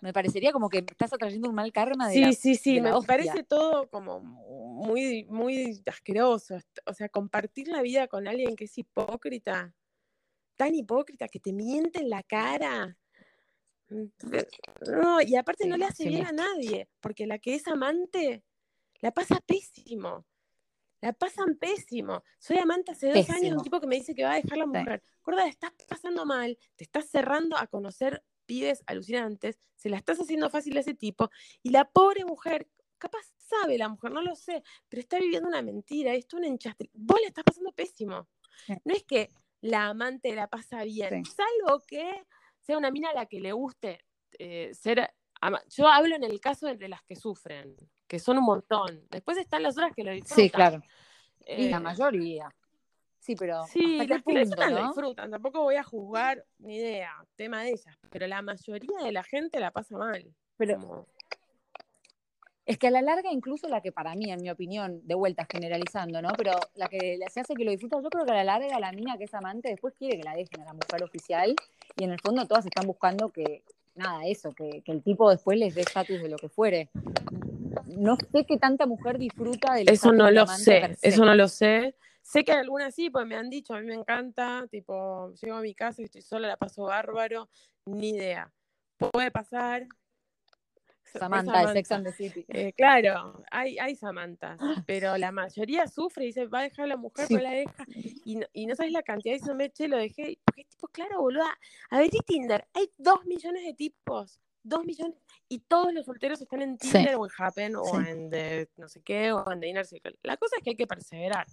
Me 0.00 0.12
parecería 0.12 0.52
como 0.52 0.68
que 0.68 0.78
estás 0.78 1.12
atrayendo 1.12 1.48
un 1.48 1.56
mal 1.56 1.72
karma 1.72 2.08
de 2.08 2.14
Sí, 2.14 2.32
sí, 2.34 2.54
sí, 2.54 2.80
me 2.80 2.92
parece 3.04 3.42
todo 3.42 3.88
como 3.88 4.20
muy, 4.20 5.24
muy 5.24 5.82
asqueroso. 5.86 6.58
O 6.86 6.94
sea, 6.94 7.08
compartir 7.08 7.66
la 7.66 7.82
vida 7.82 8.06
con 8.06 8.28
alguien 8.28 8.54
que 8.54 8.64
es 8.64 8.78
hipócrita, 8.78 9.74
tan 10.56 10.74
hipócrita, 10.74 11.26
que 11.26 11.40
te 11.40 11.52
miente 11.52 12.00
en 12.00 12.10
la 12.10 12.22
cara. 12.22 12.96
No, 13.88 15.20
y 15.20 15.34
aparte 15.34 15.66
no 15.66 15.76
le 15.76 15.86
hace 15.86 16.08
bien 16.08 16.26
a 16.26 16.32
nadie, 16.32 16.88
porque 17.00 17.26
la 17.26 17.38
que 17.38 17.54
es 17.54 17.66
amante 17.66 18.44
la 19.00 19.12
pasa 19.12 19.40
pésimo. 19.46 20.26
La 21.00 21.12
pasan 21.12 21.56
pésimo. 21.56 22.24
Soy 22.38 22.58
amante 22.58 22.90
hace 22.90 23.12
dos 23.12 23.30
años 23.30 23.50
de 23.50 23.56
un 23.56 23.62
tipo 23.62 23.80
que 23.80 23.86
me 23.86 23.96
dice 23.96 24.14
que 24.14 24.24
va 24.24 24.32
a 24.32 24.40
dejar 24.40 24.58
la 24.58 24.66
mujer. 24.66 25.02
Sí. 25.04 25.48
estás 25.48 25.72
pasando 25.88 26.26
mal, 26.26 26.58
te 26.74 26.84
estás 26.84 27.08
cerrando 27.08 27.56
a 27.56 27.68
conocer 27.68 28.24
pibes 28.46 28.82
alucinantes, 28.86 29.60
se 29.76 29.90
la 29.90 29.98
estás 29.98 30.18
haciendo 30.18 30.50
fácil 30.50 30.76
a 30.76 30.80
ese 30.80 30.94
tipo, 30.94 31.30
y 31.62 31.70
la 31.70 31.84
pobre 31.84 32.24
mujer, 32.24 32.66
capaz 32.96 33.20
sabe 33.36 33.78
la 33.78 33.88
mujer, 33.88 34.10
no 34.10 34.22
lo 34.22 34.34
sé, 34.34 34.62
pero 34.88 35.00
está 35.00 35.18
viviendo 35.18 35.48
una 35.48 35.62
mentira, 35.62 36.14
esto 36.14 36.36
es 36.36 36.40
un 36.40 36.46
enchastre. 36.46 36.90
Vos 36.94 37.20
le 37.20 37.28
estás 37.28 37.44
pasando 37.44 37.72
pésimo. 37.72 38.28
No 38.84 38.94
es 38.94 39.04
que 39.04 39.28
la 39.60 39.88
amante 39.88 40.34
la 40.34 40.48
pasa 40.48 40.82
bien, 40.82 41.24
salvo 41.24 41.80
que 41.86 42.24
sea 42.60 42.78
una 42.78 42.90
mina 42.90 43.10
a 43.10 43.14
la 43.14 43.26
que 43.26 43.38
le 43.38 43.52
guste 43.52 44.04
eh, 44.38 44.72
ser. 44.74 45.14
Yo 45.68 45.86
hablo 45.86 46.16
en 46.16 46.24
el 46.24 46.40
caso 46.40 46.66
de 46.74 46.88
las 46.88 47.02
que 47.04 47.14
sufren, 47.14 47.76
que 48.08 48.18
son 48.18 48.38
un 48.38 48.44
montón. 48.44 49.00
Después 49.10 49.38
están 49.38 49.62
las 49.62 49.76
otras 49.76 49.94
que 49.94 50.02
lo 50.02 50.10
disfrutan. 50.10 50.36
Sí, 50.36 50.50
claro. 50.50 50.82
y 51.46 51.68
la 51.68 51.76
eh, 51.76 51.80
mayoría. 51.80 52.48
Sí, 53.20 53.36
pero 53.36 53.66
sí, 53.66 54.06
las 54.06 54.22
que 54.22 54.38
disfrutan. 54.40 55.30
Tampoco 55.30 55.62
voy 55.62 55.76
a 55.76 55.84
juzgar 55.84 56.44
ni 56.58 56.76
idea, 56.76 57.12
tema 57.36 57.62
de 57.62 57.70
ellas. 57.70 57.96
Pero 58.10 58.26
la 58.26 58.40
mayoría 58.42 58.98
de 59.04 59.12
la 59.12 59.22
gente 59.22 59.60
la 59.60 59.70
pasa 59.70 59.96
mal. 59.96 60.24
Pero 60.56 61.06
es 62.68 62.76
que 62.76 62.88
a 62.88 62.90
la 62.90 63.00
larga, 63.00 63.32
incluso 63.32 63.66
la 63.68 63.80
que 63.80 63.92
para 63.92 64.14
mí, 64.14 64.30
en 64.30 64.42
mi 64.42 64.50
opinión, 64.50 65.00
de 65.06 65.14
vuelta 65.14 65.46
generalizando, 65.50 66.20
¿no? 66.20 66.28
Pero 66.36 66.52
la 66.74 66.88
que 66.88 67.18
se 67.30 67.40
hace 67.40 67.54
que 67.54 67.64
lo 67.64 67.70
disfruta, 67.70 67.96
yo 68.02 68.10
creo 68.10 68.26
que 68.26 68.32
a 68.32 68.34
la 68.34 68.44
larga 68.44 68.78
la 68.78 68.92
mina 68.92 69.16
que 69.16 69.24
es 69.24 69.32
amante 69.34 69.70
después 69.70 69.94
quiere 69.98 70.18
que 70.18 70.24
la 70.24 70.34
dejen 70.34 70.60
a 70.60 70.66
la 70.66 70.72
mujer 70.74 71.02
oficial 71.02 71.54
y 71.96 72.04
en 72.04 72.12
el 72.12 72.20
fondo 72.20 72.46
todas 72.46 72.66
están 72.66 72.86
buscando 72.86 73.30
que, 73.30 73.62
nada, 73.94 74.26
eso, 74.26 74.52
que, 74.52 74.82
el 74.84 75.02
tipo 75.02 75.30
después 75.30 75.58
les 75.58 75.74
dé 75.74 75.80
estatus 75.80 76.20
de 76.20 76.28
lo 76.28 76.36
que 76.36 76.50
fuere. 76.50 76.90
No 77.86 78.16
sé 78.16 78.44
qué 78.46 78.58
tanta 78.58 78.86
mujer 78.86 79.18
disfruta 79.18 79.74
del 79.74 79.88
Eso 79.88 80.12
no 80.12 80.30
lo 80.30 80.46
sé, 80.46 80.96
eso 81.02 81.24
no 81.24 81.34
lo 81.34 81.48
sé. 81.48 81.94
Sé 82.22 82.44
que 82.44 82.52
algunas 82.52 82.94
sí, 82.94 83.08
pues 83.08 83.26
me 83.26 83.36
han 83.36 83.48
dicho, 83.48 83.72
a 83.72 83.80
mí 83.80 83.86
me 83.86 83.94
encanta, 83.94 84.66
tipo, 84.70 85.32
llego 85.32 85.56
a 85.56 85.62
mi 85.62 85.74
casa 85.74 86.02
y 86.02 86.04
estoy 86.04 86.20
sola, 86.20 86.46
la 86.46 86.56
paso 86.58 86.82
bárbaro, 86.82 87.48
ni 87.86 88.10
idea. 88.10 88.52
Puede 88.98 89.30
pasar. 89.30 89.86
Samantha, 91.04 91.66
de 91.66 91.72
Sex 91.72 91.90
and 91.92 92.04
the 92.04 92.12
City. 92.12 92.44
Eh, 92.48 92.74
claro, 92.74 93.42
hay, 93.50 93.78
hay 93.78 93.96
Samantha, 93.96 94.58
pero 94.86 95.16
la 95.16 95.32
mayoría 95.32 95.86
sufre 95.86 96.24
y 96.24 96.26
dice, 96.26 96.46
va 96.46 96.60
a 96.60 96.62
dejar 96.64 96.84
a 96.84 96.88
la 96.88 96.96
mujer, 96.98 97.30
no 97.30 97.38
la 97.38 97.52
deja. 97.52 97.86
Y 98.24 98.36
no, 98.36 98.46
y 98.52 98.66
no 98.66 98.74
sabes 98.74 98.92
la 98.92 99.02
cantidad, 99.02 99.36
y 99.36 99.54
me 99.54 99.70
che, 99.70 99.88
lo 99.88 99.96
dejé. 99.96 100.38
Porque 100.44 100.64
tipo, 100.64 100.88
claro, 100.88 101.22
boluda, 101.22 101.58
a 101.88 101.98
ver, 101.98 102.10
Tinder, 102.26 102.68
hay 102.74 102.92
dos 102.98 103.24
millones 103.24 103.64
de 103.64 103.72
tipos, 103.72 104.38
dos 104.68 104.84
millones, 104.84 105.16
y 105.48 105.60
todos 105.60 105.92
los 105.92 106.06
solteros 106.06 106.40
están 106.40 106.62
en 106.62 106.78
Tinder 106.78 107.16
o 107.16 107.24
en 107.24 107.32
Happen 107.36 107.76
o 107.76 108.00
en 108.00 108.30
de, 108.30 108.68
no 108.76 108.88
sé 108.88 109.02
qué, 109.02 109.32
o 109.32 109.50
en 109.50 109.60
The 109.60 109.68
Inner 109.68 109.86
Circle. 109.86 110.18
La 110.22 110.36
cosa 110.36 110.56
es 110.56 110.62
que 110.62 110.70
hay 110.70 110.76
que 110.76 110.86
perseverar. 110.86 111.46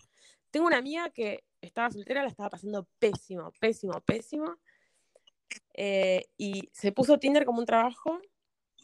Tengo 0.52 0.68
una 0.68 0.78
amiga 0.78 1.10
que 1.10 1.44
estaba 1.62 1.92
soltera, 1.92 2.22
la 2.22 2.30
estaba 2.30 2.50
pasando 2.50 2.88
pésimo, 3.00 3.52
pésimo, 3.60 4.02
pésimo. 4.02 4.58
Eh, 5.74 6.26
y 6.38 6.70
se 6.74 6.92
puso 6.92 7.20
Tinder 7.20 7.46
como 7.46 7.60
un 7.60 7.66
trabajo, 7.66 8.20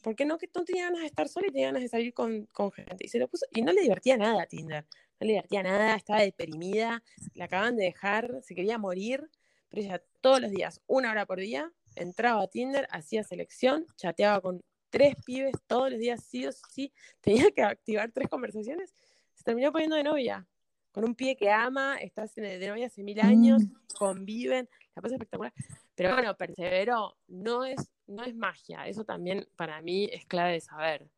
porque 0.01 0.25
no, 0.25 0.37
que 0.37 0.49
no 0.53 0.63
tenía 0.63 0.85
ganas 0.85 1.01
de 1.01 1.07
estar 1.07 1.27
sola 1.27 1.47
y 1.47 1.51
tenía 1.51 1.67
ganas 1.67 1.83
de 1.83 1.89
salir 1.89 2.13
con, 2.13 2.47
gente. 2.73 3.05
Y 3.05 3.07
se 3.07 3.19
lo 3.19 3.27
puso, 3.27 3.45
y 3.51 3.61
no 3.61 3.71
le 3.71 3.81
divertía 3.81 4.17
nada 4.17 4.43
a 4.43 4.45
Tinder. 4.47 4.85
No 5.19 5.27
le 5.27 5.33
divertía 5.33 5.63
nada, 5.63 5.95
estaba 5.95 6.21
deprimida, 6.21 7.03
la 7.35 7.45
acaban 7.45 7.75
de 7.75 7.85
dejar, 7.85 8.39
se 8.41 8.55
quería 8.55 8.77
morir, 8.77 9.29
pero 9.69 9.83
ella 9.83 10.03
todos 10.19 10.41
los 10.41 10.51
días, 10.51 10.81
una 10.87 11.11
hora 11.11 11.25
por 11.25 11.39
día, 11.39 11.71
entraba 11.95 12.43
a 12.43 12.47
Tinder, 12.47 12.87
hacía 12.91 13.23
selección, 13.23 13.85
chateaba 13.95 14.41
con 14.41 14.61
tres 14.89 15.15
pibes 15.25 15.53
todos 15.67 15.91
los 15.91 15.99
días, 15.99 16.23
sí 16.23 16.45
o 16.45 16.51
sí, 16.51 16.93
tenía 17.21 17.51
que 17.51 17.63
activar 17.63 18.11
tres 18.11 18.29
conversaciones, 18.29 18.93
se 19.33 19.43
terminó 19.43 19.71
poniendo 19.71 19.95
de 19.95 20.03
novia 20.03 20.47
con 20.91 21.05
un 21.05 21.15
pie 21.15 21.37
que 21.37 21.49
ama, 21.49 21.97
estás 21.97 22.35
de 22.35 22.67
novia 22.67 22.87
hace 22.87 23.01
mil 23.01 23.19
años, 23.21 23.63
mm. 23.63 23.73
conviven, 23.97 24.69
la 24.93 25.01
cosa 25.01 25.15
espectacular. 25.15 25.53
Pero 25.95 26.13
bueno, 26.13 26.35
persevero, 26.35 27.17
no 27.27 27.63
es, 27.63 27.91
no 28.07 28.23
es 28.23 28.35
magia, 28.35 28.87
eso 28.87 29.05
también 29.05 29.47
para 29.55 29.81
mí 29.81 30.09
es 30.11 30.25
clave 30.25 30.53
de 30.53 30.61
saber. 30.61 31.09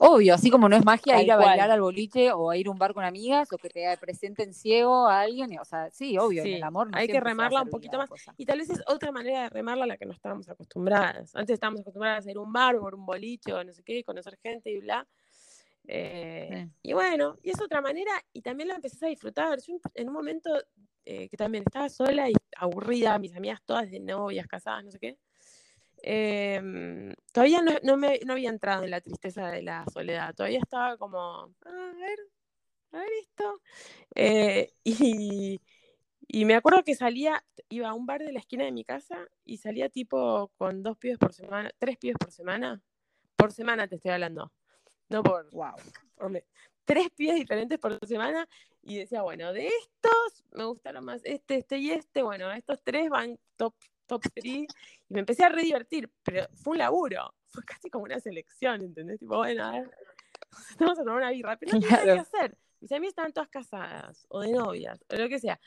Obvio, 0.00 0.34
así 0.34 0.48
como 0.48 0.68
no 0.68 0.76
es 0.76 0.84
magia 0.84 1.20
ir 1.20 1.32
a 1.32 1.36
bailar 1.36 1.72
al 1.72 1.80
boliche 1.80 2.32
o 2.32 2.50
a 2.50 2.56
ir 2.56 2.68
a 2.68 2.70
un 2.70 2.78
bar 2.78 2.94
con 2.94 3.04
amigas 3.04 3.52
o 3.52 3.58
que 3.58 3.68
te 3.68 3.96
presenten 3.98 4.54
ciego 4.54 5.08
a 5.08 5.22
alguien, 5.22 5.58
o 5.58 5.64
sea, 5.64 5.90
sí, 5.90 6.16
obvio, 6.16 6.42
en 6.44 6.54
el 6.54 6.62
amor 6.62 6.88
no 6.88 6.96
Hay 6.96 7.08
que 7.08 7.18
remarla 7.18 7.62
un 7.62 7.68
poquito 7.68 7.98
más. 7.98 8.08
Y 8.36 8.46
tal 8.46 8.58
vez 8.58 8.70
es 8.70 8.80
otra 8.86 9.10
manera 9.10 9.42
de 9.42 9.48
remarla 9.48 9.84
a 9.84 9.86
la 9.88 9.96
que 9.96 10.06
no 10.06 10.12
estábamos 10.12 10.48
acostumbradas. 10.48 11.34
Antes 11.34 11.54
estábamos 11.54 11.80
acostumbradas 11.80 12.26
a 12.26 12.30
ir 12.30 12.36
a 12.36 12.40
un 12.40 12.52
bar 12.52 12.76
o 12.76 12.88
a 12.88 12.94
un 12.94 13.04
boliche 13.04 13.52
o 13.52 13.64
no 13.64 13.72
sé 13.72 13.82
qué, 13.82 14.04
conocer 14.04 14.38
gente 14.40 14.70
y 14.70 14.78
bla. 14.78 15.06
Eh, 15.88 16.68
y 16.82 16.92
bueno, 16.92 17.36
y 17.42 17.50
es 17.50 17.60
otra 17.60 17.80
manera, 17.80 18.12
y 18.32 18.42
también 18.42 18.68
la 18.68 18.76
empecé 18.76 19.06
a 19.06 19.08
disfrutar. 19.08 19.58
Yo 19.60 19.80
en 19.94 20.08
un 20.08 20.14
momento 20.14 20.50
eh, 21.04 21.28
que 21.28 21.36
también 21.36 21.64
estaba 21.66 21.88
sola 21.88 22.30
y 22.30 22.34
aburrida, 22.56 23.18
mis 23.18 23.34
amigas 23.34 23.62
todas 23.64 23.90
de 23.90 23.98
novias, 23.98 24.46
casadas, 24.46 24.84
no 24.84 24.90
sé 24.92 24.98
qué. 24.98 25.18
Em, 26.02 27.14
todavía 27.32 27.62
no, 27.82 27.96
me, 27.96 28.20
no 28.24 28.32
había 28.32 28.50
entrado 28.50 28.84
en 28.84 28.90
la 28.90 29.00
tristeza 29.00 29.48
de 29.48 29.62
la 29.62 29.84
soledad, 29.92 30.34
todavía 30.34 30.60
estaba 30.60 30.96
como, 30.96 31.54
a 31.64 31.92
ver, 31.98 32.18
a 32.92 32.98
ver 32.98 33.08
esto. 33.20 33.60
Eh, 34.14 34.72
y, 34.84 35.60
y 36.28 36.44
me 36.44 36.54
acuerdo 36.54 36.84
que 36.84 36.94
salía, 36.94 37.44
iba 37.68 37.88
a 37.88 37.94
un 37.94 38.06
bar 38.06 38.22
de 38.22 38.32
la 38.32 38.40
esquina 38.40 38.64
de 38.64 38.72
mi 38.72 38.84
casa 38.84 39.26
y 39.44 39.58
salía 39.58 39.88
tipo 39.88 40.52
con 40.58 40.82
dos 40.82 40.98
pibes 40.98 41.18
por 41.18 41.32
semana, 41.34 41.70
tres 41.78 41.98
pibes 41.98 42.18
por 42.18 42.32
semana. 42.32 42.82
Por 43.36 43.52
semana 43.52 43.86
te 43.88 43.96
estoy 43.96 44.12
hablando 44.12 44.52
no 45.08 45.22
por, 45.22 45.50
wow, 45.50 45.74
tres 46.84 47.10
pies 47.14 47.36
diferentes 47.36 47.78
por 47.78 47.98
semana 48.06 48.48
y 48.82 48.98
decía, 48.98 49.22
bueno, 49.22 49.52
de 49.52 49.68
estos 49.68 50.44
me 50.52 50.64
gustaron 50.64 51.04
más 51.04 51.22
este, 51.24 51.56
este 51.56 51.78
y 51.78 51.90
este, 51.90 52.22
bueno, 52.22 52.50
estos 52.52 52.82
tres 52.82 53.10
van 53.10 53.38
top 53.56 53.74
top 54.08 54.22
3 54.34 54.44
y 54.44 54.66
me 55.10 55.20
empecé 55.20 55.44
a 55.44 55.48
re 55.50 55.62
divertir, 55.62 56.10
pero 56.24 56.48
fue 56.54 56.72
un 56.72 56.78
laburo, 56.78 57.34
fue 57.46 57.62
casi 57.62 57.88
como 57.90 58.04
una 58.04 58.18
selección, 58.18 58.82
¿entendés? 58.82 59.20
Tipo, 59.20 59.36
bueno, 59.36 59.64
a 59.64 59.72
ver, 59.72 59.90
estamos 60.70 60.98
a 60.98 61.02
tomar 61.02 61.18
una 61.18 61.30
birra, 61.30 61.56
pero 61.56 61.74
no 61.74 61.80
tenía 61.80 61.96
nada 61.96 62.14
que 62.14 62.20
hacer. 62.20 62.58
Mis 62.80 62.92
amigas 62.92 63.10
estaban 63.10 63.32
todas 63.32 63.48
casadas, 63.48 64.26
o 64.28 64.40
de 64.40 64.52
novias, 64.52 65.04
o 65.08 65.16
lo 65.16 65.28
que 65.28 65.38
sea. 65.38 65.60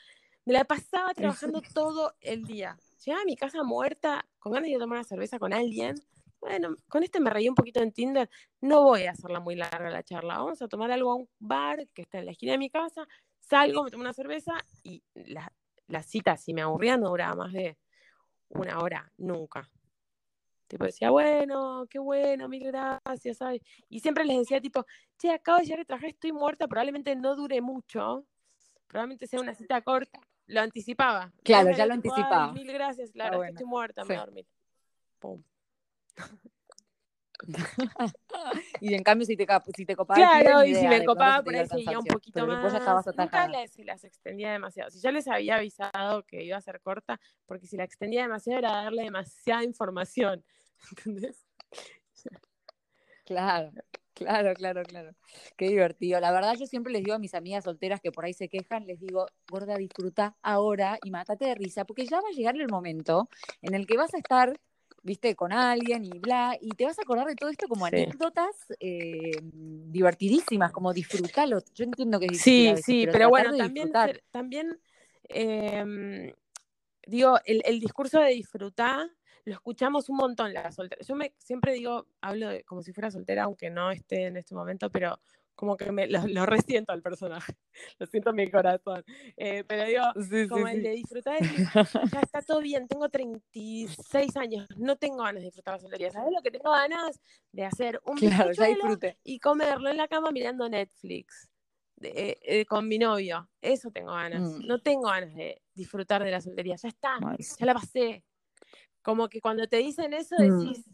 Me 0.44 0.52
la 0.52 0.64
pasaba 0.64 1.14
trabajando 1.14 1.62
todo 1.72 2.14
el 2.20 2.44
día. 2.44 2.76
Llegaba 3.04 3.22
a 3.22 3.26
mi 3.26 3.36
casa 3.36 3.62
muerta, 3.62 4.26
con 4.38 4.52
ganas 4.52 4.70
de 4.70 4.78
tomar 4.78 4.98
una 4.98 5.04
cerveza 5.04 5.38
con 5.38 5.52
alguien. 5.52 5.94
Bueno, 6.40 6.76
con 6.88 7.04
este 7.04 7.20
me 7.20 7.30
reí 7.30 7.48
un 7.48 7.54
poquito 7.54 7.80
en 7.80 7.92
Tinder. 7.92 8.28
No 8.60 8.82
voy 8.82 9.04
a 9.04 9.12
hacerla 9.12 9.38
muy 9.38 9.54
larga 9.54 9.88
la 9.90 10.02
charla. 10.02 10.38
Vamos 10.38 10.60
a 10.60 10.66
tomar 10.66 10.90
algo 10.90 11.12
a 11.12 11.14
un 11.14 11.28
bar 11.38 11.86
que 11.94 12.02
está 12.02 12.18
en 12.18 12.26
la 12.26 12.32
esquina 12.32 12.52
de 12.52 12.58
mi 12.58 12.70
casa. 12.70 13.06
Salgo, 13.38 13.84
me 13.84 13.90
tomo 13.90 14.02
una 14.02 14.12
cerveza 14.12 14.52
y 14.82 15.04
la, 15.14 15.52
la 15.86 16.02
cita, 16.02 16.36
si 16.36 16.54
me 16.54 16.62
aburría, 16.62 16.96
no 16.96 17.10
duraba 17.10 17.34
más 17.36 17.52
de 17.52 17.76
una 18.52 18.78
hora, 18.80 19.10
nunca. 19.18 19.68
Tipo, 20.68 20.84
decía, 20.84 21.10
bueno, 21.10 21.86
qué 21.90 21.98
bueno, 21.98 22.48
mil 22.48 22.64
gracias, 22.64 23.38
¿sabes? 23.38 23.60
Y 23.90 24.00
siempre 24.00 24.24
les 24.24 24.38
decía, 24.38 24.60
tipo, 24.60 24.86
che, 25.18 25.30
acabo 25.30 25.58
de 25.58 25.64
llegar 25.64 25.80
a 25.80 25.84
trabajar, 25.84 26.10
estoy 26.10 26.32
muerta, 26.32 26.66
probablemente 26.66 27.14
no 27.14 27.36
dure 27.36 27.60
mucho, 27.60 28.24
probablemente 28.86 29.26
sea 29.26 29.40
una 29.40 29.54
cita 29.54 29.82
corta. 29.82 30.20
Lo 30.46 30.60
anticipaba. 30.60 31.32
Claro, 31.44 31.70
ya 31.72 31.86
lo 31.86 31.94
anticipaba. 31.94 32.52
Mil 32.52 32.72
gracias, 32.72 33.14
la 33.14 33.30
verdad 33.30 33.50
estoy 33.50 33.66
muerta, 33.66 34.02
me 34.04 34.14
voy 34.14 34.16
a 34.16 34.24
dormir. 34.24 34.46
Pum. 35.18 35.42
y 38.80 38.94
en 38.94 39.02
cambio, 39.02 39.26
si 39.26 39.36
te, 39.36 39.46
si 39.76 39.84
te 39.84 39.96
copaba. 39.96 40.40
Claro, 40.40 40.64
y 40.64 40.74
si 40.74 40.86
me 40.86 41.04
copaba, 41.04 41.42
por 41.42 41.54
ahí 41.54 41.66
seguía 41.66 41.98
un 41.98 42.04
poquito 42.04 42.46
más. 42.46 42.72
Nunca 43.16 43.48
les, 43.48 43.78
las 43.78 44.04
extendía 44.04 44.52
demasiado. 44.52 44.90
Si 44.90 45.00
ya 45.00 45.10
les 45.12 45.26
había 45.28 45.56
avisado 45.56 46.24
que 46.24 46.44
iba 46.44 46.56
a 46.56 46.60
ser 46.60 46.80
corta, 46.80 47.20
porque 47.46 47.66
si 47.66 47.76
la 47.76 47.84
extendía 47.84 48.22
demasiado 48.22 48.58
era 48.58 48.70
darle 48.70 49.04
demasiada 49.04 49.64
información. 49.64 50.44
¿Entendés? 50.90 51.46
Claro. 53.24 53.72
Claro, 54.14 54.52
claro, 54.54 54.82
claro. 54.82 55.14
Qué 55.56 55.68
divertido. 55.68 56.20
La 56.20 56.32
verdad, 56.32 56.54
yo 56.54 56.66
siempre 56.66 56.92
les 56.92 57.02
digo 57.02 57.16
a 57.16 57.18
mis 57.18 57.34
amigas 57.34 57.64
solteras 57.64 58.00
que 58.00 58.12
por 58.12 58.24
ahí 58.24 58.34
se 58.34 58.48
quejan, 58.48 58.86
les 58.86 59.00
digo, 59.00 59.26
gorda, 59.50 59.76
disfruta 59.76 60.36
ahora 60.42 60.98
y 61.02 61.10
mátate 61.10 61.46
de 61.46 61.54
risa, 61.54 61.84
porque 61.84 62.06
ya 62.06 62.20
va 62.20 62.28
a 62.28 62.36
llegar 62.36 62.54
el 62.56 62.68
momento 62.68 63.28
en 63.62 63.74
el 63.74 63.86
que 63.86 63.96
vas 63.96 64.12
a 64.14 64.18
estar 64.18 64.60
viste, 65.02 65.34
con 65.34 65.52
alguien 65.52 66.04
y 66.04 66.18
bla, 66.18 66.56
y 66.60 66.70
te 66.70 66.84
vas 66.84 66.98
a 66.98 67.02
acordar 67.02 67.26
de 67.26 67.34
todo 67.34 67.50
esto 67.50 67.66
como 67.68 67.86
anécdotas 67.86 68.54
eh, 68.80 69.32
divertidísimas, 69.42 70.72
como 70.72 70.92
disfrutarlo. 70.92 71.58
Yo 71.74 71.84
entiendo 71.84 72.20
que 72.20 72.26
es 72.26 72.40
Sí, 72.40 72.72
sí, 72.82 73.06
pero, 73.10 73.28
bueno, 73.28 73.56
también, 73.56 73.92
también 74.30 74.78
em, 75.24 76.32
digo, 77.06 77.38
el, 77.44 77.62
el, 77.64 77.80
discurso 77.80 78.20
de 78.20 78.30
disfrutar 78.30 79.10
lo 79.44 79.54
escuchamos 79.54 80.08
un 80.08 80.16
montón 80.16 80.52
la 80.52 80.70
soltera. 80.70 81.02
Yo 81.04 81.16
me, 81.16 81.34
siempre 81.38 81.72
digo, 81.72 82.06
hablo 82.20 82.48
de, 82.48 82.62
como 82.64 82.82
si 82.82 82.92
fuera 82.92 83.10
soltera, 83.10 83.44
aunque 83.44 83.70
no 83.70 83.90
esté 83.90 84.26
en 84.26 84.36
este 84.36 84.54
momento, 84.54 84.90
pero 84.90 85.18
como 85.54 85.76
que 85.76 85.92
me, 85.92 86.06
lo, 86.08 86.26
lo, 86.26 86.46
resiento 86.46 86.92
al 86.92 87.02
personaje, 87.02 87.54
lo 87.98 88.06
siento 88.06 88.30
en 88.30 88.36
mi 88.36 88.50
corazón. 88.50 89.04
Eh, 89.36 89.64
pero 89.64 89.84
digo, 89.84 90.48
como 90.48 90.68
el 90.68 90.82
de 90.82 90.90
disfrutar, 90.90 91.38
ya 92.12 92.20
está 92.20 92.42
todo 92.42 92.60
bien, 92.60 92.88
tengo 92.88 93.08
36 93.08 94.36
años, 94.36 94.66
no 94.76 94.96
tengo 94.96 95.18
ganas 95.18 95.42
de 95.42 95.46
disfrutar 95.46 95.74
la 95.74 95.80
soltería. 95.80 96.10
¿Sabes 96.10 96.32
lo 96.34 96.42
que 96.42 96.50
tengo 96.50 96.70
ganas? 96.70 97.20
De 97.52 97.64
hacer 97.64 98.00
un 98.04 98.16
claro, 98.16 98.50
y 99.24 99.38
comerlo 99.38 99.90
en 99.90 99.96
la 99.96 100.08
cama 100.08 100.30
mirando 100.30 100.68
Netflix. 100.68 101.48
Eh, 102.04 102.38
eh, 102.42 102.64
con 102.66 102.88
mi 102.88 102.98
novio, 102.98 103.48
eso 103.60 103.90
tengo 103.90 104.12
ganas. 104.12 104.40
Mm. 104.42 104.66
No 104.66 104.80
tengo 104.80 105.08
ganas 105.08 105.34
de 105.34 105.62
disfrutar 105.74 106.24
de 106.24 106.30
la 106.30 106.40
soltería, 106.40 106.76
ya 106.76 106.88
está, 106.88 107.18
ya 107.38 107.66
la 107.66 107.74
pasé. 107.74 108.24
Como 109.02 109.28
que 109.28 109.40
cuando 109.40 109.66
te 109.68 109.76
dicen 109.76 110.12
eso 110.12 110.34
mm. 110.38 110.42
decís, 110.42 110.84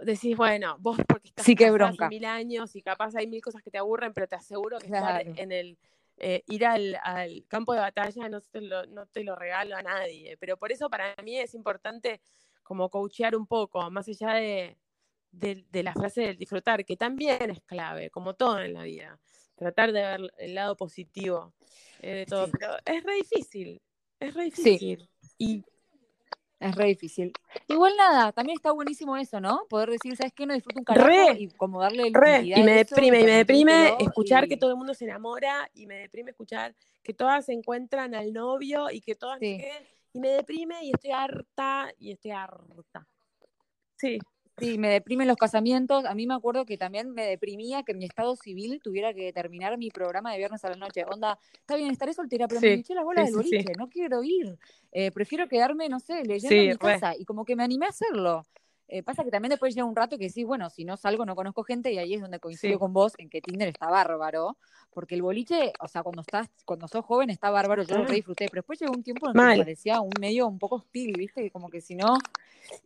decís, 0.00 0.36
bueno, 0.36 0.76
vos 0.80 0.98
porque 1.06 1.28
estás 1.28 1.44
sí, 1.44 1.56
mil 2.08 2.24
años 2.24 2.74
y 2.76 2.82
capaz 2.82 3.14
hay 3.16 3.26
mil 3.26 3.40
cosas 3.40 3.62
que 3.62 3.70
te 3.70 3.78
aburren, 3.78 4.12
pero 4.12 4.26
te 4.26 4.36
aseguro 4.36 4.78
que 4.78 4.86
estar 4.86 5.26
en 5.26 5.52
el 5.52 5.78
eh, 6.20 6.42
ir 6.48 6.66
al, 6.66 6.98
campo 7.46 7.72
de 7.72 7.80
batalla 7.80 8.28
no 8.28 8.40
te, 8.40 8.60
lo, 8.60 8.86
no 8.86 9.06
te 9.06 9.22
lo 9.22 9.36
regalo 9.36 9.76
a 9.76 9.82
nadie. 9.82 10.36
Pero 10.38 10.56
por 10.56 10.72
eso 10.72 10.90
para 10.90 11.14
mí 11.22 11.38
es 11.38 11.54
importante 11.54 12.20
como 12.62 12.90
coachear 12.90 13.36
un 13.36 13.46
poco, 13.46 13.90
más 13.90 14.08
allá 14.08 14.34
de, 14.34 14.76
de, 15.30 15.82
la 15.82 15.92
frase 15.92 16.22
del 16.22 16.36
disfrutar, 16.36 16.84
que 16.84 16.96
también 16.96 17.50
es 17.50 17.60
clave, 17.62 18.10
como 18.10 18.34
todo 18.34 18.60
en 18.60 18.74
la 18.74 18.82
vida. 18.82 19.18
Tratar 19.54 19.92
de 19.92 20.02
ver 20.02 20.32
el 20.38 20.54
lado 20.54 20.76
positivo 20.76 21.54
eh, 22.00 22.14
de 22.14 22.26
todo. 22.26 22.48
Pero 22.50 22.72
es 22.84 23.04
re 23.04 23.14
difícil, 23.14 23.80
es 24.20 24.34
re 24.34 24.44
difícil. 24.44 25.08
Y 25.38 25.64
es 26.60 26.74
re 26.74 26.86
difícil. 26.86 27.32
Igual 27.68 27.94
nada, 27.96 28.32
también 28.32 28.56
está 28.56 28.72
buenísimo 28.72 29.16
eso, 29.16 29.40
¿no? 29.40 29.66
Poder 29.68 29.90
decir, 29.90 30.16
¿sabes 30.16 30.32
qué? 30.32 30.46
No 30.46 30.54
disfruto 30.54 30.80
un 30.80 30.84
carajo 30.84 31.32
y 31.38 31.48
como 31.48 31.80
darle 31.80 32.10
re. 32.12 32.42
Y 32.42 32.62
me 32.62 32.72
deprime, 32.72 33.20
y 33.20 33.24
me 33.24 33.32
deprime 33.32 33.94
escuchar 34.00 34.48
que 34.48 34.56
todo 34.56 34.70
el 34.70 34.76
mundo 34.76 34.94
se 34.94 35.04
enamora 35.04 35.70
y 35.74 35.86
me 35.86 35.96
deprime 35.96 36.30
escuchar 36.30 36.74
que 37.02 37.14
todas 37.14 37.46
se 37.46 37.52
encuentran 37.52 38.14
al 38.14 38.32
novio 38.32 38.90
y 38.90 39.00
que 39.00 39.14
todas 39.14 39.40
y 39.40 40.20
me 40.20 40.28
deprime 40.30 40.84
y 40.84 40.90
estoy 40.90 41.10
harta 41.12 41.92
y 41.98 42.12
estoy 42.12 42.32
harta. 42.32 43.06
Sí. 43.96 44.18
Sí, 44.58 44.78
me 44.78 44.88
deprimen 44.88 45.28
los 45.28 45.36
casamientos. 45.36 46.04
A 46.04 46.14
mí 46.14 46.26
me 46.26 46.34
acuerdo 46.34 46.64
que 46.64 46.76
también 46.76 47.12
me 47.12 47.24
deprimía 47.24 47.82
que 47.82 47.94
mi 47.94 48.04
estado 48.04 48.36
civil 48.36 48.80
tuviera 48.82 49.14
que 49.14 49.32
terminar 49.32 49.78
mi 49.78 49.90
programa 49.90 50.32
de 50.32 50.38
viernes 50.38 50.64
a 50.64 50.70
la 50.70 50.76
noche. 50.76 51.04
Onda, 51.04 51.38
está 51.52 51.76
bien, 51.76 51.90
estaré 51.90 52.12
soltera, 52.12 52.48
pero 52.48 52.60
me 52.60 52.74
eché 52.74 52.94
la 52.94 53.02
bola 53.02 53.24
del 53.24 53.34
boliche, 53.34 53.72
no 53.76 53.88
quiero 53.88 54.22
ir. 54.22 54.58
Eh, 54.92 55.10
prefiero 55.12 55.48
quedarme, 55.48 55.88
no 55.88 56.00
sé, 56.00 56.24
leyendo 56.24 56.56
en 56.56 56.68
mi 56.70 56.76
casa. 56.76 57.14
Y 57.16 57.24
como 57.24 57.44
que 57.44 57.56
me 57.56 57.62
animé 57.62 57.86
a 57.86 57.90
hacerlo. 57.90 58.46
Eh, 58.90 59.02
pasa 59.02 59.22
que 59.22 59.30
también 59.30 59.50
después 59.50 59.74
llega 59.74 59.84
un 59.84 59.94
rato 59.94 60.16
que 60.16 60.30
sí, 60.30 60.44
bueno, 60.44 60.70
si 60.70 60.86
no 60.86 60.96
salgo 60.96 61.26
no 61.26 61.36
conozco 61.36 61.62
gente 61.62 61.92
y 61.92 61.98
ahí 61.98 62.14
es 62.14 62.22
donde 62.22 62.40
coincido 62.40 62.78
con 62.78 62.94
vos 62.94 63.12
en 63.18 63.28
que 63.28 63.42
Tinder 63.42 63.68
está 63.68 63.90
bárbaro, 63.90 64.56
porque 64.94 65.14
el 65.14 65.20
boliche, 65.20 65.74
o 65.78 65.88
sea, 65.88 66.02
cuando 66.02 66.22
estás, 66.22 66.48
cuando 66.64 66.88
sos 66.88 67.04
joven 67.04 67.28
está 67.28 67.50
bárbaro, 67.50 67.82
yo 67.82 67.98
lo 67.98 68.10
disfruté, 68.10 68.46
pero 68.48 68.60
después 68.60 68.80
llegó 68.80 68.94
un 68.94 69.02
tiempo 69.02 69.28
en 69.28 69.34
que 69.34 69.38
me 69.38 69.58
parecía 69.58 70.00
un 70.00 70.12
medio 70.18 70.48
un 70.48 70.58
poco 70.58 70.76
hostil, 70.76 71.12
¿viste? 71.18 71.50
Como 71.50 71.68
que 71.68 71.82
si 71.82 71.96
no, 71.96 72.16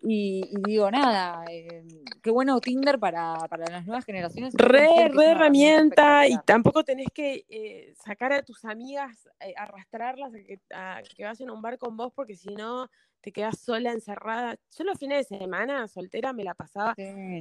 y, 0.02 0.50
digo, 0.66 0.90
nada, 0.90 1.44
eh, 1.48 1.84
qué 2.20 2.32
bueno 2.32 2.60
Tinder 2.60 2.98
para, 2.98 3.36
para 3.48 3.70
las 3.70 3.86
nuevas 3.86 4.04
generaciones. 4.04 4.54
Re, 4.54 5.08
re 5.08 5.26
herramienta 5.26 6.26
y 6.26 6.36
tampoco 6.38 6.82
tenés 6.82 7.08
que 7.14 7.44
eh, 7.48 7.94
sacar 8.04 8.32
a 8.32 8.42
tus 8.42 8.64
amigas, 8.64 9.28
arrastrarlas 9.56 10.34
a 10.34 10.38
que, 10.38 10.60
a 10.74 11.00
que 11.16 11.24
vayan 11.24 11.50
a 11.50 11.52
un 11.52 11.62
bar 11.62 11.78
con 11.78 11.96
vos, 11.96 12.12
porque 12.12 12.34
si 12.34 12.48
no 12.56 12.90
te 13.22 13.32
quedas 13.32 13.58
sola, 13.60 13.92
encerrada. 13.92 14.56
Yo 14.76 14.84
los 14.84 14.98
fines 14.98 15.28
de 15.28 15.38
semana, 15.38 15.86
soltera, 15.86 16.32
me 16.32 16.42
la 16.42 16.54
pasaba. 16.54 16.94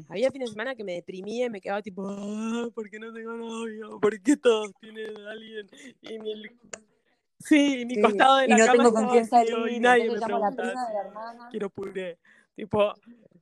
Había 0.09 0.31
fines 0.31 0.49
de 0.49 0.53
semana 0.53 0.75
que 0.75 0.83
me 0.83 0.93
deprimía 0.93 1.47
y 1.47 1.49
me 1.49 1.59
quedaba 1.59 1.81
tipo, 1.81 2.07
ah, 2.07 2.69
¿por 2.73 2.89
qué 2.89 2.99
no 2.99 3.11
tengo 3.11 3.33
novio? 3.33 3.99
¿Por 3.99 4.21
qué 4.21 4.37
todos 4.37 4.71
tienen 4.79 5.17
a 5.17 5.31
alguien? 5.31 5.67
Y 6.01 6.19
mi, 6.19 6.43
sí, 7.39 7.83
mi 7.85 7.99
costado 7.99 8.37
de 8.37 8.47
la 8.47 8.55
y 8.55 8.59
no 8.59 8.71
tengo 8.71 8.93
con 8.93 9.09
quién 9.09 9.25
salir, 9.25 9.55
y 9.71 9.79
nadie 9.79 10.09
me 10.09 10.19
pregunta, 10.19 10.73
quiero 11.49 11.69
puré. 11.71 12.19
Tipo, 12.55 12.93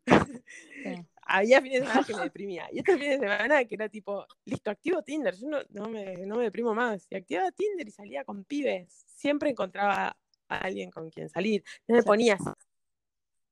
había 1.23 1.61
fines 1.61 1.81
de 1.81 1.87
semana 1.87 2.07
que 2.07 2.15
me 2.15 2.21
deprimía. 2.21 2.69
Y 2.71 2.79
estos 2.79 2.95
fines 2.95 3.19
de 3.19 3.27
semana 3.27 3.65
que 3.65 3.75
era 3.75 3.89
tipo, 3.89 4.25
listo, 4.45 4.71
activo 4.71 5.03
Tinder. 5.03 5.35
Yo 5.35 5.49
no, 5.49 5.57
no, 5.71 5.89
me, 5.89 6.25
no 6.25 6.37
me 6.37 6.43
deprimo 6.43 6.73
más. 6.73 7.05
Y 7.09 7.17
activaba 7.17 7.51
Tinder 7.51 7.85
y 7.85 7.91
salía 7.91 8.23
con 8.23 8.45
pibes. 8.45 9.03
Siempre 9.07 9.49
encontraba 9.49 10.15
alguien 10.57 10.91
con 10.91 11.09
quien 11.09 11.29
salir. 11.29 11.63
No 11.87 11.95
me 11.95 12.03
ponía 12.03 12.37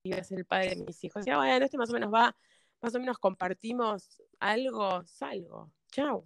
iba 0.07 0.17
a 0.17 0.23
ser 0.23 0.39
el 0.39 0.45
padre 0.45 0.75
de 0.75 0.85
mis 0.85 1.03
hijos. 1.03 1.21
Decía, 1.21 1.37
bueno, 1.37 1.65
este 1.65 1.77
más 1.77 1.89
o 1.89 1.93
menos 1.93 2.13
va, 2.13 2.35
más 2.81 2.95
o 2.95 2.99
menos 2.99 3.17
compartimos 3.17 4.21
algo, 4.39 5.03
salgo. 5.05 5.71
Chao. 5.91 6.25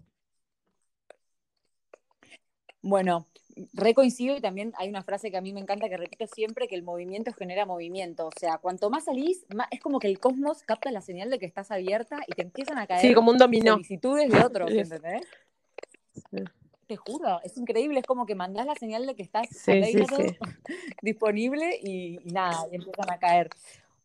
Bueno, 2.84 3.28
recoincido 3.74 4.36
y 4.36 4.42
también 4.42 4.74
hay 4.78 4.90
una 4.90 5.04
frase 5.04 5.30
que 5.30 5.38
a 5.38 5.42
mí 5.42 5.54
me 5.54 5.60
encanta 5.60 5.88
que 5.88 5.98
repito 5.98 6.26
siempre, 6.26 6.68
que 6.68 6.76
el 6.76 6.84
movimiento 6.84 7.32
genera 7.34 7.66
movimiento. 7.66 8.28
O 8.28 8.32
sea, 8.40 8.58
cuanto 8.58 8.90
más 8.90 9.06
salís, 9.06 9.46
más, 9.54 9.68
es 9.72 9.80
como 9.80 10.00
que 10.00 10.08
el 10.08 10.20
cosmos 10.20 10.64
capta 10.64 10.92
la 10.92 11.02
señal 11.02 11.30
de 11.30 11.38
que 11.38 11.46
estás 11.46 11.70
abierta 11.70 12.20
y 12.28 12.32
te 12.32 12.42
empiezan 12.42 12.80
a 12.80 12.88
caer 12.88 13.02
sí, 13.02 13.14
como 13.14 13.32
un 13.32 13.38
dominó. 13.38 13.74
solicitudes 13.74 14.32
de 14.32 14.40
otros, 14.44 14.72
¿entendés? 14.72 15.28
Te 16.92 16.98
juro, 16.98 17.40
es 17.42 17.58
increíble, 17.58 18.02
es 18.02 18.06
como 18.06 18.26
que 18.26 18.36
mandás 18.36 18.66
la 18.66 18.76
señal 18.76 19.06
de 19.06 19.16
que 19.16 19.24
estás 19.24 19.48
disponible 21.02 21.80
y, 21.82 22.20
nada, 22.26 22.68
y 22.70 22.76
empiezan 22.76 23.10
a 23.10 23.18
caer. 23.18 23.50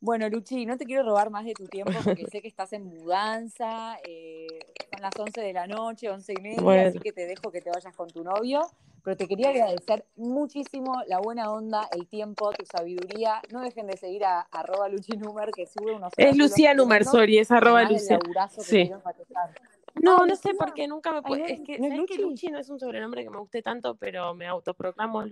Bueno, 0.01 0.28
Luchi, 0.28 0.66
no 0.66 0.76
te 0.76 0.84
quiero 0.84 1.03
robar 1.03 1.30
más 1.30 1.45
de 1.45 1.55
tu 1.55 1.66
tiempo 1.66 1.93
porque 2.05 2.26
sé 2.30 2.41
que 2.41 2.47
estás 2.47 2.72
en 2.74 2.84
mudanza, 2.84 3.99
eh, 4.07 4.47
son 4.93 5.03
las 5.03 5.18
11 5.18 5.41
de 5.41 5.53
la 5.53 5.66
noche, 5.66 6.09
11 6.09 6.32
y 6.32 6.41
media, 6.41 6.87
así 6.87 7.01
que 7.01 7.12
te 7.12 7.26
dejo 7.26 7.51
que 7.51 7.61
te 7.61 7.70
vayas 7.70 7.93
con 7.97 8.09
tu 8.09 8.22
novio, 8.22 8.70
pero 9.03 9.16
te 9.16 9.26
quería 9.26 9.49
agradecer 9.49 10.05
muchísimo 10.14 11.03
la 11.09 11.18
buena 11.18 11.51
onda, 11.51 11.89
el 11.91 12.07
tiempo, 12.07 12.53
tu 12.53 12.64
sabiduría. 12.66 13.43
No 13.51 13.62
dejen 13.62 13.89
de 13.89 13.97
seguir 13.97 14.24
a 14.24 14.43
arroba 14.53 14.89
Numer, 14.89 15.51
que 15.51 15.66
sube 15.66 15.93
unos... 15.93 16.12
Es 16.16 16.37
Lucía 16.37 16.72
Numer, 16.72 17.05
sorry, 17.05 17.39
es 17.39 17.51
arroba 17.51 17.82
Lucía. 17.82 18.20
Sí. 18.59 18.93
No, 20.07 20.24
no 20.26 20.36
sé 20.36 20.54
por 20.54 20.72
qué 20.72 20.86
nunca 20.88 21.12
me 21.12 21.22
puede. 21.22 21.52
es 21.54 21.61
que, 21.61 21.78
¿sabes 21.78 22.07
que 22.07 22.18
Luchi 22.18 22.48
no 22.48 22.59
es 22.59 22.68
un 22.68 22.78
sobrenombre 22.78 23.24
que 23.24 23.30
me 23.30 23.38
guste 23.38 23.62
tanto, 23.62 23.96
pero 23.96 24.34
me 24.34 24.46
autoproclamo. 24.46 25.24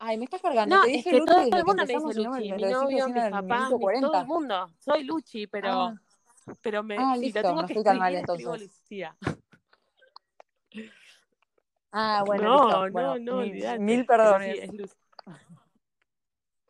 Ay, 0.00 0.16
me 0.16 0.24
estás 0.24 0.40
cargando. 0.40 0.76
No, 0.76 0.82
te 0.82 0.90
es 0.90 0.96
dije 0.98 1.10
que 1.10 1.18
Luchi 1.18 1.32
todo 1.50 1.58
el 1.58 1.64
mundo 1.64 1.82
me 1.86 1.92
dice 1.92 2.20
no 2.22 2.30
Luchi, 2.30 2.52
mi 2.52 2.62
novio, 2.62 3.08
mis 3.08 3.24
papás, 3.24 3.72
40. 3.78 4.06
todo 4.10 4.20
el 4.20 4.26
mundo. 4.26 4.70
Soy 4.78 5.04
Luchi, 5.04 5.46
pero, 5.48 5.70
Ah, 5.70 5.94
pero 6.62 6.82
me, 6.82 6.96
Ah, 6.98 7.14
si 7.16 7.22
listo, 7.22 7.40
lo 7.42 7.48
tengo 7.48 7.62
no 7.62 7.66
que 7.68 7.74
mal, 7.74 8.14
escribir, 8.14 8.18
entonces. 8.18 8.62
Lucía. 8.62 9.16
ah, 11.92 12.22
bueno, 12.24 12.44
no, 12.44 12.52
listo. 12.64 12.86
no, 12.86 12.92
Bueno, 12.92 13.18
no, 13.18 13.36
mil, 13.38 13.50
olvídate. 13.50 13.78
mil 13.80 14.06
Pero 14.06 14.22
sí, 14.22 14.22
perdones. 14.22 14.58
es 14.62 14.72
Lucy. 14.74 14.94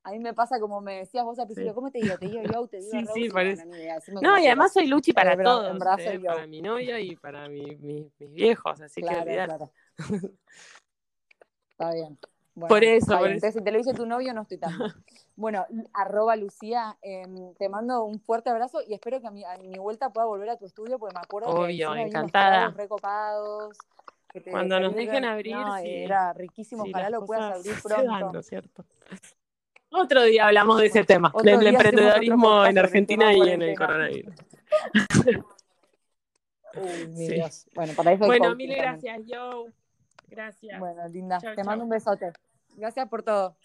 A 0.08 0.12
mí 0.12 0.18
me 0.20 0.32
pasa 0.32 0.58
como 0.58 0.80
me 0.80 0.96
decías 1.00 1.22
vos 1.24 1.38
al 1.38 1.46
principio, 1.46 1.72
Sí. 1.72 1.74
¿cómo 1.74 1.90
te 1.90 1.98
digo? 1.98 2.16
¿Te 2.16 2.26
digo 2.26 2.42
yo? 2.50 2.66
¿Te 2.66 2.78
digo 2.80 2.90
Sí, 3.14 3.28
Rose? 3.28 3.56
sí, 3.56 3.68
decime 3.68 4.20
No, 4.22 4.30
como 4.30 4.38
y 4.38 4.46
además 4.46 4.72
soy 4.72 4.86
Luchi 4.86 5.12
para 5.12 5.32
en 5.34 5.42
todos, 5.42 5.76
¿eh? 5.98 6.20
para 6.20 6.46
mi 6.46 6.62
novio 6.62 6.98
y 6.98 7.14
para 7.16 7.48
mi- 7.48 7.76
mi- 7.76 8.10
mis 8.18 8.32
viejos, 8.32 8.80
así 8.80 9.02
que 9.02 9.06
Claro, 9.06 9.22
olvídate. 9.22 9.46
claro. 9.46 9.70
Está 11.70 11.92
bien. 11.92 12.18
Bueno, 12.54 12.68
Por 12.74 12.82
eso, 12.82 13.06
por 13.06 13.18
eso. 13.18 13.26
Entonces, 13.26 13.54
si 13.54 13.62
te 13.62 13.70
lo 13.70 13.78
dice 13.78 13.94
tu 13.94 14.04
novio, 14.04 14.34
no 14.34 14.42
estoy 14.42 14.58
tan. 14.58 14.72
Bueno, 15.36 15.64
arroba 15.94 16.34
Lucía, 16.34 16.98
em, 17.02 17.54
te 17.54 17.68
mando 17.68 18.02
un 18.02 18.18
fuerte 18.18 18.50
abrazo 18.50 18.80
y 18.84 18.94
espero 18.94 19.20
que 19.20 19.28
a 19.28 19.30
mi, 19.30 19.44
a 19.44 19.56
mi 19.58 19.78
vuelta 19.78 20.10
pueda 20.10 20.26
volver 20.26 20.50
a 20.50 20.56
tu 20.56 20.66
estudio, 20.66 20.98
porque 20.98 21.14
me 21.14 21.20
acuerdo 21.20 21.54
que 21.54 21.60
Obvio, 21.62 21.92
vimos 21.92 22.06
encantada. 22.08 22.70
recopados. 22.70 23.76
que 24.32 24.40
te 24.40 24.50
Cuando 24.50 24.80
nos 24.80 24.96
dejen 24.96 25.24
abrir, 25.24 25.54
no, 25.54 25.76
sí. 25.78 25.86
era 25.88 26.32
riquísimo. 26.32 26.82
Sí, 26.84 26.90
Ojalá 26.90 27.10
lo 27.10 27.24
puedas 27.24 27.54
abrir 27.54 27.76
pronto. 27.80 28.32
¿no 28.32 28.40
es 28.40 28.46
cierto? 28.46 28.84
Otro 29.90 30.22
día 30.24 30.46
hablamos 30.46 30.78
de 30.80 30.86
ese 30.86 31.04
tema, 31.04 31.32
del 31.42 31.66
emprendedorismo 31.66 32.64
en 32.64 32.78
Argentina 32.78 33.32
y 33.32 33.40
en 33.50 33.62
el 33.62 33.76
coronavirus. 33.76 34.34
Uy, 36.74 37.06
mi 37.08 37.26
Sí. 37.26 37.34
Dios. 37.34 37.66
Bueno, 37.74 37.94
para 37.94 38.12
eso 38.12 38.26
Bueno, 38.26 38.54
mil 38.54 38.74
gracias, 38.74 39.20
yo. 39.26 39.66
Gracias. 40.28 40.78
Bueno, 40.78 41.08
linda. 41.08 41.38
Chau, 41.40 41.54
te 41.54 41.64
mando 41.64 41.84
un 41.84 41.90
besote. 41.90 42.32
Gracias 42.76 43.08
por 43.08 43.22
todo. 43.22 43.56